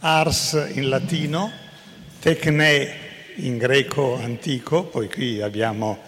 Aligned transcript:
ars 0.00 0.70
in 0.74 0.88
latino, 0.88 1.50
tecne 2.20 3.06
in 3.36 3.58
greco 3.58 4.14
antico, 4.14 4.84
poi 4.84 5.08
qui 5.08 5.40
abbiamo 5.40 5.98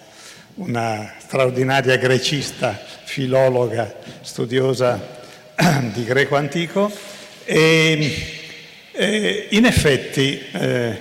una 0.55 1.15
straordinaria 1.19 1.97
grecista, 1.97 2.79
filologa, 3.05 3.93
studiosa 4.21 5.19
di 5.93 6.05
greco 6.05 6.37
antico 6.37 6.91
e, 7.45 8.27
e 8.93 9.47
in 9.51 9.65
effetti 9.65 10.41
eh, 10.53 10.99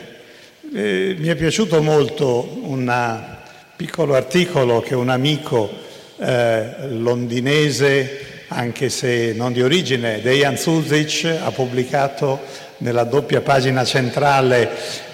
eh, 0.74 1.16
mi 1.18 1.28
è 1.28 1.36
piaciuto 1.36 1.82
molto 1.84 2.60
un 2.64 3.38
piccolo 3.76 4.16
articolo 4.16 4.82
che 4.82 4.96
un 4.96 5.10
amico 5.10 5.70
eh, 6.18 6.88
londinese, 6.90 8.44
anche 8.48 8.90
se 8.90 9.34
non 9.36 9.54
di 9.54 9.62
origine, 9.62 10.22
Dejan 10.22 10.58
Suzic, 10.58 11.26
ha 11.26 11.52
pubblicato 11.52 12.68
nella 12.80 13.04
doppia 13.04 13.42
pagina 13.42 13.84
centrale 13.84 14.70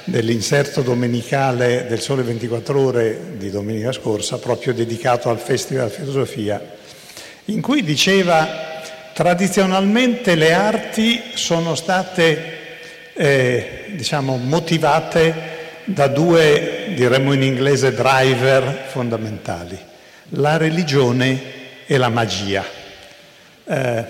dell'inserto 0.05 0.81
domenicale 0.81 1.85
del 1.87 1.99
Sole 1.99 2.23
24 2.23 2.79
Ore 2.79 3.19
di 3.37 3.49
domenica 3.49 3.91
scorsa, 3.91 4.37
proprio 4.37 4.73
dedicato 4.73 5.29
al 5.29 5.39
Festival 5.39 5.87
della 5.87 5.97
Filosofia, 5.97 6.61
in 7.45 7.61
cui 7.61 7.83
diceva 7.83 8.81
tradizionalmente 9.13 10.35
le 10.35 10.53
arti 10.53 11.21
sono 11.33 11.75
state 11.75 12.53
eh, 13.13 13.85
diciamo, 13.95 14.37
motivate 14.37 15.53
da 15.85 16.07
due, 16.07 16.91
diremmo 16.95 17.33
in 17.33 17.43
inglese, 17.43 17.93
driver 17.93 18.85
fondamentali, 18.87 19.77
la 20.29 20.57
religione 20.57 21.41
e 21.85 21.97
la 21.97 22.09
magia. 22.09 22.63
Eh, 23.63 24.05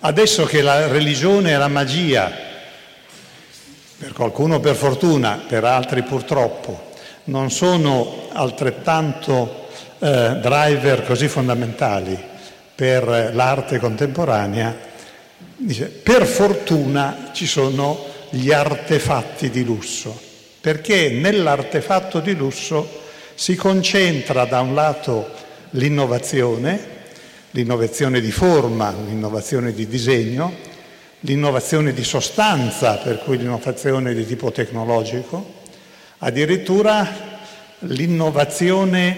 adesso 0.00 0.44
che 0.44 0.62
la 0.62 0.86
religione 0.86 1.52
e 1.52 1.56
la 1.56 1.68
magia 1.68 2.50
per 4.02 4.14
qualcuno 4.14 4.58
per 4.58 4.74
fortuna, 4.74 5.44
per 5.46 5.62
altri 5.62 6.02
purtroppo, 6.02 6.90
non 7.26 7.52
sono 7.52 8.26
altrettanto 8.32 9.68
eh, 10.00 10.38
driver 10.40 11.04
così 11.04 11.28
fondamentali 11.28 12.20
per 12.74 13.30
l'arte 13.32 13.78
contemporanea, 13.78 14.76
dice, 15.54 15.84
per 15.84 16.26
fortuna 16.26 17.30
ci 17.32 17.46
sono 17.46 18.06
gli 18.30 18.50
artefatti 18.50 19.50
di 19.50 19.62
lusso, 19.62 20.20
perché 20.60 21.10
nell'artefatto 21.10 22.18
di 22.18 22.34
lusso 22.34 23.02
si 23.36 23.54
concentra 23.54 24.46
da 24.46 24.62
un 24.62 24.74
lato 24.74 25.30
l'innovazione, 25.70 26.86
l'innovazione 27.52 28.20
di 28.20 28.32
forma, 28.32 28.92
l'innovazione 29.06 29.72
di 29.72 29.86
disegno, 29.86 30.70
l'innovazione 31.24 31.92
di 31.92 32.04
sostanza, 32.04 32.96
per 32.96 33.18
cui 33.18 33.38
l'innovazione 33.38 34.14
di 34.14 34.26
tipo 34.26 34.50
tecnologico, 34.50 35.60
addirittura 36.18 37.30
l'innovazione 37.80 39.16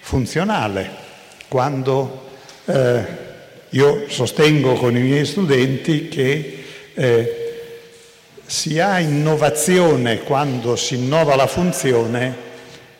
funzionale, 0.00 0.90
quando 1.48 2.28
eh, 2.66 3.04
io 3.70 4.04
sostengo 4.08 4.74
con 4.74 4.96
i 4.96 5.00
miei 5.00 5.24
studenti 5.24 6.08
che 6.08 6.64
eh, 6.94 7.34
si 8.44 8.80
ha 8.80 8.98
innovazione 8.98 10.20
quando 10.20 10.76
si 10.76 10.96
innova 10.96 11.36
la 11.36 11.46
funzione 11.46 12.48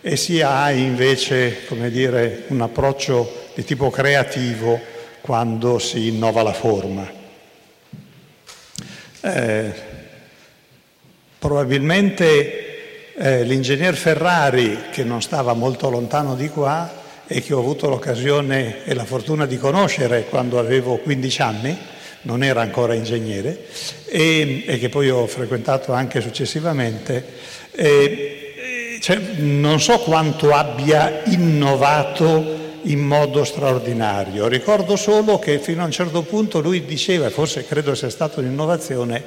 e 0.00 0.16
si 0.16 0.40
ha 0.40 0.70
invece, 0.70 1.66
dire, 1.88 2.44
un 2.48 2.60
approccio 2.62 3.48
di 3.54 3.64
tipo 3.64 3.90
creativo 3.90 4.80
quando 5.20 5.78
si 5.78 6.08
innova 6.08 6.42
la 6.42 6.52
forma. 6.52 7.19
Eh, 9.22 9.72
probabilmente 11.38 13.12
eh, 13.14 13.44
l'ingegner 13.44 13.94
Ferrari, 13.94 14.84
che 14.90 15.04
non 15.04 15.20
stava 15.20 15.52
molto 15.52 15.90
lontano 15.90 16.34
di 16.34 16.48
qua 16.48 16.98
e 17.26 17.42
che 17.42 17.54
ho 17.54 17.58
avuto 17.58 17.88
l'occasione 17.88 18.84
e 18.84 18.94
la 18.94 19.04
fortuna 19.04 19.46
di 19.46 19.58
conoscere 19.58 20.24
quando 20.24 20.58
avevo 20.58 20.96
15 20.96 21.42
anni, 21.42 21.78
non 22.22 22.42
era 22.42 22.60
ancora 22.60 22.94
ingegnere, 22.94 23.66
e, 24.06 24.64
e 24.66 24.78
che 24.78 24.88
poi 24.88 25.08
ho 25.10 25.26
frequentato 25.26 25.92
anche 25.92 26.20
successivamente, 26.20 27.24
eh, 27.72 28.98
cioè, 29.00 29.16
non 29.38 29.80
so 29.80 29.98
quanto 30.00 30.52
abbia 30.52 31.22
innovato 31.24 32.59
in 32.82 33.00
modo 33.00 33.44
straordinario. 33.44 34.48
Ricordo 34.48 34.96
solo 34.96 35.38
che 35.38 35.58
fino 35.58 35.82
a 35.82 35.86
un 35.86 35.90
certo 35.90 36.22
punto 36.22 36.60
lui 36.60 36.84
diceva, 36.84 37.26
e 37.26 37.30
forse 37.30 37.66
credo 37.66 37.94
sia 37.94 38.10
stata 38.10 38.40
un'innovazione, 38.40 39.22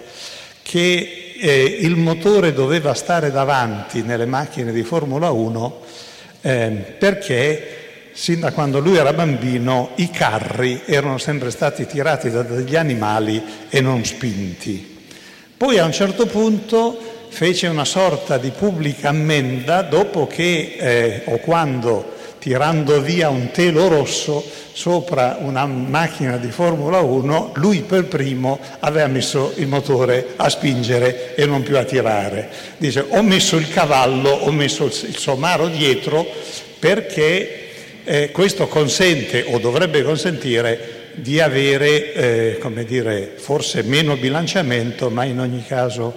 che 0.62 1.36
eh, 1.40 1.78
il 1.82 1.96
motore 1.96 2.54
doveva 2.54 2.94
stare 2.94 3.32
davanti 3.32 4.02
nelle 4.02 4.26
macchine 4.26 4.72
di 4.72 4.84
Formula 4.84 5.30
1 5.30 5.82
eh, 6.42 6.96
perché 6.98 7.78
sin 8.14 8.40
da 8.40 8.52
quando 8.52 8.80
lui 8.80 8.98
era 8.98 9.12
bambino 9.12 9.92
i 9.96 10.10
carri 10.10 10.82
erano 10.86 11.18
sempre 11.18 11.50
stati 11.50 11.88
tirati 11.88 12.30
da 12.30 12.44
degli 12.44 12.76
animali 12.76 13.42
e 13.70 13.82
non 13.82 14.06
spinti. 14.06 15.06
Poi 15.58 15.80
a 15.80 15.86
un 15.86 15.92
certo 15.92 16.28
punto 16.28 16.98
fece 17.30 17.68
una 17.68 17.86
sorta 17.86 18.38
di 18.38 18.52
pubblica 18.52 19.10
ammenda 19.10 19.82
dopo 19.82 20.28
che 20.28 20.76
eh, 20.78 21.22
o 21.26 21.38
quando 21.38 22.14
tirando 22.44 23.00
via 23.00 23.30
un 23.30 23.52
telo 23.52 23.88
rosso 23.88 24.46
sopra 24.74 25.38
una 25.40 25.66
macchina 25.66 26.36
di 26.36 26.52
Formula 26.52 27.00
1, 27.00 27.54
lui 27.56 27.84
per 27.84 28.04
primo 28.08 28.60
aveva 28.80 29.08
messo 29.08 29.54
il 29.56 29.68
motore 29.68 30.34
a 30.36 30.50
spingere 30.50 31.36
e 31.36 31.46
non 31.46 31.64
più 31.64 31.78
a 31.78 31.86
tirare. 31.86 32.50
Dice 32.76 33.06
ho 33.08 33.24
messo 33.24 33.56
il 33.56 33.70
cavallo, 33.70 34.30
ho 34.30 34.52
messo 34.52 34.88
il 34.88 35.16
somaro 35.16 35.70
dietro 35.70 36.28
perché 36.80 37.70
eh, 38.04 38.32
questo 38.32 38.68
consente 38.68 39.46
o 39.48 39.58
dovrebbe 39.58 40.04
consentire 40.04 41.12
di 41.14 41.40
avere, 41.40 42.14
eh, 42.14 42.58
come 42.60 42.84
dire, 42.84 43.36
forse 43.38 43.84
meno 43.84 44.18
bilanciamento, 44.18 45.10
ma 45.10 45.24
in 45.24 45.40
ogni 45.40 45.64
caso 45.66 46.14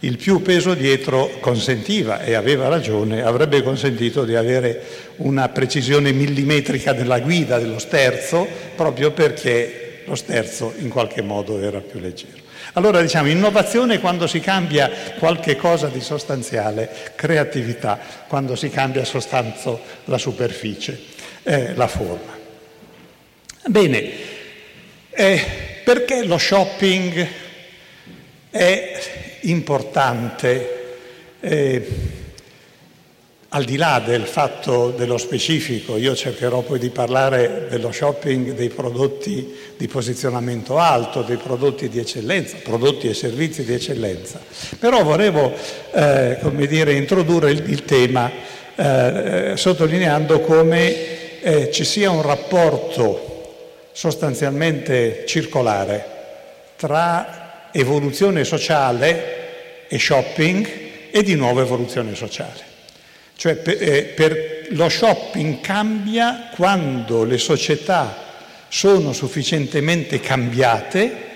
il 0.00 0.16
più 0.16 0.40
peso 0.40 0.74
dietro 0.74 1.30
consentiva, 1.40 2.22
e 2.22 2.34
aveva 2.34 2.68
ragione, 2.68 3.22
avrebbe 3.22 3.62
consentito 3.62 4.24
di 4.24 4.34
avere 4.34 4.82
una 5.16 5.48
precisione 5.48 6.12
millimetrica 6.12 6.92
della 6.92 7.20
guida 7.20 7.58
dello 7.58 7.78
sterzo, 7.78 8.46
proprio 8.74 9.10
perché 9.12 10.02
lo 10.06 10.14
sterzo 10.14 10.72
in 10.78 10.88
qualche 10.88 11.22
modo 11.22 11.60
era 11.60 11.80
più 11.80 12.00
leggero. 12.00 12.38
Allora 12.74 13.02
diciamo 13.02 13.28
innovazione 13.28 13.98
quando 13.98 14.26
si 14.26 14.40
cambia 14.40 14.90
qualche 15.18 15.56
cosa 15.56 15.88
di 15.88 16.00
sostanziale, 16.00 16.88
creatività 17.16 17.98
quando 18.28 18.54
si 18.54 18.70
cambia 18.70 19.04
sostanzo 19.04 19.80
la 20.04 20.18
superficie, 20.18 20.98
eh, 21.42 21.74
la 21.74 21.88
forma. 21.88 22.38
Bene, 23.66 24.10
eh, 25.10 25.44
perché 25.84 26.24
lo 26.24 26.38
shopping 26.38 27.28
è 28.50 29.28
importante, 29.42 30.96
eh, 31.40 31.88
al 33.52 33.64
di 33.64 33.76
là 33.76 34.00
del 34.04 34.26
fatto 34.26 34.90
dello 34.90 35.18
specifico, 35.18 35.96
io 35.96 36.14
cercherò 36.14 36.60
poi 36.60 36.78
di 36.78 36.90
parlare 36.90 37.66
dello 37.68 37.90
shopping 37.90 38.52
dei 38.52 38.68
prodotti 38.68 39.52
di 39.76 39.88
posizionamento 39.88 40.78
alto, 40.78 41.22
dei 41.22 41.36
prodotti 41.36 41.88
di 41.88 41.98
eccellenza, 41.98 42.58
prodotti 42.62 43.08
e 43.08 43.14
servizi 43.14 43.64
di 43.64 43.74
eccellenza, 43.74 44.40
però 44.78 45.02
volevo, 45.02 45.52
eh, 45.92 46.38
come 46.40 46.66
dire, 46.66 46.92
introdurre 46.92 47.50
il, 47.50 47.68
il 47.70 47.84
tema 47.84 48.30
eh, 48.76 49.52
sottolineando 49.56 50.40
come 50.40 51.40
eh, 51.40 51.70
ci 51.72 51.84
sia 51.84 52.10
un 52.10 52.22
rapporto 52.22 53.88
sostanzialmente 53.92 55.24
circolare 55.26 56.18
tra 56.76 57.39
evoluzione 57.72 58.44
sociale 58.44 59.86
e 59.88 59.98
shopping 59.98 60.68
e 61.10 61.22
di 61.22 61.34
nuovo 61.34 61.60
evoluzione 61.60 62.14
sociale. 62.14 62.68
Cioè 63.36 63.56
per, 63.56 63.76
eh, 63.80 64.02
per 64.14 64.66
lo 64.70 64.88
shopping 64.88 65.60
cambia 65.60 66.50
quando 66.54 67.24
le 67.24 67.38
società 67.38 68.28
sono 68.68 69.12
sufficientemente 69.12 70.20
cambiate 70.20 71.28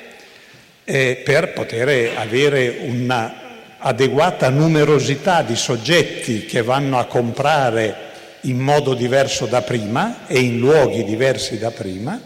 eh, 0.84 1.22
per 1.25 1.52
poter 1.52 2.12
avere 2.16 2.76
un'adeguata 2.81 4.50
numerosità 4.50 5.42
di 5.42 5.56
soggetti 5.56 6.44
che 6.44 6.62
vanno 6.62 6.98
a 6.98 7.06
comprare 7.06 8.12
in 8.42 8.58
modo 8.58 8.94
diverso 8.94 9.46
da 9.46 9.62
prima 9.62 10.26
e 10.26 10.38
in 10.38 10.58
luoghi 10.58 11.04
diversi 11.04 11.58
da 11.58 11.70
prima, 11.70 12.20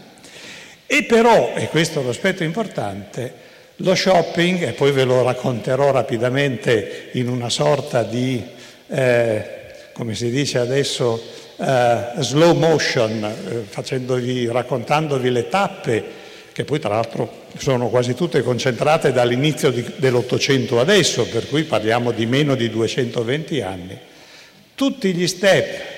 e 0.85 1.03
però, 1.03 1.53
e 1.55 1.67
questo 1.67 2.01
è 2.01 2.03
l'aspetto 2.03 2.43
importante, 2.43 3.33
lo 3.81 3.95
shopping, 3.95 4.63
e 4.63 4.71
poi 4.73 4.91
ve 4.91 5.03
lo 5.03 5.21
racconterò 5.21 5.91
rapidamente 5.91 7.09
in 7.13 7.29
una 7.29 7.49
sorta 7.49 8.03
di, 8.03 8.43
eh, 8.87 9.43
come 9.93 10.15
si 10.15 10.29
dice 10.29 10.59
adesso, 10.59 11.21
eh, 11.57 12.11
slow 12.19 12.55
motion, 12.55 13.23
eh, 13.23 14.49
raccontandovi 14.51 15.29
le 15.29 15.49
tappe 15.49 16.27
che 16.59 16.65
poi 16.65 16.79
tra 16.79 16.89
l'altro 16.89 17.45
sono 17.57 17.87
quasi 17.87 18.15
tutte 18.15 18.41
concentrate 18.41 19.13
dall'inizio 19.13 19.71
di, 19.71 19.85
dell'Ottocento 19.95 20.81
adesso, 20.81 21.25
per 21.25 21.47
cui 21.47 21.63
parliamo 21.63 22.11
di 22.11 22.25
meno 22.25 22.55
di 22.55 22.69
220 22.69 23.61
anni. 23.61 23.97
Tutti 24.75 25.13
gli 25.13 25.25
step, 25.25 25.88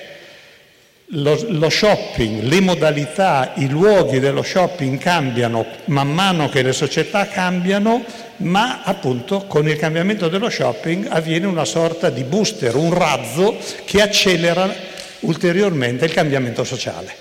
lo, 1.14 1.38
lo 1.48 1.68
shopping, 1.68 2.42
le 2.42 2.60
modalità, 2.60 3.52
i 3.56 3.68
luoghi 3.68 4.18
dello 4.18 4.42
shopping 4.42 4.98
cambiano 4.98 5.66
man 5.86 6.12
mano 6.12 6.48
che 6.48 6.62
le 6.62 6.72
società 6.72 7.26
cambiano, 7.26 8.04
ma 8.38 8.82
appunto 8.82 9.44
con 9.46 9.68
il 9.68 9.76
cambiamento 9.76 10.28
dello 10.28 10.48
shopping 10.48 11.08
avviene 11.10 11.46
una 11.46 11.64
sorta 11.64 12.08
di 12.08 12.24
booster, 12.24 12.76
un 12.76 12.94
razzo 12.94 13.58
che 13.84 14.00
accelera 14.00 14.72
ulteriormente 15.20 16.04
il 16.06 16.12
cambiamento 16.12 16.64
sociale. 16.64 17.14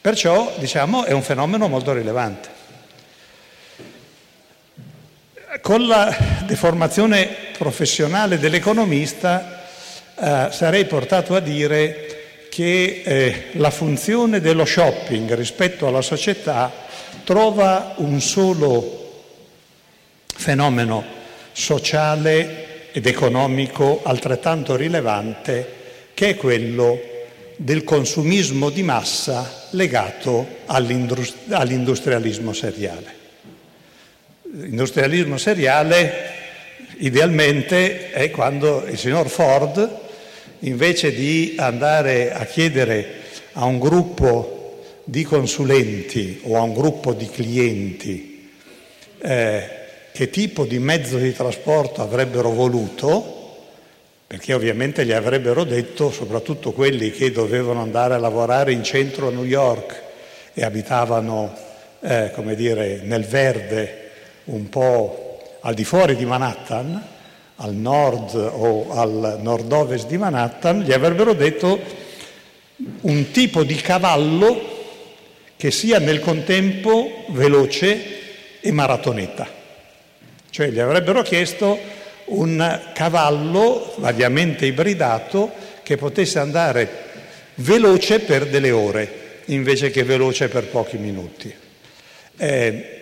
Perciò 0.00 0.52
diciamo 0.58 1.04
è 1.04 1.12
un 1.12 1.22
fenomeno 1.22 1.66
molto 1.66 1.92
rilevante. 1.92 2.52
Con 5.60 5.86
la 5.86 6.14
deformazione 6.46 7.28
professionale 7.56 8.38
dell'economista 8.38 9.64
eh, 10.14 10.48
sarei 10.50 10.84
portato 10.84 11.34
a 11.34 11.40
dire 11.40 12.23
che 12.54 13.02
eh, 13.04 13.44
la 13.54 13.70
funzione 13.72 14.40
dello 14.40 14.64
shopping 14.64 15.34
rispetto 15.34 15.88
alla 15.88 16.02
società 16.02 16.72
trova 17.24 17.94
un 17.96 18.20
solo 18.20 19.22
fenomeno 20.26 21.04
sociale 21.50 22.92
ed 22.92 23.06
economico 23.06 24.02
altrettanto 24.04 24.76
rilevante 24.76 25.72
che 26.14 26.28
è 26.28 26.36
quello 26.36 27.00
del 27.56 27.82
consumismo 27.82 28.70
di 28.70 28.84
massa 28.84 29.66
legato 29.70 30.46
all'industrialismo 30.66 32.52
seriale. 32.52 33.14
L'industrialismo 34.52 35.38
seriale 35.38 36.32
idealmente 36.98 38.12
è 38.12 38.30
quando 38.30 38.84
il 38.86 38.96
signor 38.96 39.28
Ford, 39.28 40.02
invece 40.60 41.14
di 41.14 41.54
andare 41.58 42.32
a 42.32 42.44
chiedere 42.44 43.22
a 43.52 43.64
un 43.64 43.78
gruppo 43.78 44.82
di 45.04 45.22
consulenti 45.22 46.40
o 46.44 46.56
a 46.56 46.62
un 46.62 46.72
gruppo 46.72 47.12
di 47.12 47.28
clienti 47.28 48.50
eh, 49.18 49.68
che 50.12 50.30
tipo 50.30 50.64
di 50.64 50.78
mezzo 50.78 51.18
di 51.18 51.32
trasporto 51.32 52.00
avrebbero 52.00 52.50
voluto, 52.50 53.58
perché 54.26 54.54
ovviamente 54.54 55.04
gli 55.04 55.12
avrebbero 55.12 55.64
detto, 55.64 56.10
soprattutto 56.10 56.72
quelli 56.72 57.10
che 57.10 57.32
dovevano 57.32 57.82
andare 57.82 58.14
a 58.14 58.18
lavorare 58.18 58.72
in 58.72 58.84
centro 58.84 59.28
a 59.28 59.30
New 59.30 59.44
York 59.44 60.02
e 60.54 60.64
abitavano, 60.64 61.52
eh, 62.00 62.30
come 62.32 62.54
dire, 62.54 63.00
nel 63.02 63.24
verde 63.24 64.10
un 64.44 64.68
po' 64.68 65.58
al 65.60 65.74
di 65.74 65.84
fuori 65.84 66.14
di 66.14 66.24
Manhattan, 66.24 67.13
al 67.56 67.74
nord 67.74 68.34
o 68.34 68.90
al 68.92 69.38
nord-ovest 69.40 70.06
di 70.06 70.18
Manhattan, 70.18 70.80
gli 70.80 70.92
avrebbero 70.92 71.32
detto 71.34 71.78
un 73.02 73.30
tipo 73.30 73.62
di 73.62 73.76
cavallo 73.76 74.72
che 75.56 75.70
sia 75.70 75.98
nel 75.98 76.20
contempo 76.20 77.24
veloce 77.28 78.60
e 78.60 78.72
maratoneta. 78.72 79.48
Cioè 80.50 80.68
gli 80.68 80.78
avrebbero 80.78 81.22
chiesto 81.22 81.78
un 82.26 82.80
cavallo 82.94 83.94
variamente 83.96 84.66
ibridato 84.66 85.52
che 85.82 85.96
potesse 85.96 86.38
andare 86.38 87.02
veloce 87.56 88.20
per 88.20 88.48
delle 88.48 88.70
ore 88.70 89.22
invece 89.46 89.90
che 89.90 90.04
veloce 90.04 90.48
per 90.48 90.66
pochi 90.68 90.96
minuti. 90.96 91.54
Eh, 92.36 92.93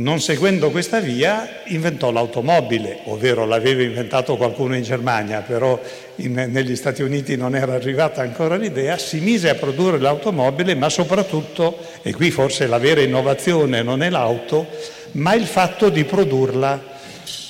non 0.00 0.20
seguendo 0.20 0.70
questa 0.70 0.98
via 1.00 1.62
inventò 1.66 2.10
l'automobile, 2.10 3.00
ovvero 3.04 3.44
l'aveva 3.44 3.82
inventato 3.82 4.36
qualcuno 4.36 4.74
in 4.74 4.82
Germania, 4.82 5.40
però 5.40 5.78
in, 6.16 6.46
negli 6.48 6.74
Stati 6.74 7.02
Uniti 7.02 7.36
non 7.36 7.54
era 7.54 7.74
arrivata 7.74 8.22
ancora 8.22 8.56
l'idea, 8.56 8.96
si 8.96 9.20
mise 9.20 9.50
a 9.50 9.54
produrre 9.54 9.98
l'automobile, 9.98 10.74
ma 10.74 10.88
soprattutto, 10.88 11.78
e 12.02 12.14
qui 12.14 12.30
forse 12.30 12.66
la 12.66 12.78
vera 12.78 13.02
innovazione 13.02 13.82
non 13.82 14.02
è 14.02 14.08
l'auto, 14.08 14.66
ma 15.12 15.34
il 15.34 15.44
fatto 15.44 15.90
di 15.90 16.04
produrla 16.04 16.82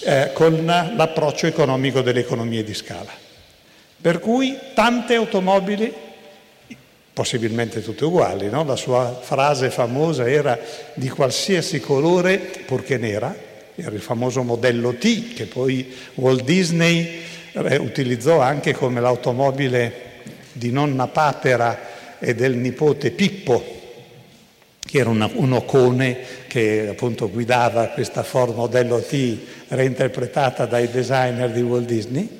eh, 0.04 0.30
con 0.32 0.64
l'approccio 0.64 1.46
economico 1.46 2.00
delle 2.00 2.20
economie 2.20 2.64
di 2.64 2.74
scala. 2.74 3.12
Per 4.00 4.18
cui 4.18 4.58
tante 4.74 5.14
automobili 5.14 5.92
possibilmente 7.20 7.82
tutte 7.82 8.06
uguali, 8.06 8.48
no? 8.48 8.64
la 8.64 8.76
sua 8.76 9.20
frase 9.20 9.68
famosa 9.68 10.26
era 10.26 10.58
di 10.94 11.10
qualsiasi 11.10 11.78
colore 11.78 12.38
purché 12.64 12.96
nera, 12.96 13.36
era 13.74 13.94
il 13.94 14.00
famoso 14.00 14.42
modello 14.42 14.94
T 14.94 15.34
che 15.34 15.44
poi 15.44 15.94
Walt 16.14 16.44
Disney 16.44 17.20
eh, 17.52 17.76
utilizzò 17.76 18.40
anche 18.40 18.72
come 18.72 19.02
l'automobile 19.02 19.92
di 20.54 20.70
nonna 20.70 21.08
Papera 21.08 22.18
e 22.18 22.34
del 22.34 22.56
nipote 22.56 23.10
Pippo, 23.10 23.62
che 24.80 24.98
era 24.98 25.10
una, 25.10 25.28
un 25.30 25.52
ocone 25.52 26.20
che 26.46 26.88
appunto 26.88 27.28
guidava 27.28 27.88
questa 27.88 28.22
Ford 28.22 28.54
modello 28.54 28.98
T 28.98 29.36
reinterpretata 29.68 30.64
dai 30.64 30.88
designer 30.90 31.50
di 31.50 31.60
Walt 31.60 31.84
Disney 31.84 32.39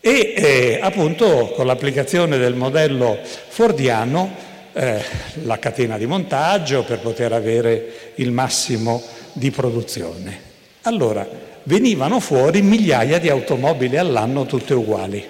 e 0.00 0.32
eh, 0.34 0.78
appunto 0.80 1.52
con 1.54 1.66
l'applicazione 1.66 2.38
del 2.38 2.54
modello 2.54 3.18
fordiano 3.22 4.34
eh, 4.72 5.02
la 5.42 5.58
catena 5.58 5.98
di 5.98 6.06
montaggio 6.06 6.84
per 6.84 7.00
poter 7.00 7.32
avere 7.32 8.12
il 8.14 8.30
massimo 8.32 9.02
di 9.32 9.50
produzione. 9.50 10.48
Allora, 10.82 11.28
venivano 11.64 12.18
fuori 12.20 12.62
migliaia 12.62 13.18
di 13.18 13.28
automobili 13.28 13.98
all'anno 13.98 14.46
tutte 14.46 14.72
uguali. 14.72 15.26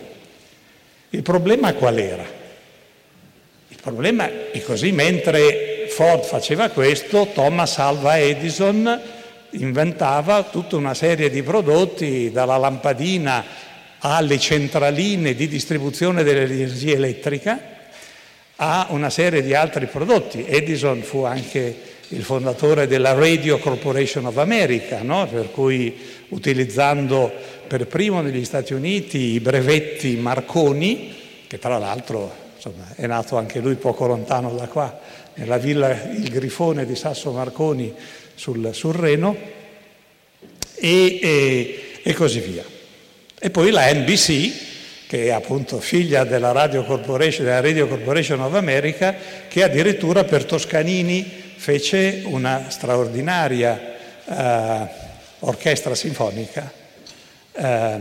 Il 1.11 1.23
problema 1.23 1.73
qual 1.75 1.99
era? 1.99 2.25
Il 3.69 3.79
problema 3.83 4.51
è 4.53 4.63
così, 4.63 4.93
mentre 4.93 5.87
Ford 5.89 6.23
faceva 6.23 6.69
questo, 6.69 7.29
Thomas 7.35 7.79
Alva 7.79 8.19
Edison 8.19 9.01
inventava 9.53 10.45
tutta 10.45 10.77
una 10.77 10.95
serie 10.95 11.29
di 11.29 11.43
prodotti, 11.43 12.31
dalla 12.31 12.57
lampadina 12.57 13.45
alle 14.01 14.39
centraline 14.39 15.35
di 15.35 15.49
distribuzione 15.49 16.23
dell'energia 16.23 16.95
elettrica, 16.95 17.79
a 18.57 18.89
una 18.91 19.11
serie 19.11 19.43
di 19.43 19.55
altri 19.55 19.87
prodotti. 19.87 20.45
Edison 20.47 21.03
fu 21.03 21.23
anche 21.23 21.99
il 22.09 22.23
fondatore 22.23 22.87
della 22.87 23.13
Radio 23.13 23.59
Corporation 23.59 24.27
of 24.27 24.37
America, 24.37 25.03
no? 25.03 25.27
per 25.27 25.51
cui 25.51 25.97
utilizzando 26.29 27.33
per 27.67 27.87
primo 27.87 28.21
negli 28.21 28.45
Stati 28.45 28.73
Uniti 28.73 29.19
i 29.33 29.41
brevetti 29.41 30.17
Marconi, 30.17 31.15
che 31.47 31.59
tra 31.59 31.79
l'altro 31.79 32.33
insomma, 32.57 32.93
è 32.97 33.07
nato 33.07 33.37
anche 33.37 33.61
lui 33.61 33.77
poco 33.77 34.07
lontano 34.07 34.53
da 34.55 34.67
qua, 34.67 34.99
nella 35.35 35.59
villa 35.59 35.91
Il 36.11 36.29
Grifone 36.29 36.85
di 36.85 36.97
Sasso 36.97 37.31
Marconi 37.33 37.95
sul, 38.35 38.75
sul 38.75 38.95
Reno, 38.95 39.37
e, 40.75 41.19
e, 41.23 41.81
e 42.03 42.13
così 42.15 42.41
via. 42.41 42.79
E 43.43 43.49
poi 43.49 43.71
la 43.71 43.91
NBC, 43.91 45.07
che 45.07 45.25
è 45.25 45.31
appunto 45.31 45.81
figlia 45.81 46.25
della 46.25 46.53
Radio 46.53 46.85
Corporation, 46.85 47.47
della 47.47 47.63
Radio 47.63 47.89
Corporation 47.89 48.39
of 48.43 48.53
America, 48.53 49.15
che 49.49 49.63
addirittura 49.63 50.25
per 50.25 50.45
Toscanini 50.45 51.55
fece 51.57 52.21
una 52.27 52.67
straordinaria 52.69 53.95
eh, 54.27 54.89
orchestra 55.39 55.95
sinfonica 55.95 56.71
eh, 57.53 57.99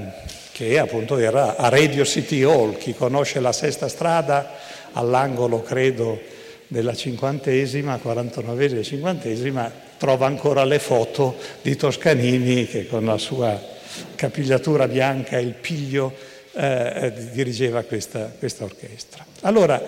che 0.52 0.78
appunto 0.78 1.18
era 1.18 1.56
a 1.56 1.70
Radio 1.70 2.04
City 2.04 2.44
Hall. 2.44 2.78
Chi 2.78 2.94
conosce 2.94 3.40
la 3.40 3.54
sesta 3.54 3.88
strada 3.88 4.58
all'angolo, 4.92 5.62
credo, 5.62 6.20
della 6.68 6.94
cinquantesima, 6.94 7.98
49esima 8.04 8.80
e 8.80 8.84
cinquantesima, 8.84 9.72
trova 9.98 10.26
ancora 10.26 10.66
le 10.66 10.80
foto 10.80 11.38
di 11.62 11.78
Toscanini 11.78 12.68
che 12.68 12.88
con 12.88 13.06
la 13.06 13.18
sua 13.18 13.78
capigliatura 14.16 14.88
bianca 14.88 15.38
e 15.38 15.42
il 15.42 15.54
piglio 15.54 16.14
eh, 16.54 17.14
dirigeva 17.32 17.84
questa, 17.84 18.32
questa 18.38 18.64
orchestra. 18.64 19.26
Allora, 19.42 19.82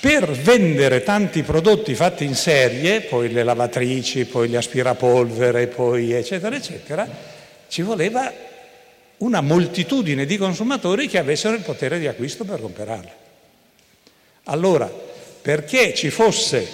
per 0.00 0.30
vendere 0.30 1.02
tanti 1.02 1.42
prodotti 1.42 1.94
fatti 1.94 2.24
in 2.24 2.34
serie, 2.34 3.02
poi 3.02 3.30
le 3.30 3.42
lavatrici, 3.42 4.24
poi 4.24 4.48
gli 4.48 4.56
aspirapolvere, 4.56 5.66
poi 5.66 6.12
eccetera, 6.12 6.56
eccetera, 6.56 7.08
ci 7.68 7.82
voleva 7.82 8.32
una 9.18 9.40
moltitudine 9.40 10.24
di 10.24 10.36
consumatori 10.36 11.06
che 11.06 11.18
avessero 11.18 11.54
il 11.54 11.62
potere 11.62 11.98
di 11.98 12.06
acquisto 12.06 12.44
per 12.44 12.60
comprarle. 12.60 13.12
Allora, 14.44 14.90
perché 15.42 15.94
ci 15.94 16.10
fosse 16.10 16.66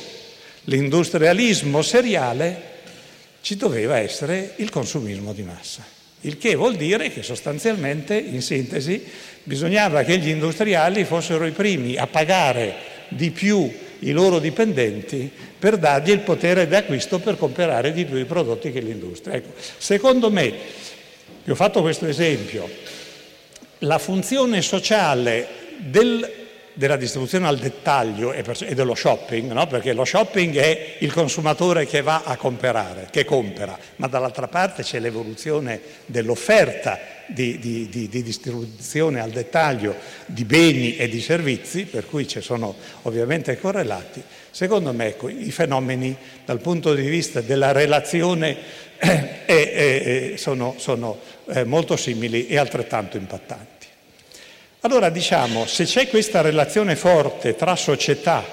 l'industrialismo 0.65 1.83
seriale, 1.83 2.75
ci 3.41 3.57
doveva 3.57 3.99
essere 3.99 4.55
il 4.57 4.71
consumismo 4.71 5.33
di 5.33 5.43
massa. 5.43 5.96
Il 6.21 6.39
che 6.39 6.55
vuol 6.55 6.77
dire 6.77 7.11
che 7.11 7.23
sostanzialmente, 7.23 8.17
in 8.17 8.43
sintesi, 8.43 9.05
bisognava 9.43 10.03
che 10.03 10.19
gli 10.19 10.29
industriali 10.29 11.05
fossero 11.05 11.47
i 11.47 11.53
primi 11.53 11.97
a 11.97 12.07
pagare 12.07 12.75
di 13.09 13.31
più 13.31 13.71
i 14.01 14.11
loro 14.11 14.39
dipendenti 14.39 15.31
per 15.59 15.79
dargli 15.79 16.11
il 16.11 16.21
potere 16.21 16.67
d'acquisto 16.67 17.19
per 17.19 17.37
comprare 17.37 17.93
di 17.93 18.05
più 18.05 18.17
i 18.17 18.25
prodotti 18.25 18.73
che 18.73 18.81
l'industria. 18.81 19.37
Ecco, 19.37 19.53
secondo 19.79 20.31
me, 20.31 20.53
vi 21.45 21.51
ho 21.51 21.55
fatto 21.55 21.81
questo 21.81 22.07
esempio, 22.07 22.69
la 23.81 23.99
funzione 23.99 24.63
sociale 24.63 25.47
del 25.79 26.46
della 26.77 26.97
distribuzione 26.97 27.47
al 27.47 27.57
dettaglio 27.59 28.35
e, 28.35 28.45
dello 28.75 28.95
shopping, 28.95 29.51
no? 29.51 29.67
perché 29.67 29.95
lo 29.95 30.05
shopping 30.05 30.55
è 30.57 30.97
il 30.99 31.11
consumatore 31.11 31.87
che 31.87 32.03
va 32.03 32.23
a 32.23 32.37
comprare, 32.37 33.09
che 33.11 33.25
compra, 33.25 33.79
ma 33.97 34.07
dall'altra 34.09 34.47
parte 34.47 34.83
c'è 34.83 34.99
l'evoluzione 34.99 35.81
dell'offerta 36.05 37.01
di, 37.29 37.59
di, 37.59 37.89
di, 37.89 38.09
di, 38.09 38.23
distribuzione 38.23 39.21
al 39.21 39.31
dettaglio 39.31 39.95
di 40.27 40.45
beni 40.45 40.97
e 40.97 41.09
di 41.09 41.23
servizi, 41.23 41.87
per 41.87 42.07
cui 42.07 42.29
ci 42.29 42.43
sono 42.43 42.75
ovviamente 43.03 43.59
correlati. 43.59 44.23
Secondo 44.51 44.93
me 44.93 45.07
ecco, 45.07 45.31
i 45.31 45.51
fenomeni 45.51 46.15
dal 46.45 46.61
punto 46.61 46.95
di 46.95 47.09
vista 47.09 47.41
della 47.41 47.73
relazione 47.73 48.55
eh, 48.99 49.45
eh, 49.47 49.55
eh, 49.55 50.35
sono, 50.37 50.75
sono 50.77 51.19
eh, 51.49 51.65
molto 51.65 51.97
simili 51.97 52.47
e 52.49 52.59
altrettanto 52.59 53.17
impattanti. 53.17 53.76
Allora 54.87 55.09
diciamo, 55.09 55.67
se 55.67 55.83
c'è 55.83 56.07
questa 56.07 56.43
relazione 56.43 56.95
forte 56.95 57.57
tra 57.57 57.75
società 57.75 58.45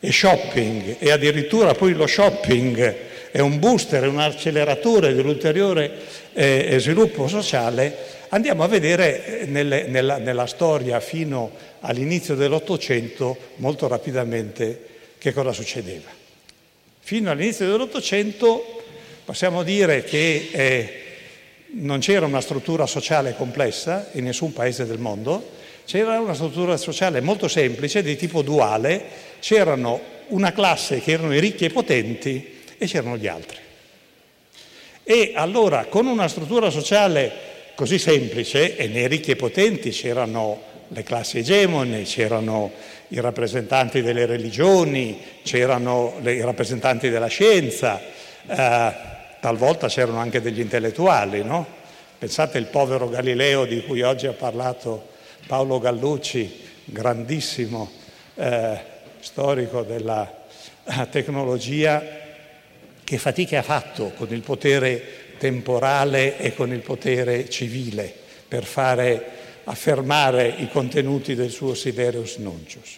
e 0.00 0.10
shopping 0.10 0.96
e 0.98 1.10
addirittura 1.10 1.74
poi 1.74 1.92
lo 1.92 2.06
shopping 2.06 2.94
è 3.30 3.40
un 3.40 3.58
booster, 3.58 4.04
è 4.04 4.06
un 4.06 4.20
acceleratore 4.20 5.12
dell'ulteriore 5.12 5.92
eh, 6.32 6.76
sviluppo 6.78 7.28
sociale, 7.28 7.94
andiamo 8.30 8.62
a 8.62 8.68
vedere 8.68 9.42
eh, 9.42 9.44
nelle, 9.44 9.82
nella, 9.82 10.16
nella 10.16 10.46
storia 10.46 10.98
fino 11.00 11.50
all'inizio 11.80 12.34
dell'Ottocento 12.34 13.36
molto 13.56 13.86
rapidamente 13.86 14.80
che 15.18 15.34
cosa 15.34 15.52
succedeva. 15.52 16.08
Fino 17.00 17.30
all'inizio 17.30 17.70
dell'Ottocento 17.70 18.82
possiamo 19.26 19.62
dire 19.62 20.04
che 20.04 20.48
eh, 20.52 21.03
non 21.74 21.98
c'era 21.98 22.26
una 22.26 22.40
struttura 22.40 22.86
sociale 22.86 23.34
complessa 23.34 24.08
in 24.12 24.24
nessun 24.24 24.52
paese 24.52 24.86
del 24.86 24.98
mondo, 24.98 25.50
c'era 25.84 26.18
una 26.18 26.34
struttura 26.34 26.76
sociale 26.76 27.20
molto 27.20 27.48
semplice, 27.48 28.02
di 28.02 28.16
tipo 28.16 28.42
duale, 28.42 29.02
c'erano 29.40 30.00
una 30.28 30.52
classe 30.52 31.00
che 31.00 31.12
erano 31.12 31.34
i 31.34 31.40
ricchi 31.40 31.64
e 31.64 31.68
i 31.68 31.72
potenti 31.72 32.62
e 32.78 32.86
c'erano 32.86 33.16
gli 33.16 33.26
altri. 33.26 33.58
E 35.02 35.32
allora 35.34 35.84
con 35.86 36.06
una 36.06 36.28
struttura 36.28 36.70
sociale 36.70 37.52
così 37.74 37.98
semplice, 37.98 38.76
e 38.76 38.86
nei 38.86 39.08
ricchi 39.08 39.32
e 39.32 39.36
potenti 39.36 39.90
c'erano 39.90 40.72
le 40.88 41.02
classi 41.02 41.38
egemone, 41.38 42.02
c'erano 42.04 42.70
i 43.08 43.20
rappresentanti 43.20 44.00
delle 44.00 44.26
religioni, 44.26 45.20
c'erano 45.42 46.18
i 46.22 46.40
rappresentanti 46.40 47.10
della 47.10 47.26
scienza, 47.26 48.00
eh, 48.46 49.12
talvolta 49.44 49.88
c'erano 49.88 50.20
anche 50.20 50.40
degli 50.40 50.60
intellettuali, 50.60 51.44
no? 51.44 51.66
Pensate 52.18 52.56
il 52.56 52.64
povero 52.64 53.10
Galileo 53.10 53.66
di 53.66 53.84
cui 53.84 54.00
oggi 54.00 54.26
ha 54.26 54.32
parlato 54.32 55.08
Paolo 55.46 55.78
Gallucci, 55.78 56.62
grandissimo 56.86 57.90
eh, 58.36 58.78
storico 59.20 59.82
della 59.82 60.46
eh, 60.84 61.08
tecnologia, 61.10 62.02
che 63.04 63.18
fatica 63.18 63.58
ha 63.58 63.62
fatto 63.62 64.12
con 64.16 64.32
il 64.32 64.40
potere 64.40 65.36
temporale 65.36 66.38
e 66.38 66.54
con 66.54 66.72
il 66.72 66.80
potere 66.80 67.50
civile 67.50 68.10
per 68.48 68.64
fare 68.64 69.26
affermare 69.64 70.54
i 70.56 70.70
contenuti 70.70 71.34
del 71.34 71.50
suo 71.50 71.74
Siberius 71.74 72.36
Nuncius. 72.36 72.96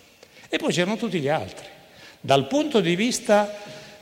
E 0.48 0.58
poi 0.58 0.72
c'erano 0.72 0.96
tutti 0.96 1.18
gli 1.18 1.28
altri. 1.28 1.66
Dal 2.20 2.46
punto 2.46 2.78
di 2.80 2.94
vista 2.94 3.52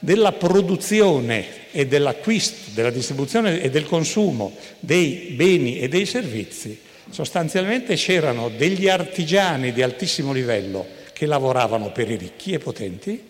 della 0.05 0.33
produzione 0.33 1.73
e 1.73 1.87
dell'acquisto, 1.87 2.73
della 2.75 2.91
distribuzione 2.91 3.63
e 3.63 3.71
del 3.71 3.87
consumo 3.87 4.55
dei 4.79 5.33
beni 5.35 5.79
e 5.79 5.89
dei 5.89 6.05
servizi, 6.05 6.79
sostanzialmente 7.09 7.95
c'erano 7.95 8.51
degli 8.51 8.87
artigiani 8.87 9.73
di 9.73 9.83
altissimo 9.83 10.35
livello 10.35 10.87
che 11.15 11.25
lavoravano 11.25 11.91
per 11.91 12.11
i 12.11 12.17
ricchi 12.17 12.53
e 12.53 12.59
potenti 12.59 13.29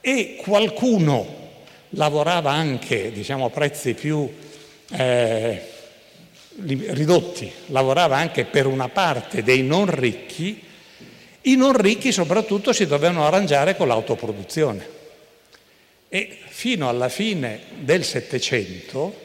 e 0.00 0.36
qualcuno 0.42 1.42
lavorava 1.90 2.50
anche 2.50 3.12
diciamo, 3.12 3.44
a 3.44 3.50
prezzi 3.50 3.94
più 3.94 4.28
eh, 4.90 5.62
ridotti, 6.56 7.48
lavorava 7.66 8.16
anche 8.16 8.46
per 8.46 8.66
una 8.66 8.88
parte 8.88 9.44
dei 9.44 9.62
non 9.62 9.86
ricchi, 9.88 10.60
i 11.42 11.54
non 11.54 11.76
ricchi 11.76 12.10
soprattutto 12.10 12.72
si 12.72 12.84
dovevano 12.84 13.24
arrangiare 13.24 13.76
con 13.76 13.86
l'autoproduzione. 13.86 14.93
E 16.14 16.28
fino 16.46 16.88
alla 16.88 17.08
fine 17.08 17.58
del 17.80 18.04
Settecento 18.04 19.22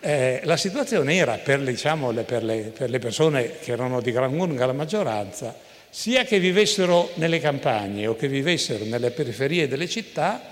eh, 0.00 0.40
la 0.42 0.56
situazione 0.56 1.14
era 1.14 1.36
per, 1.36 1.62
diciamo, 1.62 2.10
le, 2.10 2.24
per, 2.24 2.42
le, 2.42 2.72
per 2.76 2.90
le 2.90 2.98
persone 2.98 3.60
che 3.60 3.70
erano 3.70 4.00
di 4.00 4.10
gran 4.10 4.34
lunga 4.34 4.66
la 4.66 4.72
maggioranza, 4.72 5.56
sia 5.88 6.24
che 6.24 6.40
vivessero 6.40 7.10
nelle 7.14 7.38
campagne 7.38 8.08
o 8.08 8.16
che 8.16 8.26
vivessero 8.26 8.84
nelle 8.84 9.12
periferie 9.12 9.68
delle 9.68 9.88
città, 9.88 10.42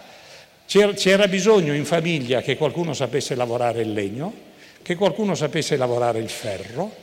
c'era, 0.67 0.93
c'era 0.93 1.27
bisogno 1.27 1.75
in 1.75 1.85
famiglia 1.85 2.43
che 2.43 2.57
qualcuno 2.57 2.95
sapesse 2.95 3.35
lavorare 3.35 3.81
il 3.81 3.93
legno, 3.93 4.33
che 4.83 4.95
qualcuno 4.95 5.35
sapesse 5.35 5.77
lavorare 5.77 6.21
il 6.21 6.29
ferro, 6.29 6.95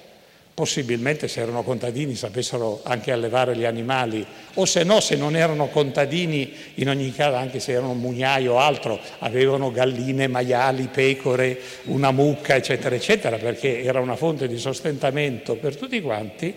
possibilmente 0.58 1.28
se 1.28 1.42
erano 1.42 1.62
contadini 1.62 2.16
sapessero 2.16 2.82
anche 2.84 3.12
allevare 3.12 3.56
gli 3.56 3.64
animali. 3.64 4.26
O 4.56 4.66
se 4.66 4.82
no 4.82 5.00
se 5.02 5.16
non 5.16 5.36
erano 5.36 5.68
contadini 5.68 6.52
in 6.76 6.90
ogni 6.90 7.14
caso 7.14 7.36
anche 7.36 7.60
se 7.60 7.74
erano 7.74 7.94
mugnai 7.94 8.48
o 8.48 8.58
altro 8.58 9.00
avevano 9.20 9.70
galline, 9.70 10.26
maiali, 10.26 10.90
pecore, 10.92 11.60
una 11.84 12.10
mucca 12.10 12.56
eccetera 12.56 12.96
eccetera 12.96 13.38
perché 13.38 13.84
era 13.84 14.00
una 14.00 14.16
fonte 14.16 14.48
di 14.48 14.58
sostentamento 14.58 15.58
per 15.58 15.76
tutti 15.76 16.02
quanti 16.02 16.56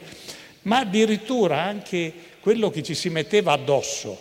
ma 0.63 0.79
addirittura 0.79 1.61
anche 1.61 2.11
quello 2.41 2.71
che 2.71 2.83
ci 2.83 2.95
si 2.95 3.11
metteva 3.11 3.53
addosso. 3.53 4.19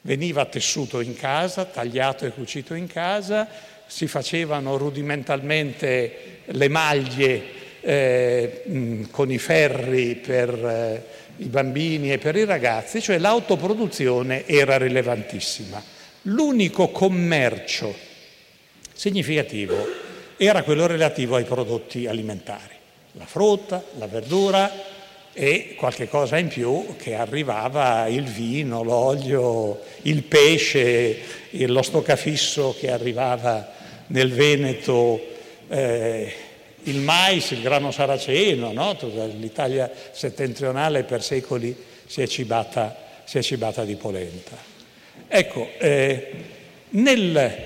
Veniva 0.00 0.46
tessuto 0.46 1.00
in 1.00 1.14
casa, 1.14 1.66
tagliato 1.66 2.24
e 2.24 2.30
cucito 2.30 2.72
in 2.72 2.86
casa, 2.86 3.46
si 3.86 4.06
facevano 4.06 4.78
rudimentalmente 4.78 6.40
le 6.46 6.68
maglie 6.68 7.60
eh, 7.82 9.06
con 9.10 9.30
i 9.30 9.38
ferri 9.38 10.14
per 10.14 10.48
eh, 10.50 11.04
i 11.42 11.46
bambini 11.46 12.12
e 12.12 12.18
per 12.18 12.36
i 12.36 12.44
ragazzi, 12.44 13.02
cioè 13.02 13.18
l'autoproduzione 13.18 14.46
era 14.46 14.78
rilevantissima. 14.78 15.82
L'unico 16.22 16.88
commercio 16.88 17.92
significativo 18.94 19.84
era 20.36 20.62
quello 20.62 20.86
relativo 20.86 21.36
ai 21.36 21.44
prodotti 21.44 22.06
alimentari, 22.06 22.74
la 23.12 23.26
frutta, 23.26 23.82
la 23.98 24.06
verdura 24.06 24.70
e 25.32 25.74
qualche 25.76 26.08
cosa 26.08 26.36
in 26.38 26.48
più 26.48 26.94
che 26.96 27.14
arrivava 27.14 28.06
il 28.06 28.24
vino, 28.24 28.82
l'olio, 28.82 29.80
il 30.02 30.22
pesce, 30.22 31.18
lo 31.50 31.82
stoccafisso 31.82 32.76
che 32.78 32.90
arrivava 32.90 33.72
nel 34.08 34.32
Veneto. 34.32 35.20
Eh, 35.68 36.32
il 36.84 36.98
mais, 36.98 37.50
il 37.50 37.62
grano 37.62 37.90
saraceno, 37.90 38.72
no? 38.72 38.96
l'Italia 39.38 39.90
settentrionale 40.10 41.04
per 41.04 41.22
secoli 41.22 41.76
si 42.06 42.22
è 42.22 42.26
cibata, 42.26 43.22
si 43.24 43.38
è 43.38 43.42
cibata 43.42 43.84
di 43.84 43.94
polenta. 43.94 44.56
Ecco, 45.28 45.70
eh, 45.78 46.30
nel, 46.90 47.64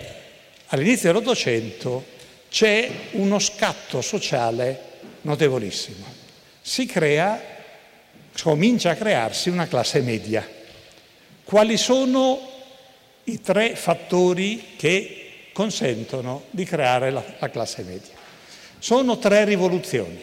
all'inizio 0.66 1.12
dell'Ottocento 1.12 2.04
c'è 2.49 2.88
uno 3.12 3.38
scatto 3.38 4.00
sociale 4.00 4.80
notevolissimo. 5.23 6.04
Si 6.61 6.87
crea, 6.87 7.40
comincia 8.40 8.90
a 8.90 8.94
crearsi 8.96 9.49
una 9.49 9.66
classe 9.66 10.00
media. 10.00 10.46
Quali 11.44 11.76
sono 11.76 12.52
i 13.25 13.40
tre 13.40 13.75
fattori 13.75 14.75
che 14.76 15.49
consentono 15.52 16.44
di 16.50 16.64
creare 16.64 17.11
la, 17.11 17.25
la 17.38 17.50
classe 17.50 17.82
media? 17.82 18.15
Sono 18.78 19.18
tre 19.18 19.45
rivoluzioni, 19.45 20.21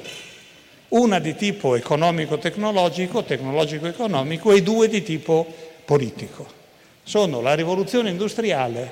una 0.90 1.20
di 1.20 1.36
tipo 1.36 1.76
economico-tecnologico, 1.76 3.24
tecnologico-economico 3.24 4.52
e 4.52 4.62
due 4.62 4.88
di 4.88 5.04
tipo 5.04 5.46
politico. 5.84 6.62
Sono 7.04 7.42
la 7.42 7.56
rivoluzione 7.56 8.10
industriale, 8.10 8.92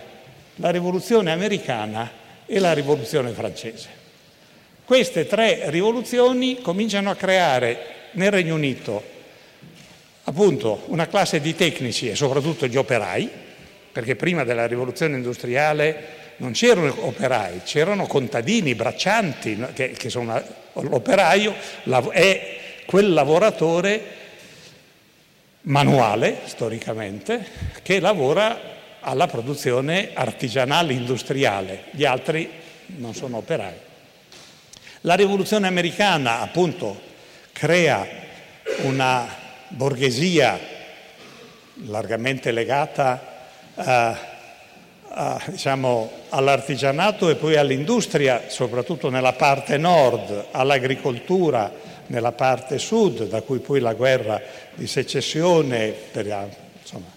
la 0.56 0.72
rivoluzione 0.72 1.32
americana 1.32 2.12
e 2.46 2.60
la 2.60 2.74
rivoluzione 2.74 3.32
francese. 3.32 3.88
Queste 4.84 5.26
tre 5.26 5.70
rivoluzioni 5.70 6.62
cominciano 6.62 7.12
a 7.12 7.16
creare 7.16 8.10
nel 8.14 8.32
Regno 8.32 8.56
Unito 8.56 9.20
appunto 10.24 10.84
una 10.88 11.08
classe 11.08 11.40
di 11.40 11.56
tecnici 11.56 12.10
e 12.10 12.16
soprattutto 12.16 12.68
gli 12.68 12.76
operai, 12.76 13.30
perché 13.92 14.16
prima 14.16 14.44
della 14.44 14.66
rivoluzione 14.66 15.16
industriale 15.16 16.20
non 16.42 16.54
c'erano 16.54 17.06
operai, 17.06 17.62
c'erano 17.64 18.08
contadini, 18.08 18.74
braccianti, 18.74 19.64
che, 19.74 19.92
che 19.92 20.10
sono 20.10 20.42
l'operaio 20.74 21.54
è 22.10 22.58
quel 22.86 23.14
lavoratore 23.14 24.20
manuale, 25.62 26.40
storicamente, 26.46 27.46
che 27.84 28.00
lavora 28.00 28.60
alla 29.02 29.28
produzione 29.28 30.10
artigianale 30.14 30.94
industriale, 30.94 31.84
gli 31.92 32.06
altri 32.06 32.50
non 32.98 33.14
sono 33.14 33.38
operai. 33.38 33.76
La 35.02 35.14
rivoluzione 35.14 35.68
americana 35.68 36.42
appunto 36.42 37.00
crea 37.54 38.08
una 38.82 39.28
borghesia 39.68 40.60
largamente 41.86 42.52
legata 42.52 43.50
a, 43.76 44.31
a, 45.14 45.42
diciamo, 45.48 46.10
all'artigianato 46.30 47.30
e 47.30 47.36
poi 47.36 47.58
all'industria, 47.58 48.44
soprattutto 48.48 49.10
nella 49.10 49.34
parte 49.34 49.78
nord, 49.78 50.48
all'agricoltura 50.52 51.72
nella 52.08 52.32
parte 52.32 52.78
sud, 52.78 53.28
da 53.28 53.42
cui 53.42 53.60
poi 53.60 53.80
la 53.80 53.94
guerra 53.94 54.42
di 54.74 54.88
secessione, 54.88 55.94
per, 56.12 56.50
insomma, 56.82 57.08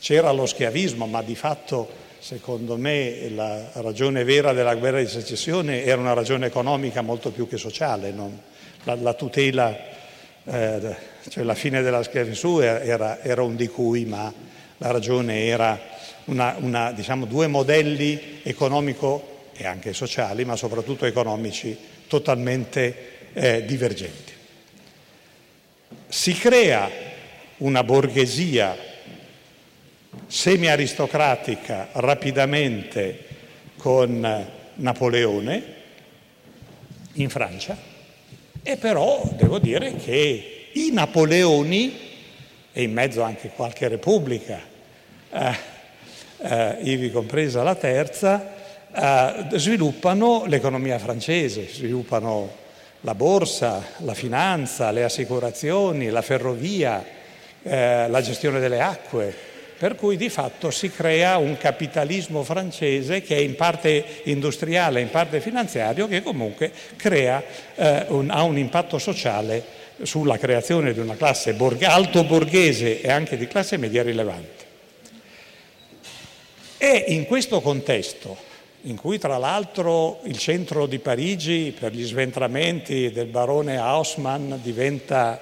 c'era 0.00 0.30
lo 0.32 0.46
schiavismo, 0.46 1.06
ma 1.06 1.22
di 1.22 1.34
fatto 1.34 2.08
secondo 2.18 2.76
me 2.76 3.30
la 3.30 3.70
ragione 3.74 4.24
vera 4.24 4.52
della 4.52 4.74
guerra 4.74 4.98
di 4.98 5.06
secessione 5.06 5.84
era 5.84 6.00
una 6.00 6.12
ragione 6.12 6.46
economica 6.46 7.00
molto 7.00 7.30
più 7.30 7.48
che 7.48 7.56
sociale, 7.56 8.14
la, 8.84 8.94
la, 8.94 9.14
tutela, 9.14 9.74
eh, 10.44 10.96
cioè 11.28 11.44
la 11.44 11.54
fine 11.54 11.80
della 11.80 12.02
schiavitù 12.02 12.58
era, 12.60 13.20
era, 13.22 13.42
un 13.42 13.56
di 13.56 13.68
cui, 13.68 14.04
ma 14.04 14.32
la 14.78 14.90
ragione 14.90 15.46
era 15.46 15.78
una, 16.30 16.56
una, 16.58 16.92
diciamo, 16.92 17.26
due 17.26 17.46
modelli 17.46 18.40
economico 18.42 19.48
e 19.52 19.66
anche 19.66 19.92
sociali, 19.92 20.44
ma 20.44 20.56
soprattutto 20.56 21.04
economici 21.04 21.76
totalmente 22.06 23.28
eh, 23.32 23.64
divergenti. 23.64 24.32
Si 26.08 26.32
crea 26.34 26.88
una 27.58 27.84
borghesia 27.84 28.76
semi-aristocratica 30.26 31.88
rapidamente 31.92 33.26
con 33.76 34.46
Napoleone 34.74 35.78
in 37.14 37.28
Francia 37.28 37.76
e 38.62 38.76
però 38.76 39.28
devo 39.36 39.58
dire 39.58 39.96
che 39.96 40.68
i 40.72 40.90
Napoleoni 40.92 42.08
e 42.72 42.82
in 42.82 42.92
mezzo 42.92 43.22
anche 43.22 43.48
qualche 43.48 43.88
repubblica, 43.88 44.60
eh, 45.32 45.78
eh, 46.42 46.78
ivi 46.82 47.10
compresa 47.10 47.62
la 47.62 47.74
terza, 47.74 48.58
eh, 48.92 49.58
sviluppano 49.58 50.44
l'economia 50.46 50.98
francese, 50.98 51.68
sviluppano 51.68 52.58
la 53.02 53.14
borsa, 53.14 53.82
la 53.98 54.14
finanza, 54.14 54.90
le 54.90 55.04
assicurazioni, 55.04 56.08
la 56.08 56.22
ferrovia, 56.22 57.04
eh, 57.62 58.08
la 58.08 58.20
gestione 58.20 58.60
delle 58.60 58.80
acque, 58.80 59.34
per 59.78 59.94
cui 59.94 60.16
di 60.16 60.28
fatto 60.28 60.70
si 60.70 60.90
crea 60.90 61.38
un 61.38 61.56
capitalismo 61.56 62.42
francese 62.42 63.22
che 63.22 63.36
è 63.36 63.40
in 63.40 63.54
parte 63.54 64.04
industriale, 64.24 65.00
in 65.00 65.08
parte 65.08 65.40
finanziario, 65.40 66.06
che 66.06 66.22
comunque 66.22 66.70
crea, 66.96 67.42
eh, 67.74 68.04
un, 68.08 68.28
ha 68.30 68.42
un 68.42 68.58
impatto 68.58 68.98
sociale 68.98 69.78
sulla 70.02 70.38
creazione 70.38 70.92
di 70.92 70.98
una 70.98 71.16
classe 71.16 71.54
borg- 71.54 71.82
alto 71.84 72.24
borghese 72.24 73.00
e 73.00 73.10
anche 73.10 73.36
di 73.36 73.46
classe 73.46 73.76
media 73.76 74.02
rilevante. 74.02 74.69
È 76.80 77.04
in 77.08 77.26
questo 77.26 77.60
contesto, 77.60 78.34
in 78.84 78.96
cui 78.96 79.18
tra 79.18 79.36
l'altro 79.36 80.20
il 80.22 80.38
centro 80.38 80.86
di 80.86 80.98
Parigi 80.98 81.76
per 81.78 81.92
gli 81.92 82.06
sventramenti 82.06 83.10
del 83.12 83.26
barone 83.26 83.76
Haussmann 83.76 84.54
diventa 84.62 85.38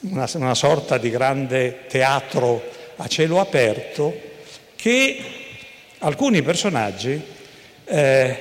una, 0.00 0.28
una 0.34 0.54
sorta 0.56 0.98
di 0.98 1.10
grande 1.10 1.86
teatro 1.86 2.60
a 2.96 3.06
cielo 3.06 3.38
aperto 3.38 4.12
che 4.74 5.16
alcuni 5.98 6.42
personaggi 6.42 7.22
eh, 7.84 8.38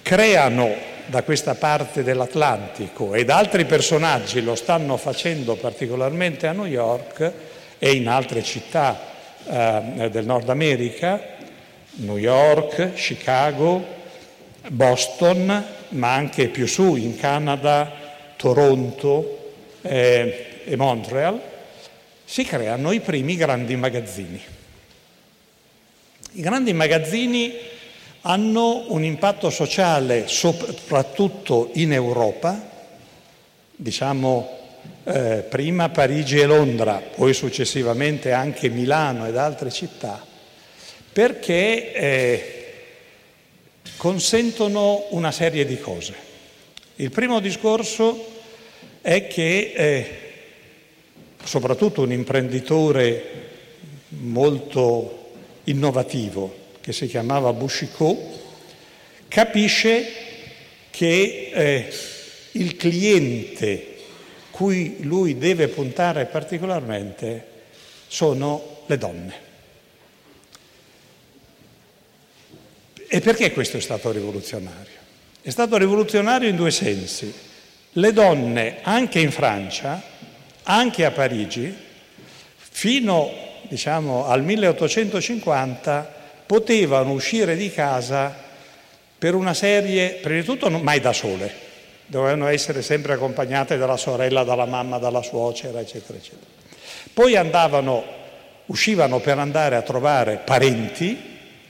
creano 0.00 0.74
da 1.04 1.22
questa 1.22 1.54
parte 1.54 2.02
dell'Atlantico 2.02 3.12
ed 3.12 3.28
altri 3.28 3.66
personaggi 3.66 4.40
lo 4.40 4.54
stanno 4.54 4.96
facendo 4.96 5.54
particolarmente 5.56 6.46
a 6.46 6.52
New 6.52 6.64
York 6.64 7.32
e 7.78 7.92
in 7.92 8.08
altre 8.08 8.42
città 8.42 9.12
eh, 9.48 10.08
del 10.10 10.24
Nord 10.24 10.48
America, 10.48 11.35
New 11.96 12.16
York, 12.16 12.92
Chicago, 12.94 13.84
Boston, 14.68 15.64
ma 15.90 16.14
anche 16.14 16.48
più 16.48 16.66
su 16.66 16.96
in 16.96 17.16
Canada, 17.16 17.90
Toronto 18.36 19.52
eh, 19.82 20.62
e 20.64 20.76
Montreal 20.76 21.40
si 22.24 22.44
creano 22.44 22.90
i 22.90 23.00
primi 23.00 23.36
grandi 23.36 23.76
magazzini. 23.76 24.40
I 26.32 26.40
grandi 26.40 26.72
magazzini 26.72 27.54
hanno 28.22 28.86
un 28.88 29.04
impatto 29.04 29.48
sociale 29.48 30.26
soprattutto 30.26 31.70
in 31.74 31.92
Europa, 31.92 32.68
diciamo 33.76 34.50
eh, 35.04 35.44
prima 35.48 35.88
Parigi 35.88 36.40
e 36.40 36.46
Londra, 36.46 37.00
poi 37.14 37.32
successivamente 37.32 38.32
anche 38.32 38.68
Milano 38.68 39.26
ed 39.26 39.36
altre 39.36 39.70
città, 39.70 40.20
perché 41.16 41.94
eh, 41.94 42.64
consentono 43.96 45.06
una 45.12 45.32
serie 45.32 45.64
di 45.64 45.80
cose. 45.80 46.14
Il 46.96 47.10
primo 47.10 47.40
discorso 47.40 48.42
è 49.00 49.26
che 49.26 49.72
eh, 49.74 50.18
soprattutto 51.42 52.02
un 52.02 52.12
imprenditore 52.12 53.30
molto 54.08 55.30
innovativo 55.64 56.54
che 56.82 56.92
si 56.92 57.06
chiamava 57.06 57.50
Bouchicot, 57.54 58.18
capisce 59.26 60.06
che 60.90 61.50
eh, 61.50 61.92
il 62.52 62.76
cliente 62.76 63.94
cui 64.50 64.98
lui 65.00 65.38
deve 65.38 65.68
puntare 65.68 66.26
particolarmente 66.26 67.46
sono 68.06 68.82
le 68.84 68.98
donne. 68.98 69.45
E 73.08 73.20
perché 73.20 73.52
questo 73.52 73.76
è 73.76 73.80
stato 73.80 74.10
rivoluzionario? 74.10 74.94
È 75.40 75.50
stato 75.50 75.76
rivoluzionario 75.76 76.48
in 76.48 76.56
due 76.56 76.70
sensi. 76.70 77.32
Le 77.92 78.12
donne, 78.12 78.78
anche 78.82 79.20
in 79.20 79.30
Francia, 79.30 80.02
anche 80.64 81.04
a 81.04 81.12
Parigi, 81.12 81.74
fino 82.56 83.32
diciamo, 83.68 84.26
al 84.26 84.42
1850 84.42 86.14
potevano 86.46 87.12
uscire 87.12 87.56
di 87.56 87.70
casa 87.70 88.44
per 89.18 89.34
una 89.34 89.54
serie, 89.54 90.18
prima 90.20 90.40
di 90.40 90.46
tutto 90.46 90.68
mai 90.68 91.00
da 91.00 91.12
sole, 91.12 91.50
dovevano 92.06 92.48
essere 92.48 92.82
sempre 92.82 93.14
accompagnate 93.14 93.76
dalla 93.76 93.96
sorella, 93.96 94.44
dalla 94.44 94.66
mamma, 94.66 94.98
dalla 94.98 95.22
suocera, 95.22 95.80
eccetera, 95.80 96.18
eccetera. 96.18 96.50
Poi 97.12 97.36
andavano, 97.36 98.04
uscivano 98.66 99.20
per 99.20 99.38
andare 99.38 99.76
a 99.76 99.82
trovare 99.82 100.42
parenti, 100.44 101.16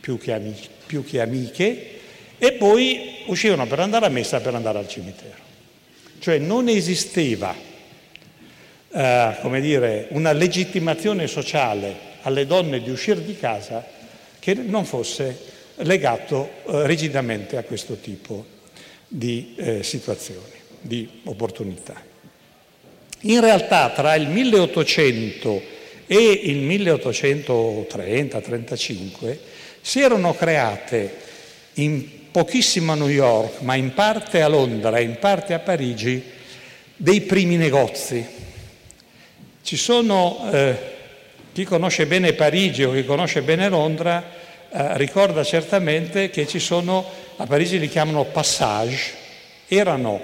più 0.00 0.18
che, 0.18 0.32
amici, 0.32 0.68
più 0.86 1.04
che 1.04 1.20
amiche, 1.20 1.90
e 2.38 2.52
poi 2.52 3.24
uscivano 3.26 3.66
per 3.66 3.80
andare 3.80 4.06
a 4.06 4.10
messa, 4.10 4.40
per 4.40 4.54
andare 4.54 4.78
al 4.78 4.88
cimitero. 4.88 5.44
Cioè 6.18 6.38
non 6.38 6.68
esisteva 6.68 7.54
eh, 8.90 9.36
come 9.40 9.60
dire, 9.60 10.06
una 10.10 10.32
legittimazione 10.32 11.26
sociale 11.26 12.14
alle 12.22 12.46
donne 12.46 12.80
di 12.80 12.90
uscire 12.90 13.22
di 13.22 13.36
casa 13.36 13.84
che 14.38 14.54
non 14.54 14.84
fosse 14.84 15.54
legato 15.76 16.50
eh, 16.66 16.86
rigidamente 16.86 17.56
a 17.56 17.62
questo 17.62 17.96
tipo 17.96 18.44
di 19.06 19.54
eh, 19.56 19.82
situazioni, 19.82 20.52
di 20.80 21.08
opportunità. 21.24 22.02
In 23.20 23.40
realtà 23.40 23.90
tra 23.90 24.14
il 24.14 24.28
1800 24.28 25.74
e 26.06 26.40
il 26.44 26.66
1830-35 26.66 29.38
si 29.86 30.00
erano 30.00 30.34
create 30.34 31.16
in 31.74 32.32
pochissimo 32.32 32.90
a 32.90 32.96
New 32.96 33.06
York, 33.06 33.60
ma 33.60 33.76
in 33.76 33.94
parte 33.94 34.42
a 34.42 34.48
Londra 34.48 34.96
e 34.96 35.04
in 35.04 35.16
parte 35.20 35.54
a 35.54 35.60
Parigi, 35.60 36.24
dei 36.96 37.20
primi 37.20 37.54
negozi. 37.54 38.26
Ci 39.62 39.76
sono, 39.76 40.50
eh, 40.50 40.76
chi 41.52 41.62
conosce 41.62 42.06
bene 42.06 42.32
Parigi 42.32 42.82
o 42.82 42.90
chi 42.94 43.04
conosce 43.04 43.42
bene 43.42 43.68
Londra 43.68 44.24
eh, 44.68 44.96
ricorda 44.96 45.44
certamente 45.44 46.30
che 46.30 46.48
ci 46.48 46.58
sono, 46.58 47.08
a 47.36 47.46
Parigi 47.46 47.78
li 47.78 47.88
chiamano 47.88 48.24
passage, 48.24 49.12
erano 49.68 50.20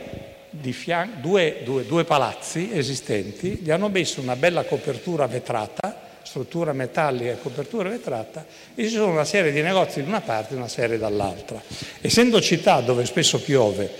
fian- 0.72 1.20
due, 1.20 1.60
due, 1.62 1.86
due 1.86 2.02
palazzi 2.02 2.70
esistenti, 2.72 3.60
gli 3.62 3.70
hanno 3.70 3.88
messo 3.88 4.20
una 4.20 4.34
bella 4.34 4.64
copertura 4.64 5.28
vetrata, 5.28 5.91
struttura 6.32 6.72
metallica 6.72 7.32
e 7.32 7.38
copertura 7.38 7.90
vetrata, 7.90 8.46
e 8.74 8.84
ci 8.84 8.94
sono 8.94 9.12
una 9.12 9.26
serie 9.26 9.52
di 9.52 9.60
negozi 9.60 10.00
da 10.00 10.08
una 10.08 10.22
parte 10.22 10.54
e 10.54 10.56
una 10.56 10.66
serie 10.68 10.96
dall'altra. 10.96 11.60
Essendo 12.00 12.40
città 12.40 12.80
dove 12.80 13.04
spesso 13.04 13.38
piove, 13.38 13.90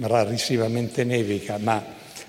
rarissimamente 0.00 1.02
nevica, 1.04 1.56
ma 1.56 1.82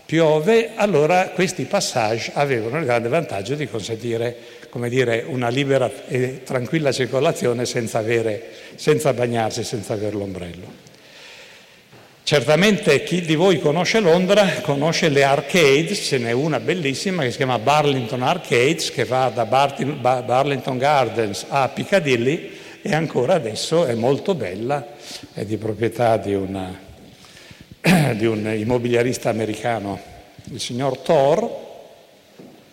piove, 0.05 0.71
allora 0.75 1.31
questi 1.33 1.65
passage 1.65 2.31
avevano 2.35 2.77
il 2.77 2.85
grande 2.85 3.09
vantaggio 3.09 3.55
di 3.55 3.67
consentire, 3.67 4.37
dire, 4.87 5.25
una 5.27 5.49
libera 5.49 5.91
e 6.07 6.43
tranquilla 6.43 6.93
circolazione 6.93 7.65
senza, 7.65 7.99
avere, 7.99 8.49
senza 8.75 9.11
bagnarsi, 9.11 9.65
senza 9.65 9.91
avere 9.91 10.15
l'ombrello. 10.15 10.91
Certamente 12.25 13.03
chi 13.03 13.19
di 13.19 13.35
voi 13.35 13.59
conosce 13.59 13.99
Londra 13.99 14.61
conosce 14.61 15.09
le 15.09 15.25
arcades, 15.25 16.05
ce 16.05 16.17
n'è 16.17 16.31
una 16.31 16.61
bellissima 16.61 17.21
che 17.23 17.31
si 17.31 17.35
chiama 17.35 17.59
Barlington 17.59 18.21
Arcades 18.21 18.91
che 18.91 19.03
va 19.03 19.27
da 19.27 19.43
Barlington 19.43 20.77
Gardens 20.77 21.45
a 21.49 21.67
Piccadilly 21.67 22.51
e 22.81 22.95
ancora 22.95 23.33
adesso 23.33 23.85
è 23.85 23.93
molto 23.93 24.35
bella, 24.35 24.87
è 25.33 25.43
di 25.43 25.57
proprietà 25.57 26.15
di, 26.15 26.33
una, 26.33 26.79
di 28.15 28.25
un 28.25 28.53
immobiliarista 28.57 29.29
americano, 29.29 29.99
il 30.45 30.61
signor 30.61 30.99
Thor, 30.99 31.49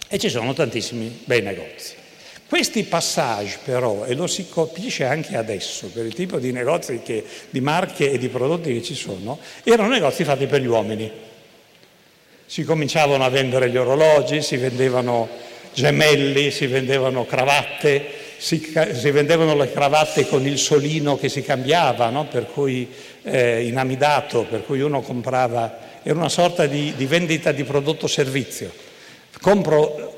e 0.07 0.19
ci 0.19 0.29
sono 0.29 0.53
tantissimi 0.53 1.23
bei 1.25 1.43
negozi. 1.43 2.00
Questi 2.51 2.83
passaggi 2.83 3.59
però, 3.65 4.05
e 4.05 4.15
lo 4.15 4.27
si 4.27 4.49
capisce 4.53 5.05
anche 5.05 5.37
adesso 5.37 5.87
per 5.87 6.05
il 6.05 6.15
tipo 6.15 6.41
di 6.41 6.51
negozi 6.51 6.99
che, 7.01 7.23
di 7.49 7.61
marche 7.61 8.11
e 8.11 8.19
di 8.19 8.27
prodotti 8.27 8.73
che 8.73 8.83
ci 8.83 8.97
sono, 8.97 9.39
erano 9.63 9.89
negozi 9.89 10.25
fatti 10.25 10.47
per 10.47 10.61
gli 10.61 10.67
uomini. 10.67 11.09
Si 12.47 12.65
cominciavano 12.65 13.23
a 13.25 13.29
vendere 13.29 13.71
gli 13.71 13.77
orologi, 13.77 14.43
si 14.43 14.57
vendevano 14.57 15.29
gemelli, 15.73 16.51
si 16.51 16.67
vendevano 16.67 17.25
cravatte, 17.25 18.05
si, 18.39 18.75
si 18.95 19.11
vendevano 19.13 19.55
le 19.55 19.71
cravatte 19.71 20.27
con 20.27 20.45
il 20.45 20.59
solino 20.59 21.17
che 21.17 21.29
si 21.29 21.43
cambiava, 21.43 22.11
no? 22.11 22.27
per 22.27 22.47
cui 22.47 22.91
eh, 23.23 23.65
in 23.65 23.77
amidato, 23.77 24.43
per 24.43 24.65
cui 24.65 24.81
uno 24.81 25.03
comprava, 25.03 26.01
era 26.03 26.19
una 26.19 26.29
sorta 26.29 26.67
di, 26.67 26.95
di 26.97 27.07
vendita 27.07 27.53
di 27.53 27.63
prodotto 27.63 28.09
servizio. 28.09 28.73
Compro 29.41 30.10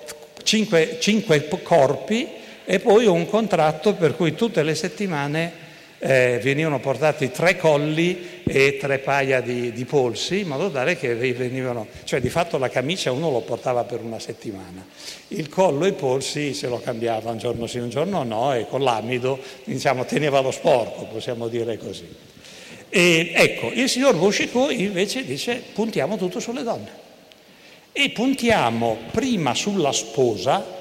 cinque, 0.43 0.99
cinque 1.01 1.49
corpi 1.63 2.29
e 2.65 2.79
poi 2.79 3.07
un 3.07 3.29
contratto 3.29 3.95
per 3.95 4.17
cui 4.17 4.35
tutte 4.35 4.63
le 4.63 4.75
settimane 4.75 5.61
eh, 6.05 6.41
venivano 6.43 6.81
portati 6.81 7.31
tre 7.31 7.57
colli 7.57 8.43
e 8.45 8.77
tre 8.81 8.99
paia 8.99 9.41
di, 9.41 9.73
di, 9.73 9.85
polsi, 9.85 10.41
in 10.41 10.49
modo 10.49 10.69
tale 10.69 10.97
che 10.97 11.15
venivano, 11.15 11.87
cioè 12.03 12.21
di 12.21 12.29
fatto 12.29 12.59
la 12.59 12.69
camicia 12.69 13.13
uno 13.13 13.31
lo 13.31 13.41
portava 13.43 13.85
per 13.85 14.01
una 14.01 14.19
settimana, 14.19 14.85
il 15.29 15.49
collo 15.49 15.85
e 15.85 15.91
i 15.91 15.93
polsi 15.93 16.55
se 16.55 16.67
lo 16.67 16.81
cambiava 16.81 17.31
un 17.31 17.39
giorno 17.39 17.69
sì, 17.69 17.79
un 17.79 17.89
giorno 17.89 18.25
no, 18.25 18.53
e 18.53 18.67
con 18.69 18.83
l'amido 18.83 19.39
diciamo, 19.63 20.05
teneva 20.05 20.41
lo 20.41 20.51
sporco, 20.51 21.05
possiamo 21.05 21.47
dire 21.47 21.79
così. 21.79 22.09
E 22.89 23.33
ecco, 23.35 23.71
il 23.73 23.89
signor 23.89 24.17
Bouchicot 24.17 24.73
invece 24.73 25.25
dice 25.25 25.63
puntiamo 25.73 26.17
tutto 26.17 26.41
sulle 26.41 26.63
donne 26.65 27.02
e 27.93 28.11
puntiamo 28.11 28.97
prima 29.11 29.55
sulla 29.55 29.93
sposa 29.93 30.81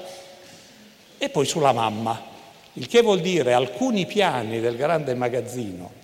e 1.18 1.28
poi 1.28 1.46
sulla 1.46 1.72
mamma, 1.72 2.30
il 2.74 2.88
che 2.88 3.02
vuol 3.02 3.20
dire 3.20 3.52
alcuni 3.52 4.06
piani 4.06 4.60
del 4.60 4.76
grande 4.76 5.14
magazzino 5.14 6.00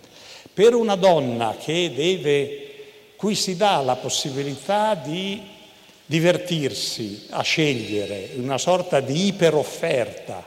per 0.53 0.75
una 0.75 0.97
donna 0.97 1.57
che 1.57 1.93
deve, 1.95 2.67
cui 3.17 3.35
si 3.35 3.57
dà 3.57 3.81
la 3.81 3.97
possibilità 3.97 4.95
di 4.95 5.41
divertirsi, 6.05 7.27
a 7.31 7.43
scegliere, 7.43 8.31
una 8.37 8.59
sorta 8.59 9.01
di 9.01 9.27
iperofferta 9.27 10.45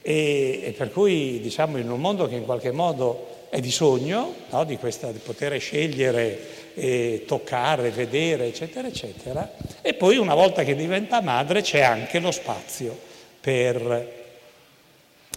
e, 0.00 0.60
e 0.62 0.74
per 0.76 0.92
cui 0.92 1.40
diciamo 1.40 1.78
in 1.78 1.90
un 1.90 2.00
mondo 2.00 2.28
che 2.28 2.36
in 2.36 2.44
qualche 2.44 2.70
modo 2.70 3.46
è 3.50 3.60
di 3.60 3.70
sogno, 3.70 4.34
no? 4.50 4.64
di, 4.64 4.76
questa, 4.76 5.10
di 5.10 5.18
poter 5.18 5.58
scegliere 5.58 6.38
e 6.74 7.24
toccare, 7.26 7.90
vedere, 7.90 8.46
eccetera, 8.46 8.88
eccetera. 8.88 9.52
E 9.80 9.94
poi 9.94 10.16
una 10.16 10.34
volta 10.34 10.64
che 10.64 10.74
diventa 10.74 11.20
madre 11.20 11.62
c'è 11.62 11.80
anche 11.80 12.18
lo 12.18 12.30
spazio 12.30 12.98
per 13.40 14.22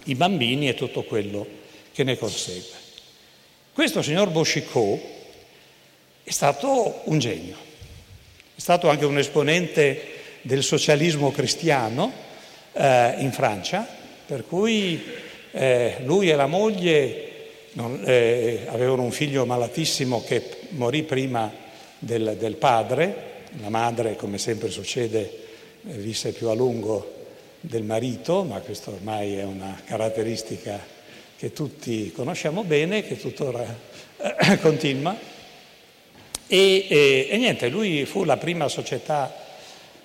i 0.04 0.14
bambini 0.14 0.68
e 0.68 0.74
tutto 0.74 1.04
quello 1.04 1.46
che 1.92 2.02
ne 2.04 2.18
consegue. 2.18 2.76
Questo 3.72 4.02
signor 4.02 4.30
Bouchicot 4.30 5.00
è 6.24 6.30
stato 6.30 7.02
un 7.04 7.18
genio, 7.18 7.56
è 8.54 8.60
stato 8.60 8.88
anche 8.88 9.04
un 9.04 9.18
esponente 9.18 10.16
del 10.42 10.62
socialismo 10.62 11.30
cristiano 11.30 12.12
eh, 12.72 13.14
in 13.18 13.30
Francia, 13.32 13.86
per 14.26 14.44
cui 14.46 15.02
eh, 15.52 15.96
lui 16.04 16.30
e 16.30 16.34
la 16.34 16.46
moglie 16.46 17.28
non, 17.72 18.02
eh, 18.04 18.66
avevano 18.66 19.02
un 19.02 19.12
figlio 19.12 19.46
malatissimo 19.46 20.22
che 20.24 20.57
morì 20.70 21.02
prima 21.02 21.50
del, 21.98 22.36
del 22.38 22.56
padre, 22.56 23.36
la 23.60 23.68
madre, 23.70 24.16
come 24.16 24.38
sempre 24.38 24.70
succede, 24.70 25.20
eh, 25.86 25.92
visse 25.92 26.32
più 26.32 26.48
a 26.48 26.54
lungo 26.54 27.16
del 27.60 27.82
marito, 27.82 28.44
ma 28.44 28.60
questa 28.60 28.90
ormai 28.90 29.36
è 29.36 29.44
una 29.44 29.80
caratteristica 29.84 30.78
che 31.36 31.52
tutti 31.52 32.12
conosciamo 32.12 32.64
bene, 32.64 33.02
che 33.02 33.18
tuttora 33.18 33.64
eh, 34.16 34.58
continua. 34.60 35.16
E, 36.46 36.86
e, 36.88 37.28
e, 37.30 37.36
niente, 37.36 37.68
lui 37.68 38.04
fu 38.04 38.24
la 38.24 38.36
prima 38.36 38.68
società 38.68 39.46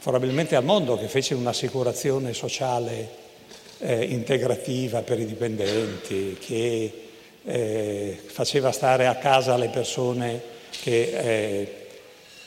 probabilmente 0.02 0.56
al 0.56 0.66
mondo 0.66 0.98
che 0.98 1.08
fece 1.08 1.34
un'assicurazione 1.34 2.34
sociale 2.34 3.22
eh, 3.80 4.04
integrativa 4.04 5.02
per 5.02 5.20
i 5.20 5.26
dipendenti, 5.26 6.38
che 6.40 6.94
eh, 7.46 8.20
faceva 8.26 8.72
stare 8.72 9.08
a 9.08 9.16
casa 9.16 9.58
le 9.58 9.70
persone 9.70 10.53
che, 10.82 11.12
eh, 11.14 11.76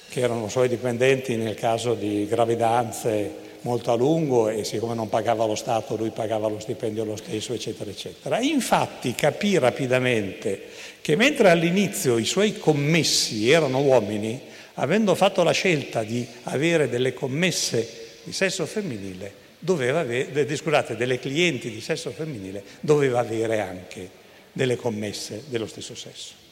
che 0.09 0.21
erano 0.21 0.49
suoi 0.49 0.69
dipendenti 0.69 1.37
nel 1.37 1.55
caso 1.55 1.95
di 1.95 2.27
gravidanze 2.27 3.45
molto 3.67 3.91
a 3.91 3.97
lungo 3.97 4.49
e 4.49 4.63
siccome 4.63 4.95
non 4.95 5.09
pagava 5.09 5.45
lo 5.45 5.57
Stato 5.57 5.97
lui 5.97 6.11
pagava 6.11 6.49
lo 6.49 6.61
stipendio 6.61 7.05
lo 7.05 7.17
stesso, 7.17 7.53
eccetera, 7.53 7.91
eccetera. 7.91 8.39
Infatti 8.41 9.15
capì 9.15 9.59
rapidamente 9.59 10.69
che 11.01 11.17
mentre 11.17 11.51
all'inizio 11.51 12.17
i 12.19 12.25
suoi 12.25 12.59
commessi 12.59 13.51
erano 13.51 13.81
uomini, 13.81 14.41
avendo 14.75 15.15
fatto 15.15 15.43
la 15.43 15.53
scelta 15.53 16.03
di 16.03 16.27
avere 16.45 16.89
delle 16.89 17.13
commesse 17.13 18.05
di 18.23 18.33
sesso 18.33 18.67
femminile, 18.67 19.45
doveva 19.59 20.01
avere, 20.01 20.57
scusate, 20.57 20.97
delle 20.97 21.19
clienti 21.19 21.71
di 21.71 21.81
sesso 21.81 22.11
femminile, 22.11 22.63
doveva 22.81 23.21
avere 23.21 23.61
anche 23.61 24.09
delle 24.53 24.77
commesse 24.77 25.45
dello 25.49 25.67
stesso 25.67 25.95
sesso. 25.95 26.46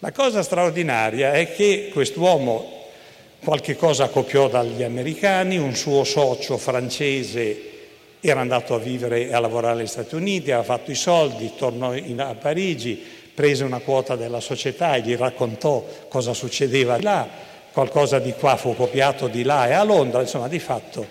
La 0.00 0.12
cosa 0.12 0.44
straordinaria 0.44 1.32
è 1.32 1.52
che 1.52 1.90
quest'uomo 1.92 2.84
qualche 3.42 3.74
cosa 3.74 4.08
copiò 4.08 4.48
dagli 4.48 4.84
americani, 4.84 5.58
un 5.58 5.74
suo 5.74 6.04
socio 6.04 6.56
francese 6.56 7.62
era 8.20 8.38
andato 8.38 8.76
a 8.76 8.78
vivere 8.78 9.26
e 9.26 9.34
a 9.34 9.40
lavorare 9.40 9.78
negli 9.78 9.88
Stati 9.88 10.14
Uniti, 10.14 10.52
aveva 10.52 10.62
fatto 10.62 10.92
i 10.92 10.94
soldi, 10.94 11.50
tornò 11.56 11.96
in, 11.96 12.20
a 12.20 12.32
Parigi, 12.34 13.02
prese 13.34 13.64
una 13.64 13.80
quota 13.80 14.14
della 14.14 14.38
società 14.38 14.94
e 14.94 15.00
gli 15.00 15.16
raccontò 15.16 15.84
cosa 16.08 16.32
succedeva 16.32 16.96
là, 17.00 17.28
qualcosa 17.72 18.20
di 18.20 18.32
qua 18.34 18.54
fu 18.56 18.76
copiato 18.76 19.26
di 19.26 19.42
là 19.42 19.66
e 19.66 19.72
a 19.72 19.82
Londra, 19.82 20.20
insomma 20.20 20.46
di 20.46 20.60
fatto 20.60 21.06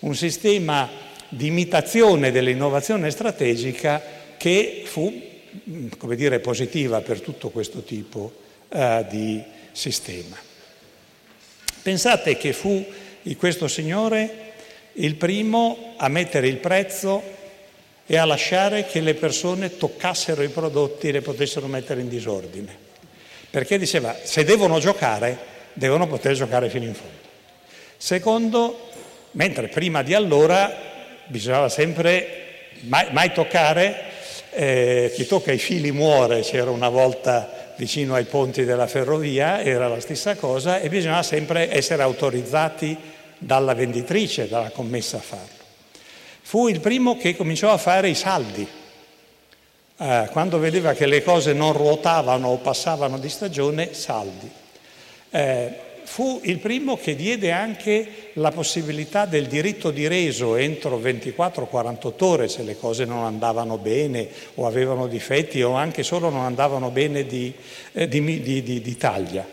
un 0.00 0.14
sistema 0.14 0.88
di 1.28 1.48
imitazione 1.48 2.30
dell'innovazione 2.30 3.10
strategica 3.10 4.00
che 4.38 4.82
fu 4.86 5.28
come 5.96 6.16
dire, 6.16 6.40
positiva 6.40 7.00
per 7.00 7.20
tutto 7.20 7.50
questo 7.50 7.82
tipo 7.82 8.32
uh, 8.68 9.04
di 9.08 9.42
sistema. 9.72 10.36
Pensate 11.82 12.36
che 12.36 12.52
fu 12.52 12.84
questo 13.36 13.68
signore 13.68 14.48
il 14.94 15.14
primo 15.14 15.94
a 15.96 16.08
mettere 16.08 16.48
il 16.48 16.56
prezzo 16.56 17.22
e 18.06 18.16
a 18.16 18.24
lasciare 18.24 18.86
che 18.86 19.00
le 19.00 19.14
persone 19.14 19.76
toccassero 19.76 20.42
i 20.42 20.48
prodotti 20.48 21.08
e 21.08 21.12
le 21.12 21.20
potessero 21.20 21.66
mettere 21.68 22.00
in 22.00 22.08
disordine. 22.08 22.76
Perché 23.48 23.78
diceva, 23.78 24.16
se 24.22 24.44
devono 24.44 24.78
giocare, 24.78 25.38
devono 25.72 26.06
poter 26.06 26.34
giocare 26.34 26.68
fino 26.68 26.84
in 26.84 26.94
fondo. 26.94 27.28
Secondo, 27.96 28.90
mentre 29.32 29.68
prima 29.68 30.02
di 30.02 30.14
allora 30.14 30.74
bisognava 31.26 31.68
sempre 31.68 32.68
mai, 32.80 33.06
mai 33.12 33.32
toccare 33.32 34.09
eh, 34.50 35.12
chi 35.14 35.26
tocca 35.26 35.52
i 35.52 35.58
fili 35.58 35.92
muore, 35.92 36.40
c'era 36.40 36.70
una 36.70 36.88
volta 36.88 37.72
vicino 37.76 38.14
ai 38.14 38.24
ponti 38.24 38.64
della 38.64 38.86
ferrovia, 38.86 39.62
era 39.62 39.88
la 39.88 40.00
stessa 40.00 40.36
cosa 40.36 40.80
e 40.80 40.88
bisognava 40.88 41.22
sempre 41.22 41.74
essere 41.74 42.02
autorizzati 42.02 42.96
dalla 43.38 43.74
venditrice, 43.74 44.48
dalla 44.48 44.70
commessa 44.70 45.16
a 45.16 45.20
farlo. 45.20 45.58
Fu 46.42 46.68
il 46.68 46.80
primo 46.80 47.16
che 47.16 47.36
cominciò 47.36 47.70
a 47.72 47.78
fare 47.78 48.08
i 48.08 48.14
saldi. 48.14 48.66
Eh, 49.96 50.28
quando 50.30 50.58
vedeva 50.58 50.92
che 50.92 51.06
le 51.06 51.22
cose 51.22 51.52
non 51.52 51.72
ruotavano 51.72 52.48
o 52.48 52.56
passavano 52.58 53.18
di 53.18 53.28
stagione, 53.28 53.94
saldi. 53.94 54.50
Eh, 55.30 55.78
fu 56.10 56.40
il 56.42 56.58
primo 56.58 56.96
che 56.96 57.14
diede 57.14 57.52
anche 57.52 58.30
la 58.32 58.50
possibilità 58.50 59.26
del 59.26 59.46
diritto 59.46 59.92
di 59.92 60.08
reso 60.08 60.56
entro 60.56 60.98
24-48 60.98 62.24
ore 62.24 62.48
se 62.48 62.64
le 62.64 62.76
cose 62.76 63.04
non 63.04 63.22
andavano 63.22 63.78
bene 63.78 64.26
o 64.56 64.66
avevano 64.66 65.06
difetti 65.06 65.62
o 65.62 65.74
anche 65.74 66.02
solo 66.02 66.28
non 66.28 66.42
andavano 66.42 66.90
bene 66.90 67.26
di, 67.26 67.54
eh, 67.92 68.08
di, 68.08 68.42
di, 68.42 68.64
di 68.64 68.96
taglia. 68.96 69.46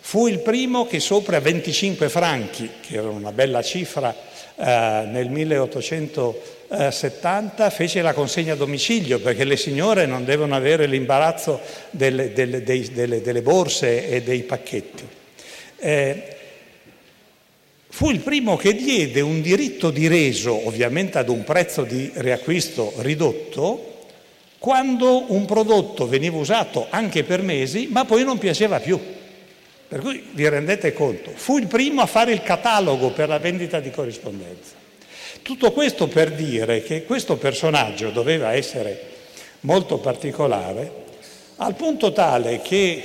Fu 0.00 0.26
il 0.26 0.40
primo 0.40 0.86
che 0.86 1.00
sopra 1.00 1.40
25 1.40 2.10
franchi, 2.10 2.68
che 2.86 2.96
era 2.96 3.08
una 3.08 3.32
bella 3.32 3.62
cifra 3.62 4.14
eh, 4.14 5.08
nel 5.10 5.30
1870, 5.30 7.70
fece 7.70 8.02
la 8.02 8.12
consegna 8.12 8.52
a 8.52 8.56
domicilio 8.56 9.18
perché 9.18 9.44
le 9.44 9.56
signore 9.56 10.04
non 10.04 10.26
devono 10.26 10.54
avere 10.54 10.84
l'imbarazzo 10.84 11.58
delle, 11.88 12.34
delle, 12.34 12.62
delle, 12.62 13.22
delle 13.22 13.40
borse 13.40 14.10
e 14.10 14.22
dei 14.22 14.42
pacchetti. 14.42 15.20
Eh, 15.84 16.36
fu 17.88 18.10
il 18.10 18.20
primo 18.20 18.56
che 18.56 18.76
diede 18.76 19.20
un 19.20 19.42
diritto 19.42 19.90
di 19.90 20.06
reso, 20.06 20.68
ovviamente 20.68 21.18
ad 21.18 21.28
un 21.28 21.42
prezzo 21.42 21.82
di 21.82 22.08
riacquisto 22.14 22.92
ridotto, 22.98 24.06
quando 24.58 25.32
un 25.32 25.44
prodotto 25.44 26.06
veniva 26.06 26.36
usato 26.36 26.86
anche 26.88 27.24
per 27.24 27.42
mesi, 27.42 27.88
ma 27.90 28.04
poi 28.04 28.22
non 28.22 28.38
piaceva 28.38 28.78
più. 28.78 28.96
Per 29.88 30.00
cui 30.00 30.24
vi 30.30 30.48
rendete 30.48 30.92
conto, 30.92 31.32
fu 31.34 31.58
il 31.58 31.66
primo 31.66 32.00
a 32.00 32.06
fare 32.06 32.32
il 32.32 32.42
catalogo 32.42 33.10
per 33.10 33.28
la 33.28 33.40
vendita 33.40 33.80
di 33.80 33.90
corrispondenza. 33.90 34.74
Tutto 35.42 35.72
questo 35.72 36.06
per 36.06 36.30
dire 36.30 36.84
che 36.84 37.02
questo 37.02 37.36
personaggio 37.36 38.10
doveva 38.10 38.52
essere 38.52 39.10
molto 39.62 39.98
particolare, 39.98 40.92
al 41.56 41.74
punto 41.74 42.12
tale 42.12 42.62
che 42.62 43.02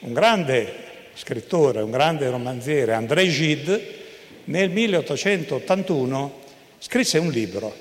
un 0.00 0.14
grande 0.14 0.83
scrittore, 1.14 1.80
un 1.80 1.90
grande 1.90 2.28
romanziere, 2.28 2.92
André 2.92 3.28
Gide, 3.28 4.02
nel 4.44 4.70
1881 4.70 6.42
scrisse 6.78 7.18
un 7.18 7.30
libro 7.30 7.74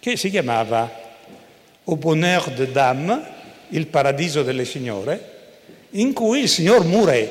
che 0.00 0.16
si 0.16 0.30
chiamava 0.30 0.90
au 1.84 1.96
bonheur 1.96 2.50
de 2.50 2.70
dame, 2.70 3.40
il 3.68 3.86
paradiso 3.86 4.42
delle 4.42 4.64
signore, 4.64 5.30
in 5.90 6.12
cui 6.12 6.40
il 6.40 6.48
signor 6.48 6.84
Mouret 6.84 7.30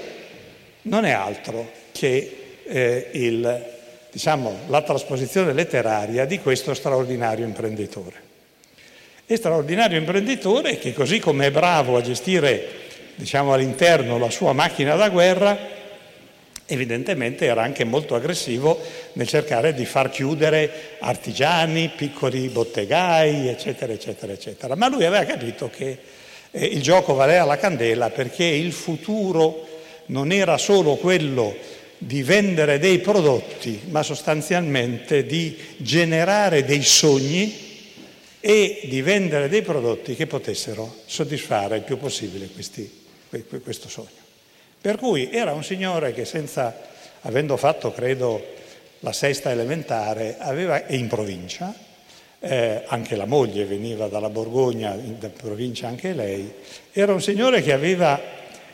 non 0.83 1.05
è 1.05 1.11
altro 1.11 1.69
che 1.91 2.59
eh, 2.63 3.09
il, 3.11 3.65
diciamo, 4.11 4.59
la 4.67 4.81
trasposizione 4.81 5.53
letteraria 5.53 6.25
di 6.25 6.39
questo 6.39 6.73
straordinario 6.73 7.45
imprenditore. 7.45 8.29
E 9.25 9.35
straordinario 9.35 9.97
imprenditore 9.97 10.77
che 10.77 10.93
così 10.93 11.19
come 11.19 11.47
è 11.47 11.51
bravo 11.51 11.97
a 11.97 12.01
gestire 12.01 12.80
diciamo, 13.21 13.53
all'interno 13.53 14.17
la 14.17 14.31
sua 14.31 14.51
macchina 14.51 14.95
da 14.95 15.09
guerra, 15.09 15.55
evidentemente 16.65 17.45
era 17.45 17.61
anche 17.61 17.83
molto 17.83 18.15
aggressivo 18.15 18.81
nel 19.13 19.27
cercare 19.27 19.75
di 19.75 19.85
far 19.85 20.09
chiudere 20.09 20.97
artigiani, 20.99 21.91
piccoli 21.95 22.47
bottegai, 22.47 23.47
eccetera, 23.47 23.93
eccetera, 23.93 24.33
eccetera. 24.33 24.75
Ma 24.75 24.87
lui 24.87 25.05
aveva 25.05 25.23
capito 25.23 25.69
che 25.69 25.99
eh, 26.49 26.65
il 26.65 26.81
gioco 26.81 27.13
valeva 27.13 27.45
la 27.45 27.57
candela 27.57 28.09
perché 28.09 28.43
il 28.43 28.71
futuro 28.71 29.67
non 30.07 30.31
era 30.31 30.57
solo 30.57 30.95
quello 30.95 31.55
di 31.99 32.23
vendere 32.23 32.79
dei 32.79 32.97
prodotti, 32.97 33.81
ma 33.89 34.01
sostanzialmente 34.01 35.27
di 35.27 35.55
generare 35.77 36.65
dei 36.65 36.81
sogni 36.81 37.69
e 38.39 38.81
di 38.85 39.03
vendere 39.03 39.47
dei 39.47 39.61
prodotti 39.61 40.15
che 40.15 40.25
potessero 40.25 41.01
soddisfare 41.05 41.75
il 41.75 41.83
più 41.83 41.99
possibile 41.99 42.47
questi, 42.47 43.00
questo 43.63 43.87
sogno. 43.87 44.09
Per 44.81 44.97
cui 44.97 45.31
era 45.31 45.53
un 45.53 45.63
signore 45.63 46.13
che 46.13 46.25
senza, 46.25 46.75
avendo 47.21 47.55
fatto 47.55 47.91
credo 47.91 48.43
la 48.99 49.13
sesta 49.13 49.51
elementare, 49.51 50.37
aveva, 50.39 50.85
e 50.85 50.97
in 50.97 51.07
provincia, 51.07 51.73
eh, 52.39 52.83
anche 52.87 53.15
la 53.15 53.25
moglie 53.25 53.65
veniva 53.65 54.07
dalla 54.07 54.29
Borgogna, 54.29 54.93
in 54.93 55.17
provincia 55.37 55.87
anche 55.87 56.13
lei, 56.13 56.51
era 56.91 57.13
un 57.13 57.21
signore 57.21 57.61
che 57.61 57.73
aveva 57.73 58.19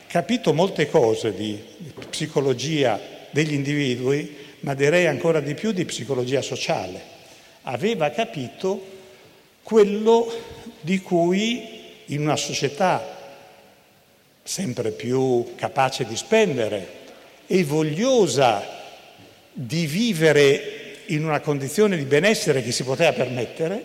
capito 0.06 0.54
molte 0.54 0.88
cose 0.88 1.34
di 1.34 1.62
psicologia 2.08 2.98
degli 3.30 3.52
individui, 3.52 4.34
ma 4.60 4.74
direi 4.74 5.06
ancora 5.06 5.40
di 5.40 5.54
più 5.54 5.72
di 5.72 5.84
psicologia 5.84 6.40
sociale. 6.40 7.16
Aveva 7.62 8.10
capito 8.10 8.96
quello 9.62 10.32
di 10.80 11.00
cui 11.00 11.76
in 12.06 12.22
una 12.22 12.36
società 12.36 13.17
sempre 14.48 14.92
più 14.92 15.52
capace 15.56 16.06
di 16.06 16.16
spendere 16.16 16.88
e 17.46 17.64
vogliosa 17.64 18.66
di 19.52 19.84
vivere 19.84 21.02
in 21.08 21.26
una 21.26 21.40
condizione 21.40 21.98
di 21.98 22.04
benessere 22.04 22.62
che 22.62 22.72
si 22.72 22.82
poteva 22.82 23.12
permettere 23.12 23.84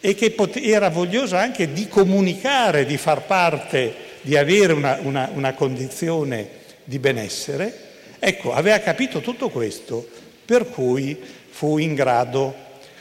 e 0.00 0.14
che 0.14 0.36
era 0.62 0.88
vogliosa 0.88 1.40
anche 1.40 1.72
di 1.72 1.88
comunicare, 1.88 2.86
di 2.86 2.96
far 2.96 3.22
parte, 3.22 3.92
di 4.20 4.36
avere 4.36 4.72
una, 4.72 5.00
una, 5.02 5.30
una 5.34 5.54
condizione 5.54 6.48
di 6.84 7.00
benessere, 7.00 7.74
ecco, 8.20 8.52
aveva 8.52 8.78
capito 8.78 9.18
tutto 9.18 9.48
questo, 9.48 10.08
per 10.44 10.68
cui 10.68 11.18
fu 11.50 11.76
in 11.78 11.96
grado, 11.96 12.54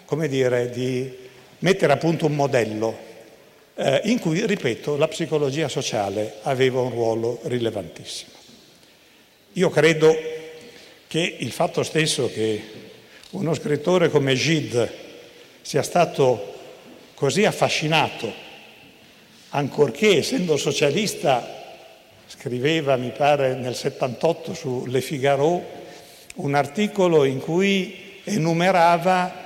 come 0.06 0.28
dire, 0.28 0.72
di 0.72 1.16
mettere 1.60 1.94
a 1.94 1.98
punto 1.98 2.26
un 2.26 2.34
modello 2.34 3.06
eh, 3.78 4.02
in 4.06 4.20
cui, 4.20 4.46
ripeto, 4.46 4.98
la 4.98 5.08
psicologia 5.08 5.68
sociale 5.68 6.38
aveva 6.42 6.82
un 6.82 6.90
ruolo 6.90 7.40
rilevantissimo. 7.44 8.32
Io 9.54 9.70
credo 9.70 10.16
che 11.08 11.36
il 11.40 11.52
fatto 11.52 11.84
stesso 11.84 12.30
che 12.30 12.62
uno 13.32 13.54
scrittore 13.54 14.10
come 14.10 14.34
Gide 14.34 15.06
sia 15.62 15.84
stato 15.84 16.56
così 17.14 17.46
affascinato, 17.46 18.34
ancorché 19.50 20.18
essendo 20.18 20.58
socialista, 20.58 21.76
scriveva, 22.28 22.96
mi 22.96 23.12
pare, 23.16 23.54
nel 23.54 23.76
78 23.76 24.54
su 24.54 24.86
Le 24.88 25.02
Figaro 25.02 25.64
un 26.36 26.56
articolo 26.56 27.24
in 27.26 27.40
cui 27.40 28.22
enumerava 28.24 29.46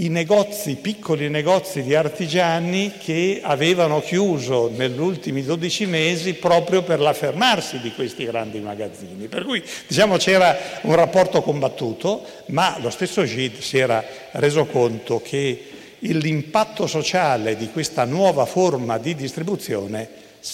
i 0.00 0.08
negozi, 0.08 0.76
piccoli 0.76 1.28
negozi 1.28 1.82
di 1.82 1.94
artigiani 1.94 2.92
che 2.98 3.40
avevano 3.42 4.00
chiuso 4.00 4.70
negli 4.72 4.98
ultimi 4.98 5.42
12 5.42 5.86
mesi 5.86 6.34
proprio 6.34 6.82
per 6.82 7.00
l'affermarsi 7.00 7.80
di 7.80 7.92
questi 7.92 8.24
grandi 8.24 8.60
magazzini. 8.60 9.26
Per 9.26 9.44
cui 9.44 9.62
diciamo 9.88 10.16
c'era 10.16 10.56
un 10.82 10.94
rapporto 10.94 11.42
combattuto, 11.42 12.24
ma 12.46 12.78
lo 12.80 12.90
stesso 12.90 13.24
Gide 13.24 13.60
si 13.60 13.78
era 13.78 14.04
reso 14.32 14.66
conto 14.66 15.20
che 15.20 15.64
l'impatto 15.98 16.86
sociale 16.86 17.56
di 17.56 17.68
questa 17.70 18.04
nuova 18.04 18.46
forma 18.46 18.98
di 18.98 19.16
distribuzione 19.16 20.08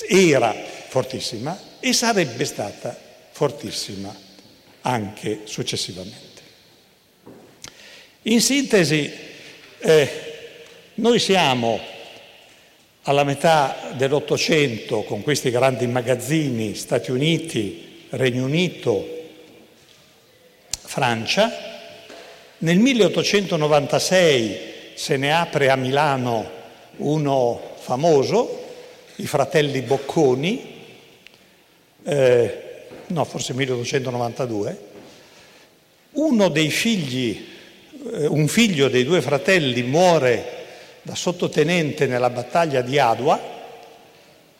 era 0.08 0.54
fortissima 0.88 1.58
e 1.80 1.92
sarebbe 1.92 2.46
stata 2.46 2.96
fortissima 3.30 4.14
anche 4.80 5.40
successivamente. 5.44 6.22
In 8.22 8.40
sintesi, 8.40 9.32
eh, 9.84 10.08
noi 10.94 11.18
siamo 11.18 11.78
alla 13.02 13.22
metà 13.22 13.92
dell'Ottocento 13.96 15.02
con 15.02 15.22
questi 15.22 15.50
grandi 15.50 15.86
magazzini 15.86 16.74
Stati 16.74 17.10
Uniti, 17.10 18.06
Regno 18.10 18.44
Unito, 18.44 19.06
Francia. 20.70 21.52
Nel 22.58 22.78
1896 22.78 24.72
se 24.94 25.18
ne 25.18 25.34
apre 25.34 25.68
a 25.68 25.76
Milano 25.76 26.50
uno 26.96 27.60
famoso, 27.76 28.64
i 29.16 29.26
fratelli 29.26 29.82
Bocconi, 29.82 30.82
eh, 32.04 32.60
no 33.08 33.24
forse 33.26 33.52
1892, 33.52 34.78
uno 36.12 36.48
dei 36.48 36.70
figli 36.70 37.52
un 38.28 38.48
figlio 38.48 38.88
dei 38.88 39.04
due 39.04 39.22
fratelli 39.22 39.82
muore 39.82 40.62
da 41.02 41.14
sottotenente 41.14 42.06
nella 42.06 42.30
battaglia 42.30 42.82
di 42.82 42.98
Adua 42.98 43.40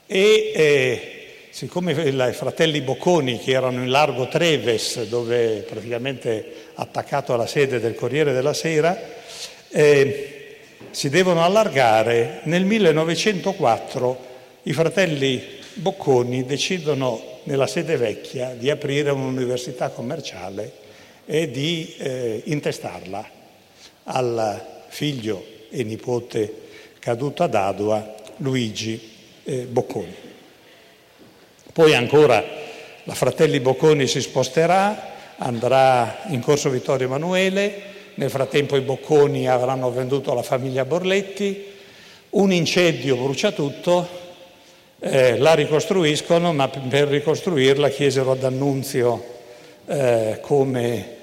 e 0.06 0.52
eh, 0.54 1.10
siccome 1.50 1.92
i 1.92 2.32
fratelli 2.32 2.80
Bocconi 2.80 3.38
che 3.38 3.52
erano 3.52 3.82
in 3.82 3.90
largo 3.90 4.28
Treves 4.28 5.04
dove 5.04 5.64
praticamente 5.68 6.70
attaccato 6.74 7.34
alla 7.34 7.46
sede 7.46 7.80
del 7.80 7.94
Corriere 7.94 8.32
della 8.32 8.54
Sera 8.54 8.98
eh, 9.68 10.28
si 10.90 11.08
devono 11.08 11.42
allargare, 11.42 12.40
nel 12.44 12.64
1904 12.64 14.18
i 14.62 14.72
fratelli 14.72 15.42
Bocconi 15.74 16.44
decidono 16.44 17.40
nella 17.44 17.66
sede 17.66 17.96
vecchia 17.96 18.54
di 18.56 18.70
aprire 18.70 19.10
un'università 19.10 19.90
commerciale 19.90 20.72
e 21.26 21.50
di 21.50 21.94
eh, 21.98 22.42
intestarla 22.44 23.33
al 24.04 24.62
figlio 24.88 25.44
e 25.70 25.82
nipote 25.82 26.62
caduto 26.98 27.42
ad 27.42 27.54
Adua, 27.54 28.14
Luigi 28.38 29.12
eh, 29.44 29.66
Bocconi. 29.68 30.14
Poi 31.72 31.94
ancora 31.94 32.42
la 33.04 33.14
Fratelli 33.14 33.60
Bocconi 33.60 34.06
si 34.06 34.20
sposterà, 34.20 35.12
andrà 35.36 36.20
in 36.28 36.40
corso 36.40 36.70
Vittorio 36.70 37.06
Emanuele, 37.06 37.92
nel 38.14 38.30
frattempo 38.30 38.76
i 38.76 38.80
Bocconi 38.80 39.48
avranno 39.48 39.90
venduto 39.90 40.32
la 40.32 40.42
famiglia 40.42 40.84
Borletti, 40.84 41.72
un 42.30 42.52
incendio 42.52 43.16
brucia 43.16 43.52
tutto, 43.52 44.08
eh, 45.00 45.36
la 45.36 45.54
ricostruiscono, 45.54 46.52
ma 46.52 46.68
per 46.68 47.08
ricostruirla 47.08 47.88
chiesero 47.88 48.32
ad 48.32 48.44
Annunzio 48.44 49.22
eh, 49.86 50.38
come 50.40 51.16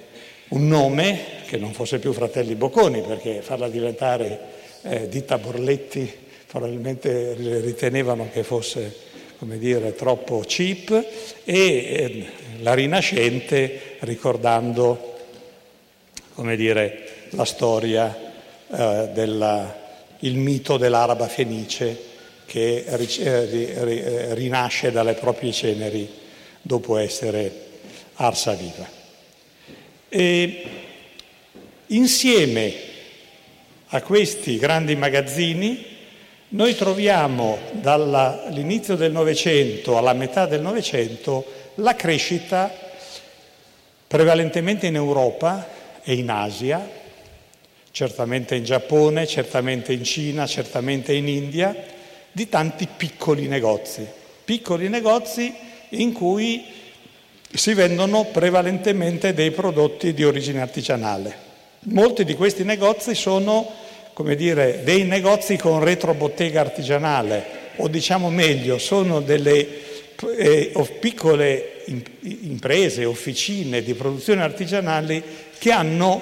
un 0.50 0.68
nome 0.68 1.40
che 1.52 1.58
non 1.58 1.74
fosse 1.74 2.00
più 2.00 2.14
Fratelli 2.14 2.56
Bocconi, 2.56 3.02
perché 3.02 3.42
farla 3.42 3.68
diventare 3.68 4.40
eh, 4.84 5.10
Ditta 5.10 5.38
Borletti 5.38 6.10
probabilmente 6.48 7.34
ritenevano 7.60 8.30
che 8.32 8.44
fosse, 8.44 8.96
come 9.38 9.58
dire, 9.58 9.94
troppo 9.94 10.42
cheap, 10.48 10.92
e 11.44 11.54
eh, 11.54 12.26
la 12.62 12.74
Rinascente 12.74 13.98
ricordando, 14.00 15.18
come 16.36 16.56
dire, 16.56 17.28
la 17.32 17.44
storia 17.44 18.18
eh, 18.70 19.10
del 19.12 20.36
mito 20.36 20.78
dell'araba 20.78 21.28
fenice 21.28 22.00
che 22.46 22.86
eh, 22.86 24.34
rinasce 24.36 24.90
dalle 24.94 25.16
proprie 25.16 25.52
ceneri 25.52 26.10
dopo 26.62 26.96
essere 26.96 27.52
arsa 28.14 28.54
viva. 28.54 28.88
E 30.08 30.81
insieme 31.92 32.74
a 33.88 34.02
questi 34.02 34.58
grandi 34.58 34.96
magazzini 34.96 35.86
noi 36.50 36.76
troviamo 36.76 37.58
dall'inizio 37.72 38.96
del 38.96 39.12
Novecento 39.12 39.98
alla 39.98 40.14
metà 40.14 40.46
del 40.46 40.62
Novecento 40.62 41.46
la 41.76 41.96
crescita 41.96 42.74
prevalentemente 44.08 44.88
in 44.88 44.96
Europa 44.96 45.66
e 46.04 46.16
in 46.16 46.30
Asia, 46.30 46.86
certamente 47.92 48.56
in 48.56 48.66
Giappone, 48.66 49.26
certamente 49.26 49.94
in 49.94 50.04
Cina, 50.04 50.46
certamente 50.48 51.14
in 51.14 51.30
India, 51.30 51.74
di 52.32 52.50
tanti 52.50 52.88
piccoli 52.88 53.48
negozi, 53.48 54.06
piccoli 54.44 54.90
negozi 54.90 55.54
in 55.90 56.12
cui 56.12 56.66
si 57.54 57.74
vendono 57.74 58.26
prevalentemente 58.26 59.34
dei 59.34 59.52
prodotti 59.52 60.14
di 60.14 60.24
origine 60.26 60.62
artigianale. 60.62 61.51
Molti 61.86 62.24
di 62.24 62.36
questi 62.36 62.64
negozi 62.64 63.16
sono, 63.16 63.68
come 64.14 64.36
dire, 64.36 64.82
dei 64.84 65.04
negozi 65.04 65.58
con 65.58 65.84
retrobottega 65.84 66.62
artigianale, 66.62 67.44
o 67.78 67.88
diciamo 67.88 68.30
meglio, 68.30 68.78
sono 68.78 69.20
delle 69.20 69.68
eh, 70.38 70.98
piccole 71.00 71.84
imprese, 72.22 73.06
officine 73.06 73.82
di 73.82 73.96
produzione 73.96 74.44
artigianali 74.44 75.24
che 75.58 75.72
hanno 75.72 76.22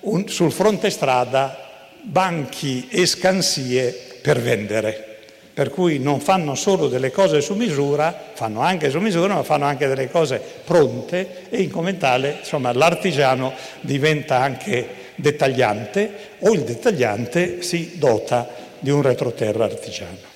un, 0.00 0.26
sul 0.28 0.50
fronte 0.50 0.88
strada 0.88 1.90
banchi 2.00 2.88
e 2.88 3.04
scansie 3.04 4.18
per 4.22 4.40
vendere 4.40 5.13
per 5.54 5.70
cui 5.70 6.00
non 6.00 6.18
fanno 6.18 6.56
solo 6.56 6.88
delle 6.88 7.12
cose 7.12 7.40
su 7.40 7.54
misura, 7.54 8.32
fanno 8.34 8.60
anche 8.60 8.90
su 8.90 8.98
misura, 8.98 9.34
ma 9.34 9.44
fanno 9.44 9.66
anche 9.66 9.86
delle 9.86 10.10
cose 10.10 10.42
pronte 10.64 11.46
e 11.48 11.62
in 11.62 11.70
commentale, 11.70 12.38
insomma, 12.40 12.72
l'artigiano 12.72 13.52
diventa 13.80 14.40
anche 14.40 15.02
dettagliante 15.14 16.12
o 16.40 16.52
il 16.52 16.62
dettagliante 16.62 17.62
si 17.62 17.92
dota 17.98 18.48
di 18.80 18.90
un 18.90 19.00
retroterra 19.00 19.64
artigiano. 19.64 20.32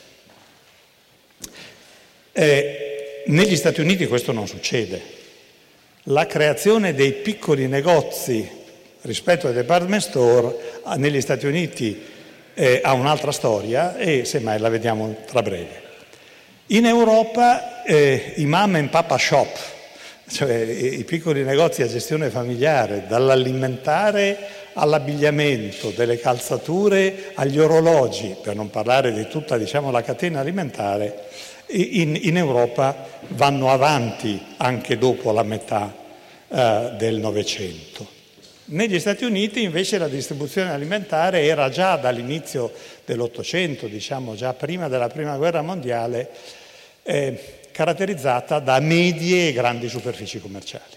Eh, 2.31 3.23
negli 3.27 3.57
Stati 3.57 3.81
Uniti 3.81 4.07
questo 4.07 4.31
non 4.31 4.47
succede. 4.47 5.17
La 6.05 6.27
creazione 6.27 6.95
dei 6.95 7.13
piccoli 7.13 7.67
negozi 7.67 8.49
rispetto 9.03 9.49
ai 9.49 9.53
department 9.53 10.03
store 10.03 10.57
negli 10.97 11.21
Stati 11.21 11.47
Uniti 11.47 12.01
eh, 12.59 12.81
ha 12.83 12.93
un'altra 12.93 13.31
storia 13.31 13.97
e 13.97 14.25
semmai 14.25 14.59
la 14.59 14.69
vediamo 14.69 15.15
tra 15.27 15.43
breve. 15.43 15.87
In 16.67 16.87
Europa 16.87 17.85
eh, 17.85 18.33
i 18.37 18.47
mama 18.47 18.79
and 18.79 18.89
papa 18.89 19.17
shop, 19.17 19.57
cioè 20.29 20.55
i 20.57 21.05
piccoli 21.05 21.45
negozi 21.45 21.83
a 21.83 21.89
gestione 21.89 22.31
familiare, 22.31 23.05
dall'alimentare 23.07 24.37
all'abbigliamento, 24.73 25.93
delle 25.95 26.19
calzature 26.19 27.31
agli 27.35 27.61
orologi, 27.61 28.35
per 28.43 28.57
non 28.57 28.71
parlare 28.71 29.13
di 29.13 29.29
tutta 29.29 29.57
diciamo, 29.57 29.93
la 29.93 30.03
catena 30.03 30.41
alimentare, 30.41 31.27
in, 31.69 32.19
in, 32.21 32.37
Europa 32.37 33.07
vanno 33.29 33.71
avanti 33.71 34.43
anche 34.57 34.99
dopo 34.99 35.31
la 35.31 35.45
metà 35.45 35.95
eh, 36.49 36.91
del 36.99 37.19
Novecento. 37.19 38.18
Negli 38.71 39.01
Stati 39.01 39.25
Uniti 39.25 39.63
invece 39.63 39.97
la 39.97 40.09
distribuzione 40.09 40.71
alimentare 40.71 41.45
era 41.45 41.71
già 41.71 41.97
dall'inizio 41.97 42.71
dell'Ottocento, 43.07 43.87
diciamo 43.87 44.35
già 44.35 44.53
prima 44.53 44.89
della 44.89 45.09
Prima 45.09 45.39
Guerra 45.39 45.63
Mondiale, 45.63 46.29
eh, 47.03 47.61
caratterizzata 47.73 48.59
da 48.59 48.79
medie 48.81 49.49
e 49.49 49.53
grandi 49.53 49.89
superfici 49.89 50.39
commerciali. 50.39 50.97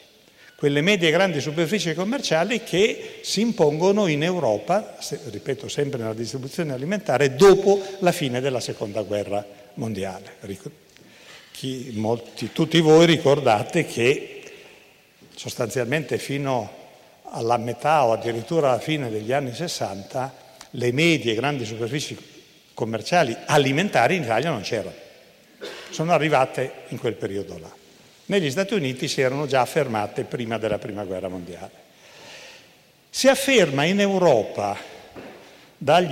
Quelle 0.58 0.82
medie 0.82 1.08
e 1.08 1.12
grandi 1.12 1.40
superfici 1.40 1.94
commerciali 1.94 2.62
che 2.62 3.20
si 3.22 3.40
impongono 3.40 4.08
in 4.08 4.24
Europa, 4.24 4.98
se, 5.00 5.22
ripeto 5.30 5.70
sempre 5.70 6.00
nella 6.00 6.14
distribuzione 6.14 6.74
alimentare, 6.74 7.36
dopo 7.36 7.82
la 8.00 8.12
fine 8.12 8.42
della 8.42 8.60
Seconda 8.60 9.02
Guerra 9.04 9.46
Mondiale. 9.76 10.36
Chi, 11.54 11.92
molti, 11.94 12.52
tutti 12.52 12.82
voi 12.82 13.06
ricordate 13.06 13.86
che 13.86 14.42
sostanzialmente 15.34 16.18
fino 16.18 16.74
a 16.78 16.81
alla 17.34 17.58
metà 17.58 18.06
o 18.06 18.14
addirittura 18.14 18.72
alla 18.72 18.80
fine 18.80 19.10
degli 19.10 19.32
anni 19.32 19.54
60 19.54 20.34
le 20.72 20.92
medie 20.92 21.34
grandi 21.34 21.66
superfici 21.66 22.18
commerciali 22.74 23.36
alimentari 23.46 24.16
in 24.16 24.24
Italia 24.24 24.50
non 24.50 24.62
c'erano. 24.62 24.96
Sono 25.90 26.14
arrivate 26.14 26.84
in 26.90 27.00
quel 27.00 27.14
periodo 27.14 27.58
là. 27.60 27.72
Negli 28.26 28.50
Stati 28.50 28.74
Uniti 28.74 29.08
si 29.08 29.22
erano 29.22 29.46
già 29.46 29.62
affermate 29.62 30.24
prima 30.24 30.58
della 30.58 30.78
Prima 30.78 31.04
Guerra 31.04 31.28
Mondiale. 31.28 31.90
Si 33.10 33.28
afferma 33.28 33.84
in 33.84 34.00
Europa 34.00 34.78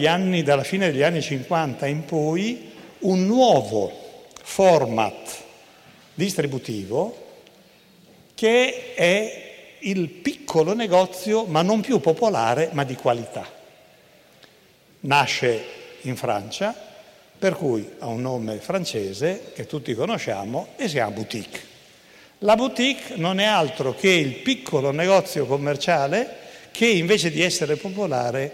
anni, 0.06 0.44
dalla 0.44 0.64
fine 0.64 0.92
degli 0.92 1.02
anni 1.02 1.22
50 1.22 1.86
in 1.86 2.04
poi 2.06 2.72
un 3.00 3.26
nuovo 3.26 4.28
format 4.42 5.38
distributivo 6.14 7.28
che 8.36 8.94
è 8.96 9.49
il 9.80 10.10
piccolo 10.10 10.74
negozio, 10.74 11.46
ma 11.46 11.62
non 11.62 11.82
più 11.82 12.00
popolare, 12.00 12.70
ma 12.74 12.84
di 12.84 12.96
qualità. 12.96 13.48
Nasce 15.02 15.64
in 16.02 16.16
Francia, 16.16 16.76
per 17.38 17.56
cui 17.56 17.90
ha 18.00 18.08
un 18.08 18.22
nome 18.22 18.58
francese 18.58 19.52
che 19.54 19.66
tutti 19.66 19.94
conosciamo 19.94 20.70
e 20.76 20.88
si 20.88 20.96
chiama 20.96 21.12
boutique. 21.12 21.62
La 22.40 22.56
boutique 22.56 23.16
non 23.16 23.40
è 23.40 23.46
altro 23.46 23.94
che 23.96 24.10
il 24.10 24.36
piccolo 24.36 24.92
negozio 24.92 25.46
commerciale 25.46 26.38
che 26.72 26.88
invece 26.88 27.32
di 27.32 27.42
essere 27.42 27.76
popolare 27.76 28.54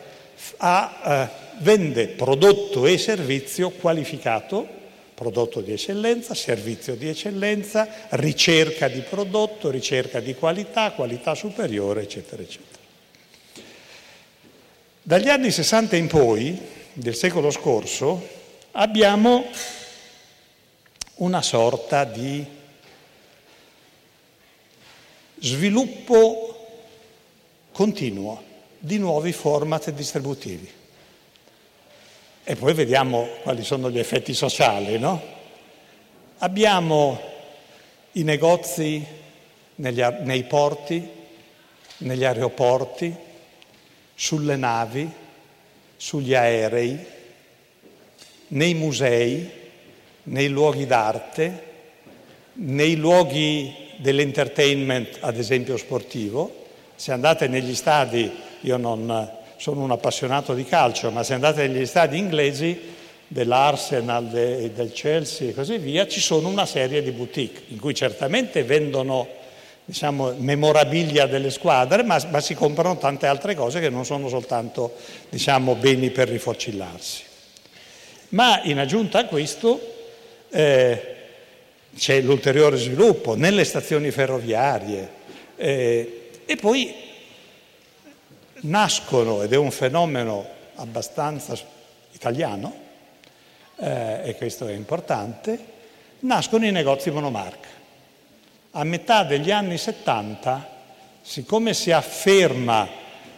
ha, 0.57 1.01
eh, 1.03 1.29
vende 1.59 2.07
prodotto 2.07 2.85
e 2.85 2.97
servizio 2.97 3.69
qualificato 3.71 4.83
prodotto 5.15 5.61
di 5.61 5.71
eccellenza, 5.71 6.35
servizio 6.35 6.95
di 6.95 7.07
eccellenza, 7.07 7.87
ricerca 8.09 8.89
di 8.89 8.99
prodotto, 8.99 9.71
ricerca 9.71 10.19
di 10.19 10.35
qualità, 10.35 10.91
qualità 10.91 11.33
superiore, 11.33 12.01
eccetera, 12.01 12.41
eccetera. 12.41 12.83
Dagli 15.01 15.29
anni 15.29 15.51
60 15.51 15.95
in 15.95 16.07
poi, 16.07 16.59
del 16.93 17.15
secolo 17.15 17.49
scorso, 17.49 18.27
abbiamo 18.71 19.45
una 21.15 21.41
sorta 21.41 22.03
di 22.03 22.45
sviluppo 25.39 26.49
continuo 27.71 28.43
di 28.79 28.97
nuovi 28.97 29.31
format 29.31 29.91
distributivi. 29.91 30.83
E 32.47 32.55
poi 32.55 32.75
vediamo 32.75 33.27
quali 33.41 33.63
sono 33.63 33.89
gli 33.89 33.97
effetti 33.97 34.35
sociali, 34.35 34.99
no? 34.99 35.19
Abbiamo 36.37 37.19
i 38.11 38.21
negozi 38.21 39.03
negli, 39.77 40.03
nei 40.21 40.43
porti, 40.43 41.09
negli 41.97 42.23
aeroporti, 42.23 43.15
sulle 44.13 44.55
navi, 44.57 45.09
sugli 45.97 46.35
aerei, 46.35 47.03
nei 48.49 48.75
musei, 48.75 49.49
nei 50.25 50.47
luoghi 50.47 50.85
d'arte, 50.85 51.63
nei 52.53 52.95
luoghi 52.95 53.73
dell'entertainment, 53.97 55.17
ad 55.21 55.39
esempio 55.39 55.77
sportivo. 55.77 56.65
Se 56.93 57.11
andate 57.11 57.47
negli 57.47 57.73
stadi, 57.73 58.31
io 58.61 58.77
non 58.77 59.34
sono 59.57 59.81
un 59.81 59.91
appassionato 59.91 60.53
di 60.53 60.65
calcio, 60.65 61.11
ma 61.11 61.23
se 61.23 61.33
andate 61.33 61.67
negli 61.67 61.85
stadi 61.85 62.17
inglesi 62.17 62.93
dell'Arsenal, 63.27 64.27
de, 64.27 64.71
del 64.73 64.91
Chelsea 64.91 65.49
e 65.49 65.53
così 65.53 65.77
via, 65.77 66.07
ci 66.07 66.19
sono 66.19 66.47
una 66.47 66.65
serie 66.65 67.01
di 67.01 67.11
boutique 67.11 67.63
in 67.67 67.79
cui 67.79 67.93
certamente 67.93 68.63
vendono 68.63 69.27
diciamo, 69.85 70.33
memorabilia 70.37 71.25
delle 71.27 71.51
squadre, 71.51 72.03
ma, 72.03 72.19
ma, 72.29 72.39
si 72.39 72.55
comprano 72.55 72.97
tante 72.97 73.27
altre 73.27 73.55
cose 73.55 73.79
che 73.79 73.89
non 73.89 74.05
sono 74.05 74.27
soltanto 74.29 74.93
diciamo, 75.29 75.75
beni 75.75 76.09
per 76.09 76.27
rifocillarsi. 76.27 77.23
Ma 78.29 78.61
in 78.63 78.79
aggiunta 78.79 79.19
a 79.19 79.25
questo 79.25 79.79
eh, 80.49 81.15
c'è 81.95 82.21
l'ulteriore 82.21 82.77
sviluppo 82.77 83.35
nelle 83.35 83.63
stazioni 83.63 84.11
ferroviarie 84.11 85.09
eh, 85.55 86.29
e 86.45 86.55
poi 86.57 86.93
nascono, 88.61 89.41
ed 89.41 89.53
è 89.53 89.57
un 89.57 89.71
fenomeno 89.71 90.45
abbastanza 90.75 91.57
italiano, 92.11 92.73
eh, 93.77 94.21
e 94.23 94.35
questo 94.35 94.67
è 94.67 94.73
importante, 94.73 95.59
nascono 96.19 96.65
i 96.65 96.71
negozi 96.71 97.11
monomarca. 97.11 97.67
A 98.71 98.83
metà 98.83 99.23
degli 99.23 99.51
anni 99.51 99.77
70, 99.77 100.69
siccome 101.21 101.73
si 101.73 101.91
afferma 101.91 102.87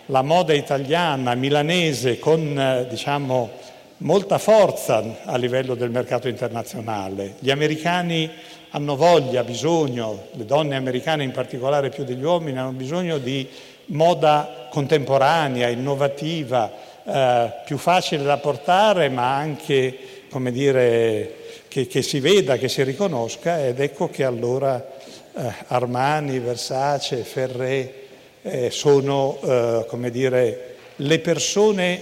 la 0.07 0.22
moda 0.22 0.53
italiana, 0.53 1.36
milanese, 1.36 2.20
con 2.20 2.59
eh, 2.59 2.88
diciamo, 2.89 3.51
molta 3.97 4.38
forza 4.38 5.03
a 5.24 5.38
livello 5.38 5.76
del 5.76 5.89
mercato 5.89 6.28
internazionale. 6.28 7.36
Gli 7.39 7.49
americani 7.49 8.30
hanno 8.72 8.95
voglia, 8.95 9.43
bisogno, 9.43 10.28
le 10.34 10.45
donne 10.45 10.76
americane 10.76 11.24
in 11.24 11.32
particolare 11.32 11.89
più 11.89 12.03
degli 12.03 12.24
uomini, 12.24 12.57
hanno 12.57 12.72
bisogno 12.72 13.18
di 13.18 13.47
moda 13.88 14.67
contemporanea, 14.69 15.69
innovativa, 15.69 16.71
eh, 17.03 17.53
più 17.65 17.77
facile 17.77 18.23
da 18.23 18.38
portare, 18.38 19.09
ma 19.09 19.35
anche, 19.35 20.25
come 20.29 20.51
dire, 20.51 21.35
che, 21.67 21.88
che, 21.88 22.01
si 22.01 22.19
veda, 22.19 22.57
che 22.57 22.69
si 22.69 22.83
riconosca, 22.83 23.65
ed 23.65 23.79
ecco 23.79 24.09
che 24.09 24.23
allora 24.23 24.85
eh, 25.33 25.53
Armani, 25.67 26.39
Versace, 26.39 27.17
Ferré 27.17 28.05
eh, 28.41 28.69
sono, 28.71 29.38
eh, 29.43 29.85
come 29.88 30.09
dire, 30.09 30.75
le 30.97 31.19
persone 31.19 32.01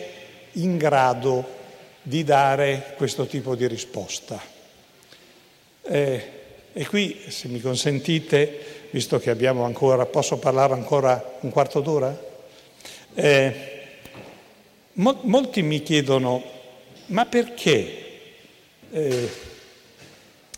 in 0.53 0.77
grado 0.77 1.53
di 2.01 2.23
dare 2.23 2.93
questo 2.97 3.25
tipo 3.25 3.55
di 3.55 3.67
risposta. 3.67 4.39
Eh, 5.81 6.31
e 6.78 6.86
qui, 6.86 7.21
se 7.30 7.47
mi 7.47 7.61
consentite, 7.61 8.89
visto 8.89 9.17
che 9.17 9.30
abbiamo 9.30 9.63
ancora, 9.63 10.05
posso 10.05 10.36
parlare 10.36 10.73
ancora 10.73 11.38
un 11.39 11.49
quarto 11.49 11.80
d'ora? 11.80 12.13
Eh, 13.13 13.53
mo- 14.95 15.19
molti 15.21 15.61
mi 15.61 15.82
chiedono, 15.82 16.43
ma 17.05 17.26
perché 17.28 18.19
eh, 18.91 19.30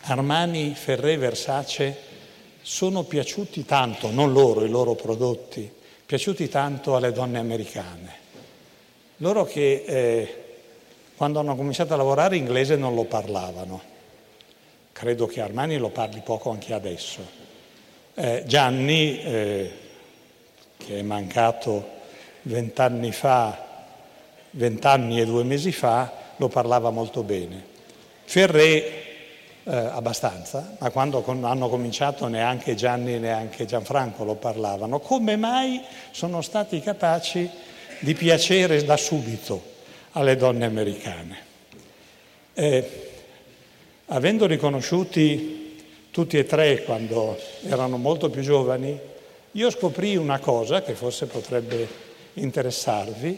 Armani, 0.05 0.73
Ferré, 0.73 1.17
Versace 1.17 1.95
sono 2.63 3.03
piaciuti 3.03 3.63
tanto, 3.63 4.09
non 4.09 4.33
loro, 4.33 4.65
i 4.65 4.69
loro 4.69 4.95
prodotti, 4.95 5.71
piaciuti 6.03 6.49
tanto 6.49 6.95
alle 6.95 7.11
donne 7.11 7.37
americane? 7.37 8.15
Loro 9.17 9.45
che 9.45 9.83
eh, 9.85 10.43
quando 11.15 11.37
hanno 11.37 11.55
cominciato 11.55 11.93
a 11.93 11.97
lavorare 11.97 12.37
inglese 12.37 12.75
non 12.75 12.95
lo 12.95 13.03
parlavano. 13.03 13.96
Credo 14.97 15.27
che 15.27 15.41
Armani 15.41 15.77
lo 15.77 15.89
parli 15.89 16.21
poco 16.23 16.49
anche 16.49 16.73
adesso. 16.73 17.19
Eh, 18.15 18.43
Gianni, 18.47 19.21
eh, 19.21 19.71
che 20.75 20.97
è 20.97 21.01
mancato 21.03 21.87
vent'anni 22.41 23.11
fa, 23.11 23.85
vent'anni 24.51 25.19
e 25.19 25.25
due 25.25 25.43
mesi 25.43 25.71
fa, 25.71 26.11
lo 26.37 26.47
parlava 26.47 26.89
molto 26.89 27.21
bene. 27.21 27.63
Ferré 28.23 28.75
eh, 29.63 29.75
abbastanza, 29.75 30.75
ma 30.79 30.89
quando 30.89 31.21
con, 31.21 31.43
hanno 31.43 31.69
cominciato 31.69 32.27
neanche 32.27 32.73
Gianni 32.73 33.19
neanche 33.19 33.65
Gianfranco 33.65 34.23
lo 34.23 34.35
parlavano. 34.35 34.99
Come 34.99 35.35
mai 35.35 35.79
sono 36.09 36.41
stati 36.41 36.81
capaci 36.81 37.47
di 37.99 38.15
piacere 38.15 38.83
da 38.83 38.97
subito? 38.97 39.75
alle 40.17 40.35
donne 40.35 40.65
americane. 40.65 41.37
E, 42.53 43.06
avendo 44.07 44.45
riconosciuti 44.45 45.75
tutti 46.11 46.37
e 46.37 46.45
tre 46.45 46.83
quando 46.83 47.37
erano 47.63 47.97
molto 47.97 48.29
più 48.29 48.41
giovani, 48.41 48.97
io 49.51 49.69
scoprì 49.69 50.15
una 50.15 50.39
cosa 50.39 50.81
che 50.81 50.93
forse 50.93 51.25
potrebbe 51.25 51.87
interessarvi, 52.33 53.37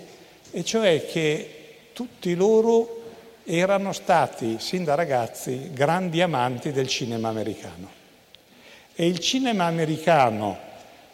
e 0.52 0.64
cioè 0.64 1.06
che 1.06 1.54
tutti 1.94 2.36
loro 2.36 3.02
erano 3.46 3.94
stati, 3.94 4.58
sin 4.60 4.84
da 4.84 4.96
ragazzi, 4.96 5.72
grandi 5.74 6.22
amanti 6.22 6.72
del 6.72 6.88
cinema 6.88 7.30
americano. 7.30 7.90
E 8.96 9.08
il 9.08 9.20
cinema 9.20 9.66
americano 9.66 10.58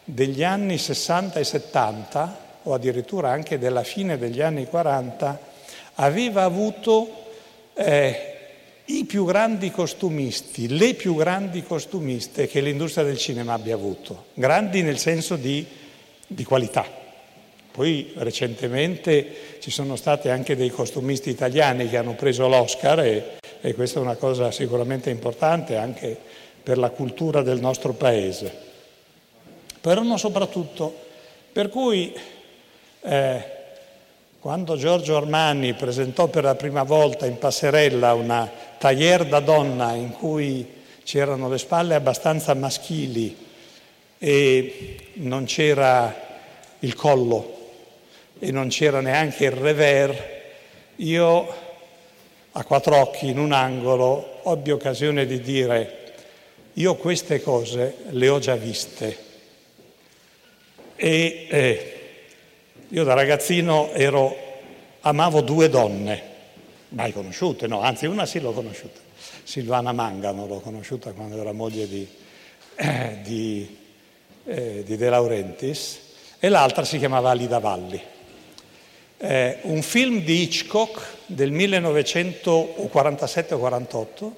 degli 0.04 0.42
anni 0.42 0.76
60 0.76 1.40
e 1.40 1.44
70, 1.44 2.38
o 2.64 2.74
addirittura 2.74 3.30
anche 3.30 3.58
della 3.58 3.84
fine 3.84 4.18
degli 4.18 4.40
anni 4.40 4.66
40, 4.66 5.40
aveva 5.94 6.42
avuto 6.42 7.08
eh, 7.74 8.35
i 8.86 9.04
più 9.04 9.24
grandi 9.24 9.70
costumisti, 9.70 10.76
le 10.76 10.94
più 10.94 11.14
grandi 11.16 11.62
costumiste 11.62 12.46
che 12.46 12.60
l'industria 12.60 13.04
del 13.04 13.18
cinema 13.18 13.54
abbia 13.54 13.74
avuto, 13.74 14.26
grandi 14.34 14.82
nel 14.82 14.98
senso 14.98 15.36
di, 15.36 15.66
di 16.26 16.44
qualità. 16.44 17.04
Poi 17.72 18.12
recentemente 18.16 19.58
ci 19.60 19.70
sono 19.70 19.96
stati 19.96 20.28
anche 20.28 20.56
dei 20.56 20.70
costumisti 20.70 21.30
italiani 21.30 21.88
che 21.88 21.96
hanno 21.96 22.14
preso 22.14 22.48
l'Oscar 22.48 23.00
e, 23.00 23.38
e 23.60 23.74
questa 23.74 23.98
è 23.98 24.02
una 24.02 24.14
cosa 24.14 24.50
sicuramente 24.50 25.10
importante 25.10 25.76
anche 25.76 26.16
per 26.62 26.78
la 26.78 26.90
cultura 26.90 27.42
del 27.42 27.60
nostro 27.60 27.92
paese. 27.92 28.64
Però 29.80 30.16
soprattutto, 30.16 30.94
per 31.52 31.68
cui 31.68 32.14
eh, 33.02 33.55
quando 34.46 34.76
Giorgio 34.76 35.16
Armani 35.16 35.74
presentò 35.74 36.28
per 36.28 36.44
la 36.44 36.54
prima 36.54 36.84
volta 36.84 37.26
in 37.26 37.36
passerella 37.36 38.14
una 38.14 38.48
taglier 38.78 39.26
da 39.26 39.40
donna 39.40 39.92
in 39.94 40.12
cui 40.12 40.64
c'erano 41.02 41.48
le 41.48 41.58
spalle 41.58 41.96
abbastanza 41.96 42.54
maschili 42.54 43.36
e 44.18 45.10
non 45.14 45.46
c'era 45.46 46.14
il 46.78 46.94
collo 46.94 47.70
e 48.38 48.52
non 48.52 48.68
c'era 48.68 49.00
neanche 49.00 49.46
il 49.46 49.50
revers, 49.50 50.16
io 50.94 51.54
a 52.52 52.62
quattro 52.62 52.98
occhi 52.98 53.26
in 53.26 53.38
un 53.38 53.50
angolo 53.50 54.42
ebbi 54.44 54.70
occasione 54.70 55.26
di 55.26 55.40
dire 55.40 56.12
io 56.74 56.94
queste 56.94 57.42
cose 57.42 57.96
le 58.10 58.28
ho 58.28 58.38
già 58.38 58.54
viste 58.54 59.18
e 60.94 61.46
eh, 61.50 61.95
io 62.88 63.02
da 63.02 63.14
ragazzino 63.14 63.90
ero, 63.92 64.36
amavo 65.00 65.40
due 65.40 65.68
donne, 65.68 66.22
mai 66.90 67.12
conosciute, 67.12 67.66
no, 67.66 67.80
anzi 67.80 68.06
una 68.06 68.26
sì 68.26 68.38
l'ho 68.38 68.52
conosciuta, 68.52 69.00
Silvana 69.42 69.90
Mangano 69.92 70.46
l'ho 70.46 70.60
conosciuta 70.60 71.10
quando 71.12 71.40
era 71.40 71.50
moglie 71.52 71.88
di, 71.88 72.06
eh, 72.76 73.18
di, 73.22 73.76
eh, 74.44 74.84
di 74.84 74.96
De 74.96 75.08
Laurentiis 75.08 75.98
e 76.38 76.48
l'altra 76.48 76.84
si 76.84 76.98
chiamava 76.98 77.30
Alida 77.30 77.58
Valli. 77.58 78.00
Eh, 79.18 79.58
un 79.62 79.80
film 79.82 80.22
di 80.22 80.42
Hitchcock 80.42 81.00
del 81.26 81.50
1947-48 81.52 84.30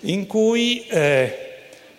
in 0.00 0.26
cui 0.26 0.86
eh, 0.86 1.50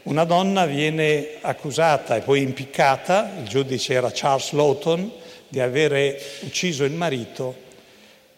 una 0.04 0.24
donna 0.24 0.66
viene 0.66 1.38
accusata 1.42 2.16
e 2.16 2.22
poi 2.22 2.42
impiccata, 2.42 3.32
il 3.40 3.48
giudice 3.48 3.94
era 3.94 4.10
Charles 4.12 4.52
Lawton, 4.52 5.12
di 5.52 5.60
avere 5.60 6.18
ucciso 6.40 6.86
il 6.86 6.94
marito 6.94 7.70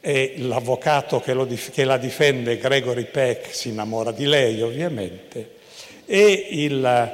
e 0.02 0.34
l'avvocato 0.38 1.22
che, 1.22 1.34
dif- 1.46 1.72
che 1.72 1.84
la 1.84 1.98
difende, 1.98 2.58
Gregory 2.58 3.06
Peck, 3.06 3.54
si 3.54 3.70
innamora 3.70 4.12
di 4.12 4.26
lei 4.26 4.62
ovviamente 4.64 5.62
e 6.06 6.48
il, 6.50 7.12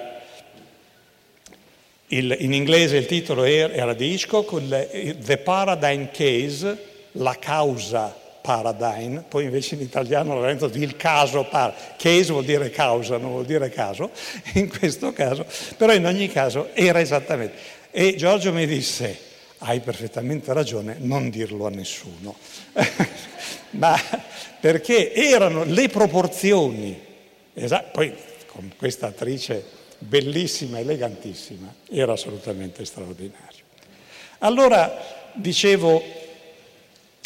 il, 2.08 2.38
in 2.39 2.54
inglese 2.54 2.97
il 2.97 3.06
titolo 3.06 3.43
era 3.43 3.93
di 3.93 4.14
Hitchcock, 4.14 5.18
The 5.18 5.38
Paradigm 5.38 6.10
Case, 6.12 6.88
la 7.14 7.36
causa 7.38 8.16
paradigm, 8.41 9.20
poi 9.28 9.43
invece 9.43 9.76
in 9.76 9.82
italiano 9.82 10.34
l'ho 10.34 10.45
detto 10.45 10.66
il 10.74 10.95
caso 10.95 11.43
par, 11.43 11.76
case 11.97 12.32
vuol 12.32 12.45
dire 12.45 12.70
causa, 12.70 13.18
non 13.18 13.32
vuol 13.32 13.45
dire 13.45 13.70
caso, 13.70 14.10
in 14.56 14.70
questo 14.70 15.12
caso, 15.12 15.45
però 15.78 15.93
in 15.93 16.06
ogni 16.06 16.30
caso 16.30 16.70
era 16.74 17.00
esattamente. 17.00 17.78
E 17.91 18.16
Giorgio 18.16 18.54
mi 18.54 18.66
disse, 18.66 19.28
hai 19.60 19.80
perfettamente 19.80 20.53
ragione, 20.53 20.97
non 20.99 21.30
dirlo 21.30 21.66
a 21.66 21.70
nessuno. 21.70 22.36
Ma 23.72 23.97
perché 24.60 25.14
erano 25.14 25.64
le 25.64 25.88
proporzioni, 25.89 26.99
esatto, 27.53 27.89
poi 27.91 28.14
con 28.47 28.74
questa 28.78 29.07
attrice 29.07 29.64
bellissima, 29.99 30.80
elegantissima, 30.80 31.74
era 31.89 32.14
assolutamente 32.14 32.84
straordinario. 32.86 33.64
Allora, 34.39 34.97
dicevo, 35.34 36.01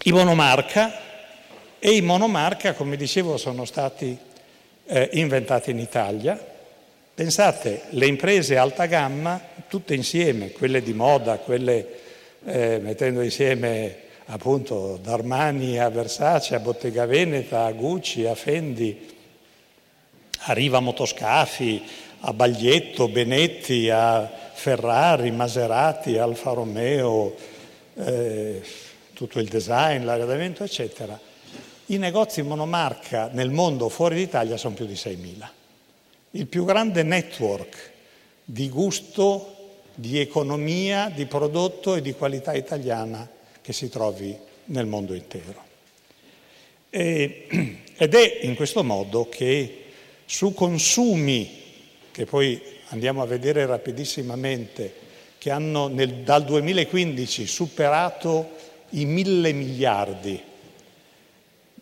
i 0.03 0.11
monomarca, 0.11 1.03
e 1.79 1.95
i 1.95 2.01
monomarca, 2.01 2.73
come 2.73 2.95
dicevo, 2.95 3.35
sono 3.35 3.65
stati 3.65 4.17
eh, 4.85 5.09
inventati 5.13 5.71
in 5.71 5.79
Italia. 5.79 6.39
Pensate, 7.13 7.83
le 7.89 8.05
imprese 8.05 8.57
alta 8.57 8.85
gamma, 8.85 9.39
tutte 9.67 9.93
insieme, 9.93 10.51
quelle 10.51 10.81
di 10.81 10.93
moda, 10.93 11.37
quelle 11.37 12.02
eh, 12.45 12.79
mettendo 12.81 13.21
insieme 13.21 13.97
appunto 14.25 14.99
da 15.01 15.13
Armani 15.13 15.79
a 15.79 15.89
Versace, 15.89 16.55
a 16.55 16.59
Bottega 16.59 17.05
Veneta, 17.05 17.65
a 17.65 17.71
Gucci, 17.71 18.25
a 18.25 18.35
Fendi, 18.35 19.11
a 20.45 20.79
motoscafi, 20.79 21.83
a 22.21 22.33
Baglietto, 22.33 23.07
Benetti, 23.07 23.89
a 23.89 24.29
Ferrari, 24.53 25.31
Maserati, 25.31 26.17
Alfa 26.17 26.51
Romeo, 26.51 27.35
eh, 27.95 28.61
tutto 29.13 29.39
il 29.39 29.47
design, 29.47 30.05
l'arredamento, 30.05 30.63
eccetera. 30.63 31.19
I 31.87 31.97
negozi 31.97 32.41
monomarca 32.41 33.29
nel 33.31 33.51
mondo 33.51 33.89
fuori 33.89 34.15
d'Italia 34.15 34.57
sono 34.57 34.73
più 34.73 34.85
di 34.85 34.93
6.000. 34.93 35.47
Il 36.31 36.47
più 36.47 36.65
grande 36.65 37.03
network 37.03 37.91
di 38.45 38.69
gusto, 38.69 39.52
di 39.95 40.19
economia, 40.19 41.11
di 41.13 41.25
prodotto 41.25 41.95
e 41.95 42.01
di 42.01 42.13
qualità 42.13 42.53
italiana 42.53 43.29
che 43.61 43.73
si 43.73 43.89
trovi 43.89 44.35
nel 44.65 44.85
mondo 44.85 45.13
intero. 45.13 45.63
E, 46.89 47.47
ed 47.95 48.13
è 48.13 48.39
in 48.41 48.55
questo 48.55 48.83
modo 48.83 49.29
che 49.29 49.85
su 50.25 50.53
consumi, 50.53 51.61
che 52.11 52.25
poi 52.25 52.61
andiamo 52.89 53.21
a 53.21 53.25
vedere 53.25 53.65
rapidissimamente, 53.65 55.01
che 55.37 55.51
hanno 55.51 55.87
nel, 55.87 56.23
dal 56.23 56.45
2015 56.45 57.45
superato 57.45 58.51
i 58.91 59.05
mille 59.05 59.51
miliardi 59.51 60.41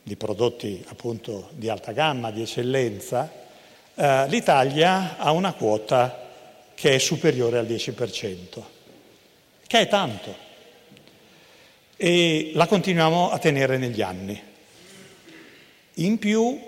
di 0.04 0.16
prodotti 0.16 0.84
appunto 0.88 1.50
di 1.52 1.70
alta 1.70 1.92
gamma, 1.92 2.32
di 2.32 2.42
eccellenza, 2.42 3.32
eh, 3.94 4.28
l'Italia 4.28 5.18
ha 5.18 5.32
una 5.32 5.54
quota 5.54 6.21
che 6.82 6.96
è 6.96 6.98
superiore 6.98 7.60
al 7.60 7.68
10%, 7.68 8.64
che 9.68 9.80
è 9.82 9.88
tanto, 9.88 10.36
e 11.96 12.54
la 12.56 12.66
continuiamo 12.66 13.30
a 13.30 13.38
tenere 13.38 13.78
negli 13.78 14.02
anni. 14.02 14.42
In 15.94 16.18
più 16.18 16.60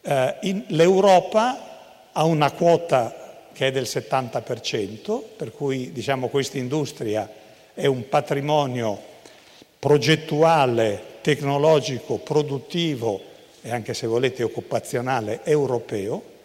eh, 0.00 0.36
in, 0.40 0.64
l'Europa 0.68 2.10
ha 2.10 2.24
una 2.24 2.50
quota 2.52 3.50
che 3.52 3.66
è 3.66 3.70
del 3.70 3.82
70%, 3.82 5.22
per 5.36 5.52
cui 5.52 5.92
diciamo 5.92 6.28
questa 6.28 6.56
industria 6.56 7.30
è 7.74 7.84
un 7.84 8.08
patrimonio 8.08 8.98
progettuale, 9.78 11.18
tecnologico, 11.20 12.16
produttivo 12.16 13.20
e 13.60 13.70
anche 13.72 13.92
se 13.92 14.06
volete 14.06 14.42
occupazionale 14.42 15.44
europeo 15.44 16.36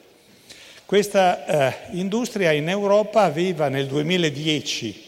questa 0.94 1.48
eh, 1.48 1.76
industria 1.94 2.52
in 2.52 2.70
Europa 2.70 3.24
aveva 3.24 3.68
nel 3.68 3.88
2010 3.88 5.04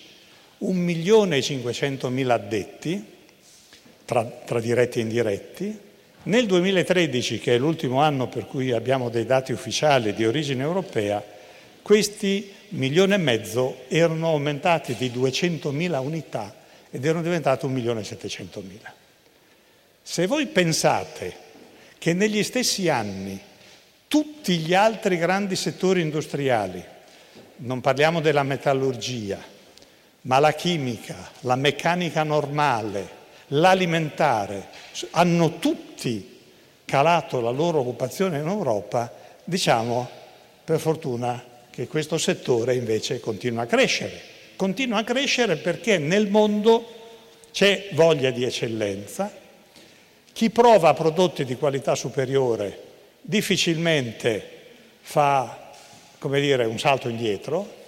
1 0.57 0.79
milione 0.79 1.37
e 1.37 1.41
500 1.43 2.09
mila 2.09 2.33
addetti, 2.33 3.05
tra, 4.03 4.23
tra 4.23 4.59
diretti 4.59 4.97
e 4.97 5.01
indiretti. 5.03 5.79
Nel 6.23 6.47
2013, 6.47 7.37
che 7.37 7.53
è 7.53 7.59
l'ultimo 7.59 8.01
anno 8.01 8.27
per 8.27 8.47
cui 8.47 8.71
abbiamo 8.71 9.09
dei 9.09 9.27
dati 9.27 9.51
ufficiali 9.51 10.15
di 10.15 10.25
origine 10.25 10.63
europea, 10.63 11.23
questi 11.83 12.51
milione 12.69 13.13
e 13.13 13.19
mezzo 13.19 13.83
erano 13.87 14.29
aumentati 14.29 14.95
di 14.95 15.11
200 15.11 15.69
mila 15.69 15.99
unità 15.99 16.51
ed 16.89 17.05
erano 17.05 17.21
diventati 17.21 17.65
1 17.65 17.73
milione 17.75 17.99
e 17.99 18.05
700 18.05 18.63
mila. 18.67 18.91
Se 20.01 20.25
voi 20.25 20.47
pensate 20.47 21.31
che 21.99 22.13
negli 22.13 22.41
stessi 22.41 22.89
anni 22.89 23.39
tutti 24.07 24.57
gli 24.57 24.73
altri 24.73 25.17
grandi 25.17 25.55
settori 25.55 26.01
industriali, 26.01 26.83
non 27.57 27.81
parliamo 27.81 28.21
della 28.21 28.43
metallurgia, 28.43 29.39
ma 30.21 30.39
la 30.39 30.53
chimica, 30.53 31.31
la 31.41 31.55
meccanica 31.55 32.23
normale, 32.23 33.23
l'alimentare, 33.47 34.67
hanno 35.11 35.59
tutti 35.59 36.39
calato 36.85 37.41
la 37.41 37.49
loro 37.49 37.79
occupazione 37.79 38.39
in 38.39 38.47
Europa, 38.47 39.11
diciamo 39.43 40.07
per 40.63 40.79
fortuna 40.79 41.43
che 41.69 41.87
questo 41.87 42.17
settore 42.17 42.75
invece 42.75 43.19
continua 43.19 43.63
a 43.63 43.67
crescere. 43.67 44.33
Continua 44.55 44.99
a 44.99 45.03
crescere 45.03 45.57
perché 45.57 45.97
nel 45.97 46.29
mondo 46.29 46.93
c'è 47.51 47.89
voglia 47.91 48.31
di 48.31 48.43
eccellenza, 48.43 49.31
chi 50.31 50.49
prova 50.49 50.93
prodotti 50.93 51.43
di 51.43 51.55
qualità 51.55 51.95
superiore 51.95 52.84
difficilmente 53.25 54.53
fa 55.01 55.65
come 56.19 56.39
dire, 56.39 56.65
un 56.65 56.79
salto 56.79 57.07
indietro. 57.07 57.83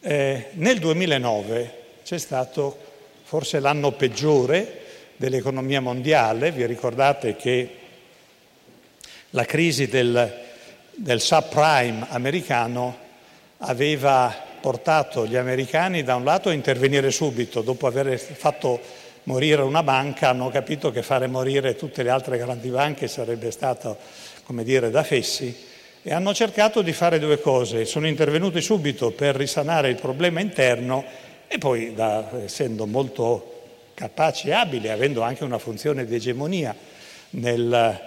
Eh, 0.00 0.48
nel 0.52 0.78
2009 0.78 1.72
c'è 2.04 2.18
stato 2.18 2.76
forse 3.22 3.60
l'anno 3.60 3.92
peggiore 3.92 4.82
dell'economia 5.16 5.80
mondiale, 5.80 6.52
vi 6.52 6.64
ricordate 6.66 7.36
che 7.36 7.76
la 9.30 9.44
crisi 9.44 9.88
del, 9.88 10.34
del 10.94 11.20
subprime 11.20 12.06
americano 12.10 12.96
aveva 13.58 14.34
portato 14.60 15.26
gli 15.26 15.36
americani 15.36 16.02
da 16.02 16.14
un 16.14 16.24
lato 16.24 16.48
a 16.48 16.52
intervenire 16.52 17.10
subito, 17.10 17.62
dopo 17.62 17.86
aver 17.86 18.18
fatto 18.18 18.80
morire 19.24 19.62
una 19.62 19.82
banca, 19.82 20.30
hanno 20.30 20.48
capito 20.48 20.90
che 20.90 21.02
fare 21.02 21.26
morire 21.26 21.76
tutte 21.76 22.02
le 22.02 22.10
altre 22.10 22.38
grandi 22.38 22.70
banche 22.70 23.08
sarebbe 23.08 23.50
stato 23.50 23.98
come 24.48 24.64
dire, 24.64 24.88
da 24.88 25.02
fessi, 25.02 25.54
e 26.02 26.10
hanno 26.10 26.32
cercato 26.32 26.80
di 26.80 26.94
fare 26.94 27.18
due 27.18 27.38
cose. 27.38 27.84
Sono 27.84 28.06
intervenuti 28.06 28.62
subito 28.62 29.10
per 29.10 29.36
risanare 29.36 29.90
il 29.90 29.96
problema 29.96 30.40
interno 30.40 31.04
e 31.46 31.58
poi, 31.58 31.92
da, 31.92 32.30
essendo 32.42 32.86
molto 32.86 33.56
capaci 33.92 34.48
e 34.48 34.52
abili, 34.52 34.88
avendo 34.88 35.20
anche 35.20 35.44
una 35.44 35.58
funzione 35.58 36.06
di 36.06 36.14
egemonia 36.14 36.74
nel, 37.30 38.00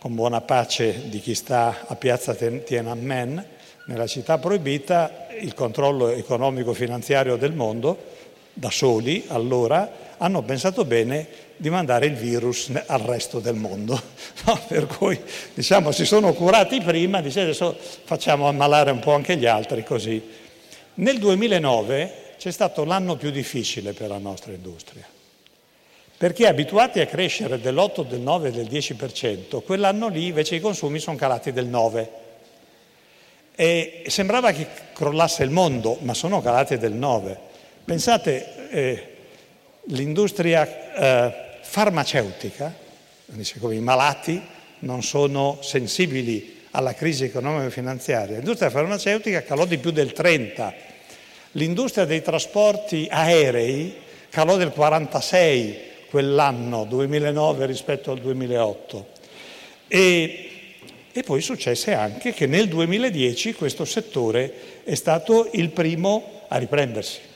con 0.00 0.16
buona 0.16 0.40
pace 0.40 1.08
di 1.08 1.20
chi 1.20 1.36
sta 1.36 1.84
a 1.86 1.94
piazza 1.94 2.34
Tiananmen, 2.34 3.46
nella 3.86 4.08
città 4.08 4.38
proibita, 4.38 5.28
il 5.38 5.54
controllo 5.54 6.08
economico-finanziario 6.08 7.36
del 7.36 7.52
mondo, 7.52 7.96
da 8.52 8.72
soli 8.72 9.26
allora, 9.28 9.88
hanno 10.16 10.42
pensato 10.42 10.84
bene 10.84 11.24
di 11.56 11.70
mandare 11.70 12.06
il 12.06 12.14
virus 12.14 12.70
al 12.86 13.00
resto 13.00 13.40
del 13.40 13.54
mondo. 13.54 14.00
No? 14.46 14.60
Per 14.68 14.86
cui 14.86 15.18
diciamo, 15.54 15.90
si 15.90 16.04
sono 16.04 16.34
curati 16.34 16.78
prima, 16.82 17.22
dice 17.22 17.40
adesso 17.40 17.74
facciamo 18.04 18.46
ammalare 18.46 18.90
un 18.90 18.98
po' 18.98 19.14
anche 19.14 19.36
gli 19.36 19.46
altri 19.46 19.82
così. 19.82 20.22
Nel 20.94 21.18
2009 21.18 22.34
c'è 22.36 22.50
stato 22.50 22.84
l'anno 22.84 23.16
più 23.16 23.30
difficile 23.30 23.94
per 23.94 24.08
la 24.08 24.18
nostra 24.18 24.52
industria, 24.52 25.06
perché 26.18 26.46
abituati 26.46 27.00
a 27.00 27.06
crescere 27.06 27.58
dell'8, 27.58 28.06
del 28.06 28.20
9 28.20 28.50
del 28.50 28.66
10%, 28.66 29.62
quell'anno 29.62 30.08
lì 30.08 30.26
invece 30.26 30.56
i 30.56 30.60
consumi 30.60 30.98
sono 30.98 31.16
calati 31.16 31.52
del 31.52 31.70
9%. 31.70 32.08
E 33.56 34.02
sembrava 34.08 34.50
che 34.52 34.66
crollasse 34.92 35.42
il 35.42 35.50
mondo, 35.50 35.96
ma 36.00 36.12
sono 36.12 36.42
calati 36.42 36.76
del 36.76 36.94
9%. 36.94 37.36
Pensate, 37.84 38.68
eh, 38.70 39.13
l'industria 39.88 40.94
eh, 40.94 41.34
farmaceutica, 41.62 42.74
dice 43.26 43.58
come 43.58 43.74
i 43.74 43.80
malati 43.80 44.40
non 44.80 45.02
sono 45.02 45.58
sensibili 45.62 46.62
alla 46.70 46.94
crisi 46.94 47.24
economico-finanziaria, 47.24 48.36
l'industria 48.36 48.70
farmaceutica 48.70 49.42
calò 49.42 49.64
di 49.64 49.78
più 49.78 49.90
del 49.90 50.12
30, 50.12 50.74
l'industria 51.52 52.04
dei 52.04 52.22
trasporti 52.22 53.06
aerei 53.10 53.94
calò 54.30 54.56
del 54.56 54.70
46 54.70 55.92
quell'anno 56.10 56.84
2009 56.84 57.66
rispetto 57.66 58.10
al 58.10 58.20
2008 58.20 59.06
e, 59.88 60.50
e 61.12 61.22
poi 61.22 61.40
successe 61.40 61.94
anche 61.94 62.32
che 62.32 62.46
nel 62.46 62.68
2010 62.68 63.54
questo 63.54 63.84
settore 63.84 64.82
è 64.84 64.94
stato 64.94 65.50
il 65.52 65.70
primo 65.70 66.42
a 66.48 66.56
riprendersi. 66.56 67.32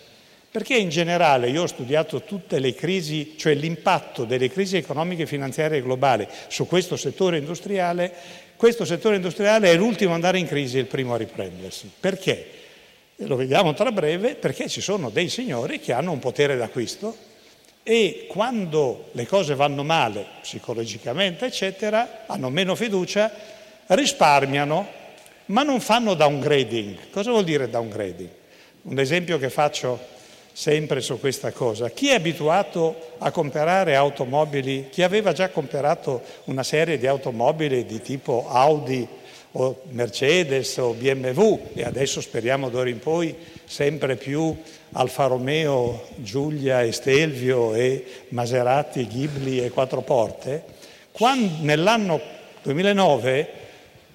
Perché 0.59 0.77
in 0.77 0.89
generale 0.89 1.51
io 1.51 1.63
ho 1.63 1.67
studiato 1.69 2.23
tutte 2.23 2.59
le 2.59 2.75
crisi, 2.75 3.35
cioè 3.37 3.55
l'impatto 3.55 4.25
delle 4.25 4.51
crisi 4.51 4.77
economiche 4.77 5.23
e 5.23 5.27
finanziarie 5.27 5.81
globali 5.81 6.27
su 6.49 6.67
questo 6.67 6.97
settore 6.97 7.39
industriale, 7.39 8.13
questo 8.57 8.85
settore 8.85 9.15
industriale 9.15 9.71
è 9.71 9.77
l'ultimo 9.77 10.11
ad 10.11 10.17
andare 10.17 10.41
in 10.41 10.49
crisi 10.49 10.77
e 10.77 10.81
il 10.81 10.87
primo 10.87 11.15
a 11.15 11.17
riprendersi. 11.17 11.89
Perché? 12.01 12.45
Lo 13.19 13.37
vediamo 13.37 13.73
tra 13.73 13.93
breve, 13.93 14.35
perché 14.35 14.69
ci 14.69 14.81
sono 14.81 15.11
dei 15.11 15.29
signori 15.29 15.79
che 15.79 15.93
hanno 15.93 16.11
un 16.11 16.19
potere 16.19 16.57
d'acquisto 16.57 17.17
e 17.85 18.27
quando 18.29 19.11
le 19.13 19.29
cose 19.29 19.55
vanno 19.55 19.85
male, 19.85 20.27
psicologicamente, 20.43 21.47
eccetera, 21.47 22.25
hanno 22.27 22.51
meno 22.51 22.75
fiducia, 22.75 23.31
risparmiano, 23.87 24.89
ma 25.47 25.63
non 25.63 25.81
fanno 25.81 26.15
downgrading. 26.15 27.11
Cosa 27.11 27.31
vuol 27.31 27.45
dire 27.45 27.71
downgrading? 27.71 28.31
Un 28.83 28.99
esempio 28.99 29.39
che 29.39 29.51
faccio 29.51 30.17
sempre 30.59 31.01
su 31.03 31.21
questa 31.21 31.53
cosa. 31.53 31.89
Chi 31.91 32.09
è 32.09 32.15
abituato 32.15 32.97
a 33.19 33.31
comprare 33.31 33.95
automobili, 33.95 34.89
chi 34.91 35.05
aveva 35.05 35.33
già 35.33 35.51
comprato 35.51 36.21
una 36.47 36.65
serie 36.65 36.99
di 36.99 37.07
automobili 37.07 37.85
di 37.85 38.03
tipo 38.03 38.45
Audi 38.49 39.07
o 39.53 39.83
Mercedes 39.91 40.77
o 40.79 40.95
BMW 40.95 41.61
e 41.75 41.85
adesso 41.85 42.21
speriamo 42.21 42.71
d'ora 42.71 42.89
in 42.89 42.99
poi 42.99 43.37
sempre 43.67 44.17
più 44.17 44.61
Alfa 44.95 45.27
Romeo, 45.27 46.09
Giulia 46.17 46.83
e 46.83 46.91
Stelvio 46.91 47.75
e 47.75 48.25
Maserati, 48.31 49.07
Ghibli 49.07 49.65
e 49.65 49.71
Quattro 49.71 50.01
Porte, 50.01 50.65
quando, 51.13 51.59
nell'anno 51.61 52.21
2009 52.63 53.67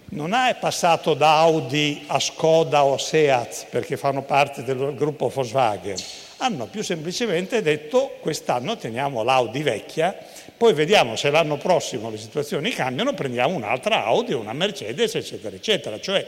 non 0.09 0.33
è 0.33 0.57
passato 0.59 1.13
da 1.13 1.37
Audi 1.37 2.03
a 2.07 2.19
Skoda 2.19 2.83
o 2.83 2.97
Seat 2.97 3.67
perché 3.69 3.95
fanno 3.95 4.23
parte 4.23 4.63
del 4.63 4.93
gruppo 4.93 5.29
Volkswagen, 5.29 5.95
hanno 6.43 6.65
più 6.65 6.83
semplicemente 6.83 7.61
detto 7.61 8.17
quest'anno 8.19 8.75
teniamo 8.75 9.23
l'Audi 9.23 9.63
vecchia, 9.63 10.13
poi 10.57 10.73
vediamo 10.73 11.15
se 11.15 11.29
l'anno 11.29 11.55
prossimo 11.57 12.09
le 12.09 12.17
situazioni 12.17 12.71
cambiano, 12.71 13.13
prendiamo 13.13 13.55
un'altra 13.55 14.03
Audi, 14.03 14.33
una 14.33 14.51
Mercedes, 14.51 15.15
eccetera, 15.15 15.55
eccetera. 15.55 15.99
Cioè, 16.01 16.27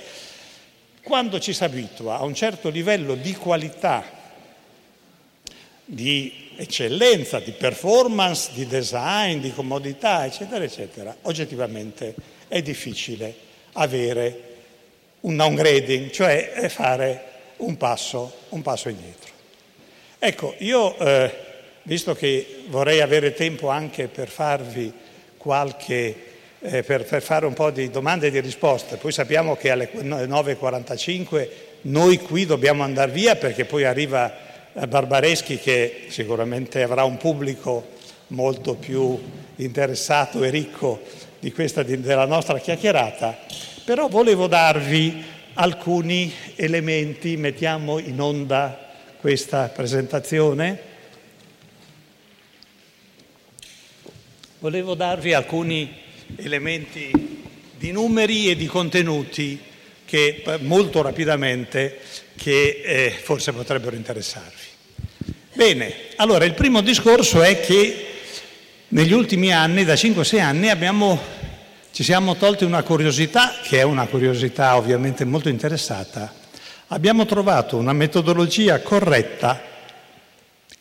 quando 1.04 1.38
ci 1.40 1.52
si 1.52 1.64
abitua 1.66 2.18
a 2.18 2.24
un 2.24 2.34
certo 2.34 2.70
livello 2.70 3.16
di 3.16 3.34
qualità, 3.36 4.06
di 5.84 6.50
eccellenza, 6.56 7.42
di 7.42 7.52
performance, 7.52 8.52
di 8.54 8.66
design, 8.66 9.40
di 9.40 9.52
comodità, 9.52 10.26
eccetera, 10.26 10.64
eccetera, 10.64 11.14
oggettivamente 11.24 12.16
è 12.48 12.62
difficile 12.62 13.36
avere 13.74 14.54
un 15.22 15.36
downgrading, 15.36 16.10
cioè 16.10 16.68
fare 16.70 17.34
un 17.58 17.76
passo, 17.76 18.34
un 18.50 18.62
passo 18.62 18.88
indietro. 18.88 19.25
Ecco, 20.18 20.56
io, 20.60 20.98
eh, 20.98 21.32
visto 21.84 22.16
che 22.16 22.64
vorrei 22.68 23.02
avere 23.02 23.34
tempo 23.34 23.68
anche 23.70 24.08
per 24.08 24.30
farvi 24.30 24.92
qualche, 25.38 26.16
eh, 26.60 26.84
per, 26.84 27.04
per, 27.04 27.22
fare 27.22 27.46
un 27.46 27.54
po' 27.54 27.70
di 27.70 27.90
domande 27.90 28.28
e 28.28 28.32
di 28.32 28.40
risposte, 28.40 28.96
poi 28.96 29.12
sappiamo 29.12 29.56
che 29.56 29.72
alle 29.72 29.90
9.45 29.94 31.48
noi 31.82 32.18
qui 32.18 32.46
dobbiamo 32.46 32.84
andare 32.84 33.12
via 33.12 33.36
perché 33.36 33.66
poi 33.66 33.84
arriva 33.84 34.34
eh, 34.74 34.88
Barbareschi 34.88 35.58
che 35.58 36.06
sicuramente 36.08 36.82
avrà 36.82 37.04
un 37.04 37.18
pubblico 37.18 37.90
molto 38.28 38.76
più 38.76 39.22
interessato 39.58 40.44
e 40.44 40.50
ricco 40.50 41.02
di 41.40 41.52
questa, 41.52 41.84
della 41.84 42.26
nostra 42.26 42.58
chiacchierata, 42.58 43.38
però 43.84 44.08
volevo 44.08 44.48
darvi 44.48 45.24
alcuni 45.56 46.34
elementi, 46.56 47.38
mettiamo 47.38 48.00
in 48.00 48.20
onda 48.20 48.85
questa 49.26 49.70
presentazione. 49.70 50.80
Volevo 54.60 54.94
darvi 54.94 55.34
alcuni 55.34 55.92
elementi 56.36 57.10
di 57.76 57.92
numeri 57.92 58.52
e 58.52 58.56
di 58.56 58.68
contenuti 58.68 59.60
che 60.06 60.44
molto 60.60 61.02
rapidamente 61.02 61.98
che 62.36 62.84
eh, 62.86 63.10
forse 63.10 63.52
potrebbero 63.52 63.96
interessarvi. 63.96 64.68
Bene, 65.56 65.94
allora 66.18 66.46
il 66.46 66.54
primo 66.54 66.82
discorso 66.82 67.42
è 67.42 67.60
che 67.62 68.06
negli 68.90 69.12
ultimi 69.12 69.52
anni, 69.52 69.86
da 69.86 69.96
5-6 69.96 70.40
anni, 70.40 70.70
abbiamo, 70.70 71.20
ci 71.92 72.04
siamo 72.04 72.36
tolti 72.36 72.64
una 72.64 72.84
curiosità, 72.84 73.56
che 73.64 73.80
è 73.80 73.82
una 73.84 74.06
curiosità 74.06 74.76
ovviamente 74.76 75.26
molto 75.26 75.50
interessata, 75.50 76.32
abbiamo 76.88 77.26
trovato 77.26 77.78
una 77.78 77.94
metodologia 77.94 78.82
corretta 78.82 79.62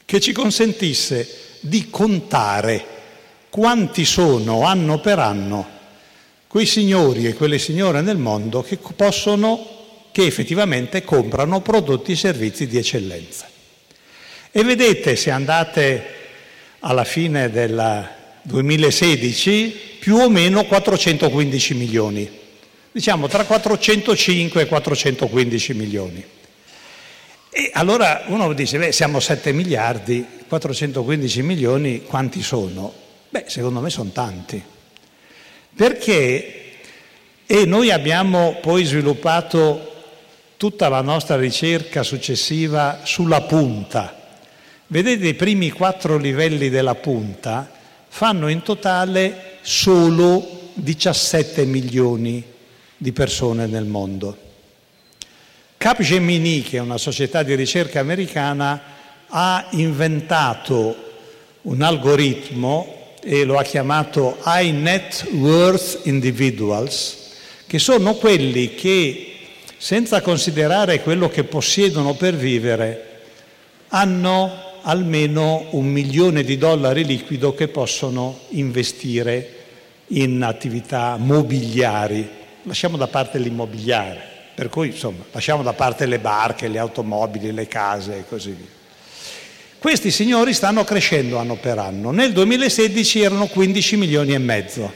che 0.05 0.21
ci 0.21 0.33
consentisse 0.33 1.59
di 1.61 1.89
contare 1.91 2.85
quanti 3.49 4.05
sono 4.05 4.65
anno 4.65 5.01
per 5.01 5.19
anno 5.19 5.75
quei 6.55 6.67
signori 6.67 7.27
e 7.27 7.35
quelle 7.35 7.59
signore 7.59 8.01
nel 8.01 8.17
mondo 8.17 8.63
che 8.63 8.79
possono, 8.95 10.07
che 10.13 10.25
effettivamente 10.25 11.03
comprano 11.03 11.61
prodotti 11.61 12.13
e 12.13 12.17
servizi 12.17 12.69
di 12.69 12.79
eccellenza. 12.79 13.49
E 14.53 14.63
vedete, 14.63 15.17
se 15.17 15.33
andate 15.33 16.05
alla 16.79 17.03
fine 17.03 17.51
del 17.51 18.09
2016, 18.43 19.97
più 19.99 20.15
o 20.15 20.29
meno 20.29 20.65
415 20.65 21.75
milioni, 21.75 22.31
diciamo 22.95 23.27
tra 23.27 23.45
405 23.45 24.63
e 24.63 24.67
415 24.67 25.75
milioni. 25.75 26.25
E 27.51 27.71
allora 27.75 28.23
uno 28.27 28.53
dice, 28.53 28.79
beh, 28.79 28.93
siamo 28.93 29.19
7 29.19 29.51
miliardi, 29.51 30.25
415 30.47 31.43
milioni, 31.43 32.05
quanti 32.05 32.41
sono? 32.41 32.93
Beh, 33.31 33.47
secondo 33.49 33.81
me 33.81 33.91
sono 33.91 34.11
tanti. 34.11 34.63
Perché? 35.75 36.63
E 37.45 37.65
noi 37.65 37.91
abbiamo 37.91 38.59
poi 38.61 38.85
sviluppato 38.85 39.93
tutta 40.57 40.89
la 40.89 41.01
nostra 41.01 41.37
ricerca 41.37 42.05
successiva 42.05 43.01
sulla 43.03 43.41
punta. 43.41 44.39
Vedete 44.87 45.27
i 45.27 45.35
primi 45.35 45.71
quattro 45.71 46.17
livelli 46.17 46.69
della 46.69 46.95
punta 46.95 47.69
fanno 48.07 48.47
in 48.47 48.63
totale 48.63 49.59
solo 49.63 50.71
17 50.75 51.65
milioni 51.65 52.53
di 52.97 53.13
persone 53.13 53.67
nel 53.67 53.85
mondo. 53.85 54.37
Capgemini, 55.77 56.63
che 56.63 56.79
è 56.79 56.81
una 56.81 56.99
società 56.99 57.43
di 57.43 57.55
ricerca 57.55 58.01
americana, 58.01 58.81
ha 59.29 59.67
inventato 59.71 60.97
un 61.63 61.83
algoritmo 61.83 63.17
e 63.23 63.45
lo 63.45 63.59
ha 63.59 63.63
chiamato 63.63 64.39
High 64.45 64.75
Net 64.75 65.29
Worth 65.33 66.01
Individuals, 66.05 67.33
che 67.67 67.79
sono 67.79 68.15
quelli 68.15 68.75
che, 68.75 69.35
senza 69.77 70.21
considerare 70.21 71.03
quello 71.03 71.29
che 71.29 71.45
possiedono 71.45 72.15
per 72.15 72.35
vivere, 72.35 73.21
hanno 73.89 74.73
almeno 74.83 75.67
un 75.71 75.87
milione 75.87 76.45
di 76.45 76.59
dollari 76.59 77.05
liquido 77.05 77.55
che 77.55 77.69
possono 77.69 78.41
investire 78.51 79.49
in 80.09 80.43
attività 80.43 81.17
mobiliari. 81.19 82.29
Lasciamo 82.67 82.97
da 82.97 83.07
parte 83.07 83.39
l'immobiliare, 83.39 84.21
per 84.55 84.69
cui 84.69 84.89
insomma 84.89 85.25
lasciamo 85.33 85.63
da 85.63 85.75
parte 85.75 86.07
le 86.07 86.19
barche, 86.19 86.69
le 86.69 86.79
automobili, 86.79 87.53
le 87.53 87.69
case 87.69 88.19
e 88.19 88.25
così 88.27 88.51
via. 88.51 88.83
Questi 89.79 90.11
signori 90.11 90.55
stanno 90.55 90.83
crescendo 90.83 91.37
anno 91.37 91.57
per 91.57 91.79
anno. 91.79 92.11
Nel 92.11 92.33
2016 92.33 93.21
erano 93.21 93.49
15 93.49 93.97
milioni 93.97 94.33
e 94.33 94.39
mezzo. 94.39 94.93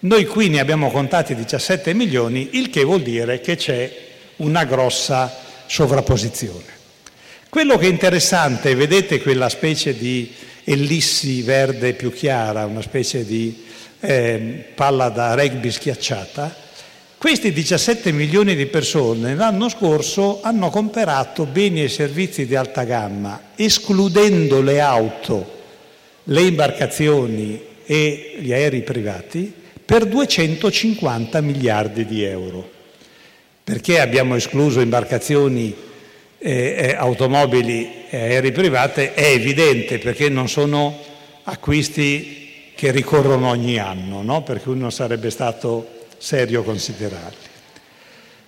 Noi 0.00 0.26
qui 0.26 0.48
ne 0.48 0.58
abbiamo 0.58 0.90
contati 0.90 1.36
17 1.36 1.94
milioni, 1.94 2.50
il 2.54 2.68
che 2.68 2.82
vuol 2.82 3.02
dire 3.02 3.40
che 3.40 3.54
c'è 3.54 3.96
una 4.38 4.64
grossa 4.64 5.32
sovrapposizione. 5.66 6.64
Quello 7.48 7.78
che 7.78 7.86
è 7.86 7.90
interessante, 7.90 8.74
vedete 8.74 9.22
quella 9.22 9.48
specie 9.48 9.96
di 9.96 10.34
ellissi 10.64 11.42
verde 11.42 11.92
più 11.92 12.12
chiara, 12.12 12.66
una 12.66 12.82
specie 12.82 13.24
di 13.24 13.64
eh, 14.00 14.70
palla 14.74 15.10
da 15.10 15.34
rugby 15.34 15.70
schiacciata, 15.70 16.56
questi 17.22 17.52
17 17.52 18.10
milioni 18.10 18.56
di 18.56 18.66
persone 18.66 19.36
l'anno 19.36 19.68
scorso 19.68 20.40
hanno 20.42 20.70
comprato 20.70 21.46
beni 21.46 21.84
e 21.84 21.88
servizi 21.88 22.46
di 22.46 22.56
alta 22.56 22.82
gamma, 22.82 23.50
escludendo 23.54 24.60
le 24.60 24.80
auto, 24.80 25.60
le 26.24 26.40
imbarcazioni 26.40 27.62
e 27.86 28.38
gli 28.40 28.52
aerei 28.52 28.82
privati, 28.82 29.54
per 29.84 30.06
250 30.06 31.40
miliardi 31.42 32.04
di 32.06 32.24
euro. 32.24 32.68
Perché 33.62 34.00
abbiamo 34.00 34.34
escluso 34.34 34.80
imbarcazioni, 34.80 35.72
eh, 36.38 36.96
automobili 36.98 38.06
e 38.10 38.16
aerei 38.16 38.50
privati? 38.50 39.10
È 39.14 39.26
evidente 39.26 39.98
perché 39.98 40.28
non 40.28 40.48
sono 40.48 40.98
acquisti 41.44 42.72
che 42.74 42.90
ricorrono 42.90 43.48
ogni 43.48 43.78
anno, 43.78 44.22
no? 44.22 44.42
per 44.42 44.60
cui 44.60 44.76
non 44.76 44.90
sarebbe 44.90 45.30
stato 45.30 46.00
serio 46.22 46.62
considerarli. 46.62 47.50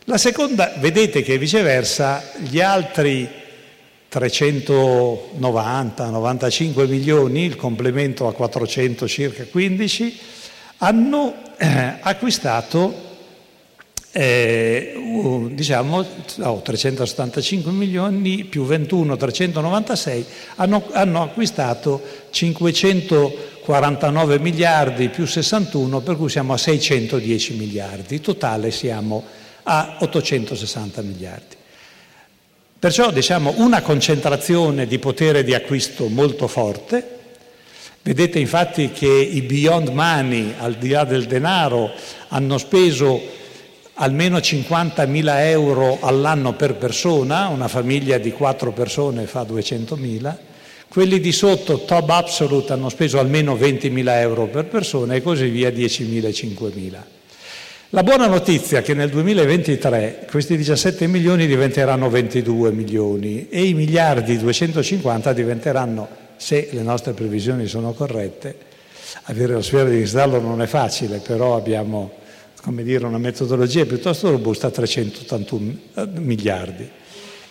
La 0.05 0.17
seconda, 0.17 0.75
vedete 0.79 1.23
che 1.23 1.39
viceversa 1.39 2.23
gli 2.37 2.61
altri 2.61 3.29
390-95 4.13 6.87
milioni, 6.87 7.47
il 7.47 7.57
complemento 7.57 8.29
a 8.29 8.33
400 8.33 9.09
circa 9.09 9.45
15, 9.45 10.19
hanno 10.79 11.35
eh, 11.57 11.95
acquistato 12.01 13.11
eh, 14.13 14.95
diciamo 15.51 16.07
oh, 16.43 16.63
375 16.63 17.73
milioni 17.73 18.45
più 18.45 18.63
21, 18.63 19.17
396, 19.17 20.27
hanno, 20.57 20.85
hanno 20.93 21.23
acquistato 21.23 22.01
549 23.65 24.39
miliardi 24.41 25.09
più 25.09 25.25
61, 25.25 26.01
per 26.01 26.17
cui 26.17 26.29
siamo 26.29 26.53
a 26.53 26.59
610 26.59 27.55
miliardi, 27.55 28.21
totale 28.21 28.71
siamo 28.71 29.25
a 29.63 29.97
860 30.01 31.01
miliardi. 31.01 31.57
Perciò 32.79 33.11
diciamo 33.11 33.55
una 33.57 33.81
concentrazione 33.81 34.87
di 34.87 34.99
potere 34.99 35.43
di 35.43 35.55
acquisto 35.55 36.09
molto 36.09 36.47
forte. 36.47 37.13
Vedete 38.03 38.39
infatti 38.39 38.91
che 38.91 39.07
i 39.09 39.41
beyond 39.41 39.89
money, 39.89 40.55
al 40.59 40.75
di 40.75 40.91
là 40.91 41.05
del 41.05 41.25
denaro, 41.25 41.91
hanno 42.29 42.59
speso 42.59 43.19
almeno 43.95 44.37
50.000 44.37 45.39
euro 45.47 46.01
all'anno 46.03 46.53
per 46.53 46.75
persona, 46.75 47.49
una 47.49 47.69
famiglia 47.69 48.19
di 48.19 48.31
quattro 48.31 48.73
persone 48.73 49.25
fa 49.25 49.41
200.000, 49.41 50.37
quelli 50.95 51.19
di 51.19 51.33
sotto, 51.33 51.81
top 51.81 52.09
absolute, 52.11 52.73
hanno 52.73 52.89
speso 52.89 53.19
almeno 53.19 53.57
20.000 53.57 54.09
euro 54.21 54.47
per 54.47 54.67
persona 54.67 55.15
e 55.15 55.23
così 55.23 55.49
via 55.49 55.71
10.000 55.71 56.25
e 56.25 56.31
5.000. 56.31 56.97
La 57.91 58.05
buona 58.05 58.29
notizia 58.29 58.79
è 58.79 58.83
che 58.83 58.95
nel 58.95 59.11
2023 59.11 60.29
questi 60.31 60.57
17 60.57 61.09
milioni 61.09 61.49
diventeranno 61.49 62.09
22 62.09 62.71
milioni 62.71 63.49
e 63.49 63.65
i 63.65 63.75
miliardi 63.75 64.39
250 64.39 65.33
diventeranno, 65.33 66.09
se 66.37 66.69
le 66.71 66.83
nostre 66.83 67.13
previsioni 67.13 67.67
sono 67.67 67.93
corrette, 67.93 68.57
avere 69.25 69.55
la 69.55 69.63
sfera 69.63 69.89
di 69.89 69.97
cristallo 69.97 70.39
non 70.39 70.63
è 70.63 70.67
facile, 70.67 71.19
però 71.19 71.57
abbiamo 71.57 72.13
dire, 72.67 73.05
una 73.05 73.19
metodologia 73.19 73.85
piuttosto 73.85 74.31
robusta, 74.31 74.71
381 74.71 75.77
eh, 75.97 76.07
miliardi. 76.21 76.89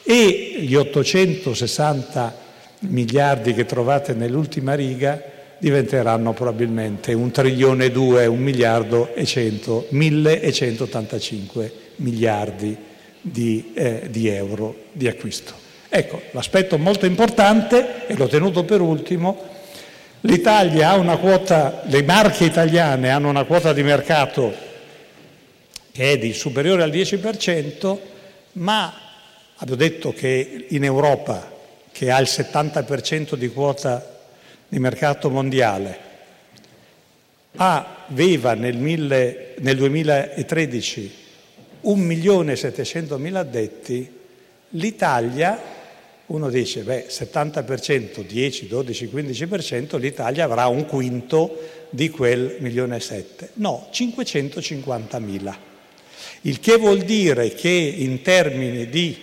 E 0.02 0.56
gli 0.62 0.76
860 0.76 2.43
miliardi 2.88 3.54
che 3.54 3.66
trovate 3.66 4.14
nell'ultima 4.14 4.74
riga 4.74 5.22
diventeranno 5.58 6.34
probabilmente 6.34 7.14
un 7.14 7.32
trilione 7.32 7.86
e 7.86 7.92
due, 7.92 8.26
un 8.26 8.40
miliardo 8.40 9.14
e 9.16 9.26
cento, 9.26 9.86
1185 9.90 11.74
miliardi 11.98 12.76
di, 13.22 13.72
eh, 13.74 14.08
di 14.10 14.28
euro 14.28 14.76
di 14.92 15.08
acquisto. 15.08 15.54
Ecco, 15.88 16.22
l'aspetto 16.32 16.78
molto 16.78 17.06
importante, 17.06 18.08
e 18.08 18.16
l'ho 18.18 18.28
tenuto 18.28 18.64
per 18.66 18.82
ultimo, 18.82 19.40
l'Italia 20.22 20.90
ha 20.90 20.96
una 20.96 21.18
quota, 21.18 21.84
le 21.86 22.04
marche 22.04 22.46
italiane 22.46 23.10
hanno 23.10 23.30
una 23.30 23.44
quota 23.46 23.72
di 23.74 23.84
mercato 23.84 24.54
che 25.92 26.14
è 26.14 26.18
di 26.18 26.34
superiore 26.34 26.84
al 26.84 26.90
10%, 26.90 27.98
ma 28.54 28.94
abbiamo 29.58 29.80
detto 29.80 30.12
che 30.12 30.66
in 30.70 30.84
Europa, 30.84 31.52
che 31.94 32.12
ha 32.12 32.20
il 32.20 32.28
70% 32.30 33.36
di 33.36 33.48
quota 33.48 34.20
di 34.68 34.80
mercato 34.80 35.30
mondiale, 35.30 35.98
aveva 37.56 38.56
nel, 38.56 38.76
mille, 38.76 39.54
nel 39.60 39.78
2013 39.78 41.22
1.700.000 41.84 43.36
addetti, 43.36 44.10
l'Italia, 44.70 45.62
uno 46.28 46.50
dice, 46.50 46.82
beh, 46.82 47.08
70%, 47.10 48.22
10, 48.26 48.68
12, 48.68 49.10
15%, 49.14 50.00
l'Italia 50.00 50.46
avrà 50.46 50.68
un 50.68 50.86
quinto 50.86 51.60
di 51.90 52.10
quel 52.10 52.56
milione 52.60 52.96
e 52.96 53.00
sette. 53.02 53.50
No, 53.56 53.90
550.000. 53.92 55.56
Il 56.42 56.60
che 56.60 56.78
vuol 56.78 57.00
dire 57.00 57.54
che 57.54 57.70
in 57.70 58.22
termini 58.22 58.90
di 58.90 59.16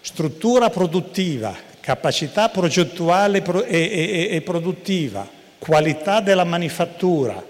struttura 0.00 0.70
produttiva, 0.70 1.54
capacità 1.88 2.50
progettuale 2.50 3.42
e, 3.66 4.42
produttiva, 4.44 5.26
qualità 5.58 6.20
della 6.20 6.44
manifattura, 6.44 7.42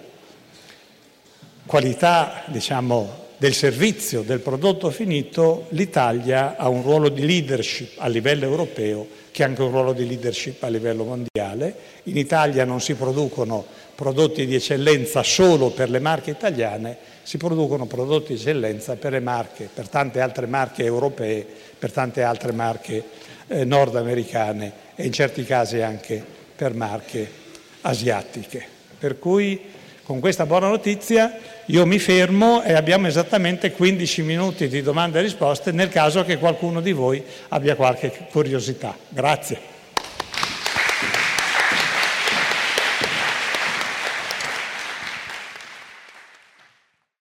qualità 1.66 2.44
diciamo, 2.46 3.26
del 3.36 3.52
servizio, 3.52 4.22
del 4.22 4.38
prodotto 4.38 4.90
finito, 4.90 5.66
l'Italia 5.70 6.54
ha 6.56 6.68
un 6.68 6.82
ruolo 6.82 7.08
di 7.08 7.26
leadership 7.26 7.94
a 7.96 8.06
livello 8.06 8.44
europeo 8.44 9.08
che 9.32 9.42
ha 9.42 9.46
anche 9.46 9.62
un 9.62 9.72
ruolo 9.72 9.92
di 9.92 10.06
leadership 10.06 10.62
a 10.62 10.68
livello 10.68 11.02
mondiale. 11.02 11.74
In 12.04 12.16
Italia 12.16 12.64
non 12.64 12.80
si 12.80 12.94
producono 12.94 13.66
prodotti 13.96 14.46
di 14.46 14.54
eccellenza 14.54 15.24
solo 15.24 15.70
per 15.70 15.90
le 15.90 15.98
marche 15.98 16.30
italiane, 16.30 16.96
si 17.24 17.38
producono 17.38 17.86
prodotti 17.86 18.34
di 18.34 18.38
eccellenza 18.38 18.94
per 18.94 19.10
le 19.10 19.20
marche, 19.20 19.68
per 19.74 19.88
tante 19.88 20.20
altre 20.20 20.46
marche 20.46 20.84
europee, 20.84 21.44
per 21.76 21.90
tante 21.90 22.22
altre 22.22 22.52
marche 22.52 23.17
eh, 23.48 23.64
nordamericane 23.64 24.72
e 24.94 25.04
in 25.04 25.12
certi 25.12 25.44
casi 25.44 25.80
anche 25.80 26.24
per 26.54 26.74
marche 26.74 27.30
asiatiche. 27.82 28.64
Per 28.98 29.18
cui 29.18 29.60
con 30.02 30.20
questa 30.20 30.46
buona 30.46 30.68
notizia 30.68 31.38
io 31.66 31.84
mi 31.84 31.98
fermo 31.98 32.62
e 32.62 32.72
abbiamo 32.72 33.06
esattamente 33.06 33.72
15 33.72 34.22
minuti 34.22 34.68
di 34.68 34.80
domande 34.80 35.18
e 35.18 35.22
risposte 35.22 35.70
nel 35.70 35.90
caso 35.90 36.24
che 36.24 36.38
qualcuno 36.38 36.80
di 36.80 36.92
voi 36.92 37.22
abbia 37.48 37.76
qualche 37.76 38.26
curiosità. 38.30 38.96
Grazie. 39.08 39.77